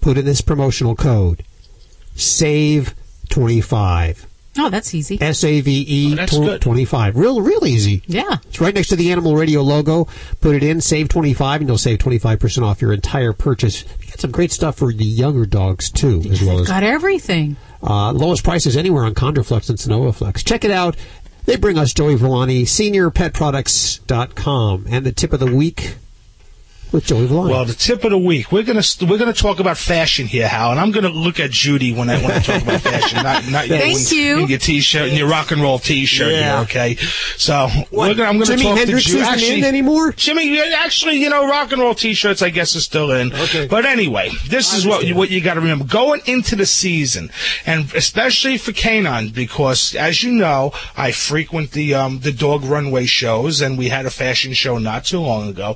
[0.01, 1.43] put in this promotional code.
[2.15, 2.93] Save
[3.29, 4.27] 25.
[4.57, 5.21] Oh, that's easy.
[5.21, 6.61] S A V E that's good.
[6.61, 7.17] 25.
[7.17, 8.01] Real, real easy.
[8.07, 8.37] Yeah.
[8.47, 10.07] It's right next to the Animal Radio logo.
[10.39, 13.83] Put it in, save 25, and you'll save 25% off your entire purchase.
[14.01, 17.57] You got some great stuff for the younger dogs, too, as well as Got everything.
[17.83, 20.45] uh, lowest prices anywhere on Chondroflex and Sonovaflex.
[20.45, 20.95] Check it out.
[21.45, 24.85] They bring us Joey Villani, seniorpetproducts.com.
[24.89, 25.95] And the tip of the week
[26.91, 27.27] with Joey.
[27.27, 28.51] Well, the tip of the week.
[28.51, 31.93] We're gonna we're gonna talk about fashion here, Hal, and I'm gonna look at Judy
[31.93, 34.39] when I when I talk about fashion, not not Thank in, you.
[34.39, 36.31] in your t-shirt and your rock and roll t-shirt.
[36.31, 36.55] Yeah.
[36.55, 36.95] Here, okay.
[37.37, 39.23] So we're gonna, I'm gonna Jimi talk Hendrix to Judy.
[39.23, 40.11] Actually, in anymore?
[40.13, 43.33] Jimmy, actually, you know, rock and roll t-shirts, I guess, are still in.
[43.33, 43.67] Okay.
[43.67, 47.29] But anyway, this is what what you got to remember going into the season,
[47.65, 53.05] and especially for canine, because as you know, I frequent the um the dog runway
[53.05, 55.75] shows, and we had a fashion show not too long ago,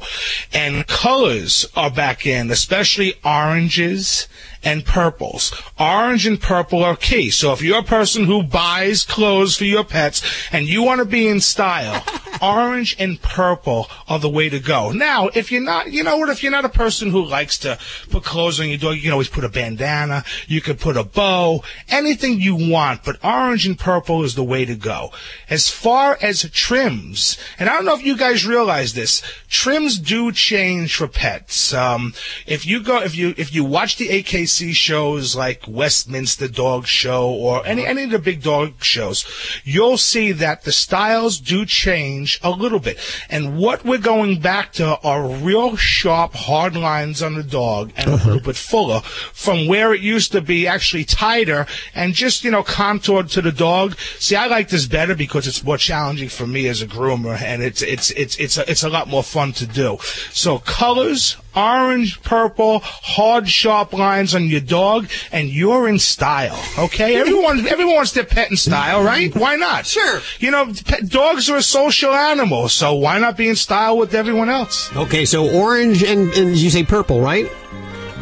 [0.54, 4.28] and colors are back in, especially oranges
[4.64, 5.54] and purples.
[5.80, 7.30] Orange and purple are key.
[7.30, 10.22] So if you're a person who buys clothes for your pets
[10.52, 12.04] and you want to be in style,
[12.42, 14.92] orange and purple are the way to go.
[14.92, 17.78] Now, if you're not, you know what, if you're not a person who likes to
[18.10, 21.04] put clothes on your dog, you can always put a bandana, you could put a
[21.04, 25.12] bow, anything you want, but orange and purple is the way to go.
[25.50, 30.32] As far as trims, and I don't know if you guys realize this, trims do
[30.32, 31.74] change for pets.
[31.74, 32.14] Um,
[32.46, 34.10] if you go, if you, if you watch the
[34.50, 37.70] AKC shows like Westminster Dog Show or uh-huh.
[37.70, 39.26] any, any of the big dog shows,
[39.64, 42.98] you'll see that the styles do change a little bit.
[43.30, 48.10] And what we're going back to are real sharp, hard lines on the dog and
[48.10, 48.26] a uh-huh.
[48.26, 52.64] little bit fuller from where it used to be actually tighter and just, you know,
[52.64, 53.98] contoured to the dog.
[54.18, 57.62] See, I like this better because it's more challenging for me as a groomer and
[57.62, 59.98] it's, it's, it's, it's, a, it's a lot more fun to do.
[60.32, 66.60] So colors, orange, purple, hard, sharp lines on your dog, and you're in style.
[66.78, 69.36] Okay, everyone, everyone wants their pet in style, right?
[69.36, 69.86] Why not?
[69.86, 70.22] Sure.
[70.40, 74.14] You know, pet, dogs are a social animal, so why not be in style with
[74.14, 74.96] everyone else?
[74.96, 77.50] Okay, so orange and, and you say purple, right?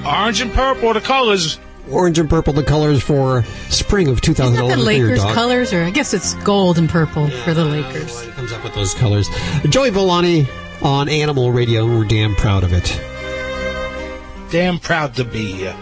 [0.05, 1.59] Orange and purple the colors.
[1.91, 5.23] Orange and purple, the colors for spring of Isn't 2011 that the for your Lakers
[5.23, 5.35] dog.
[5.35, 8.25] colors, or I guess it's gold and purple for the Lakers.
[8.31, 9.29] comes up with those colors.
[9.69, 10.47] Joey Villani
[10.81, 11.85] on Animal Radio.
[11.85, 12.99] We're damn proud of it.
[14.51, 15.75] Damn proud to be here.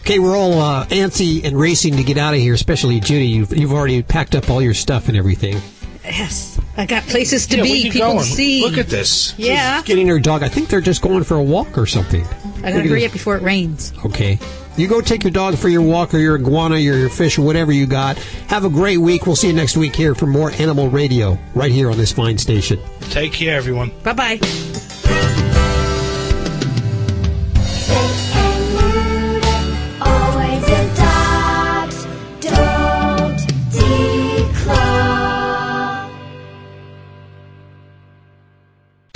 [0.00, 3.26] Okay, we're all uh, antsy and racing to get out of here, especially Judy.
[3.26, 5.60] You've, you've already packed up all your stuff and everything.
[6.04, 8.18] Yes, I got places to Yeah, be, people going?
[8.18, 8.62] to see.
[8.62, 9.34] Look at this.
[9.36, 10.44] Yeah, Getting her dog.
[10.44, 12.22] I think they're just going for a walk or something.
[12.22, 13.06] I Look gotta at hurry this.
[13.08, 13.92] up before it rains.
[14.04, 14.38] Okay.
[14.76, 17.42] You go take your dog for your walk or your iguana, your, your fish, or
[17.42, 18.18] whatever you got.
[18.48, 19.26] Have a great week.
[19.26, 22.38] We'll see you next week here for more Animal Radio right here on this fine
[22.38, 22.78] station.
[23.10, 23.90] Take care, everyone.
[24.04, 25.45] Bye bye.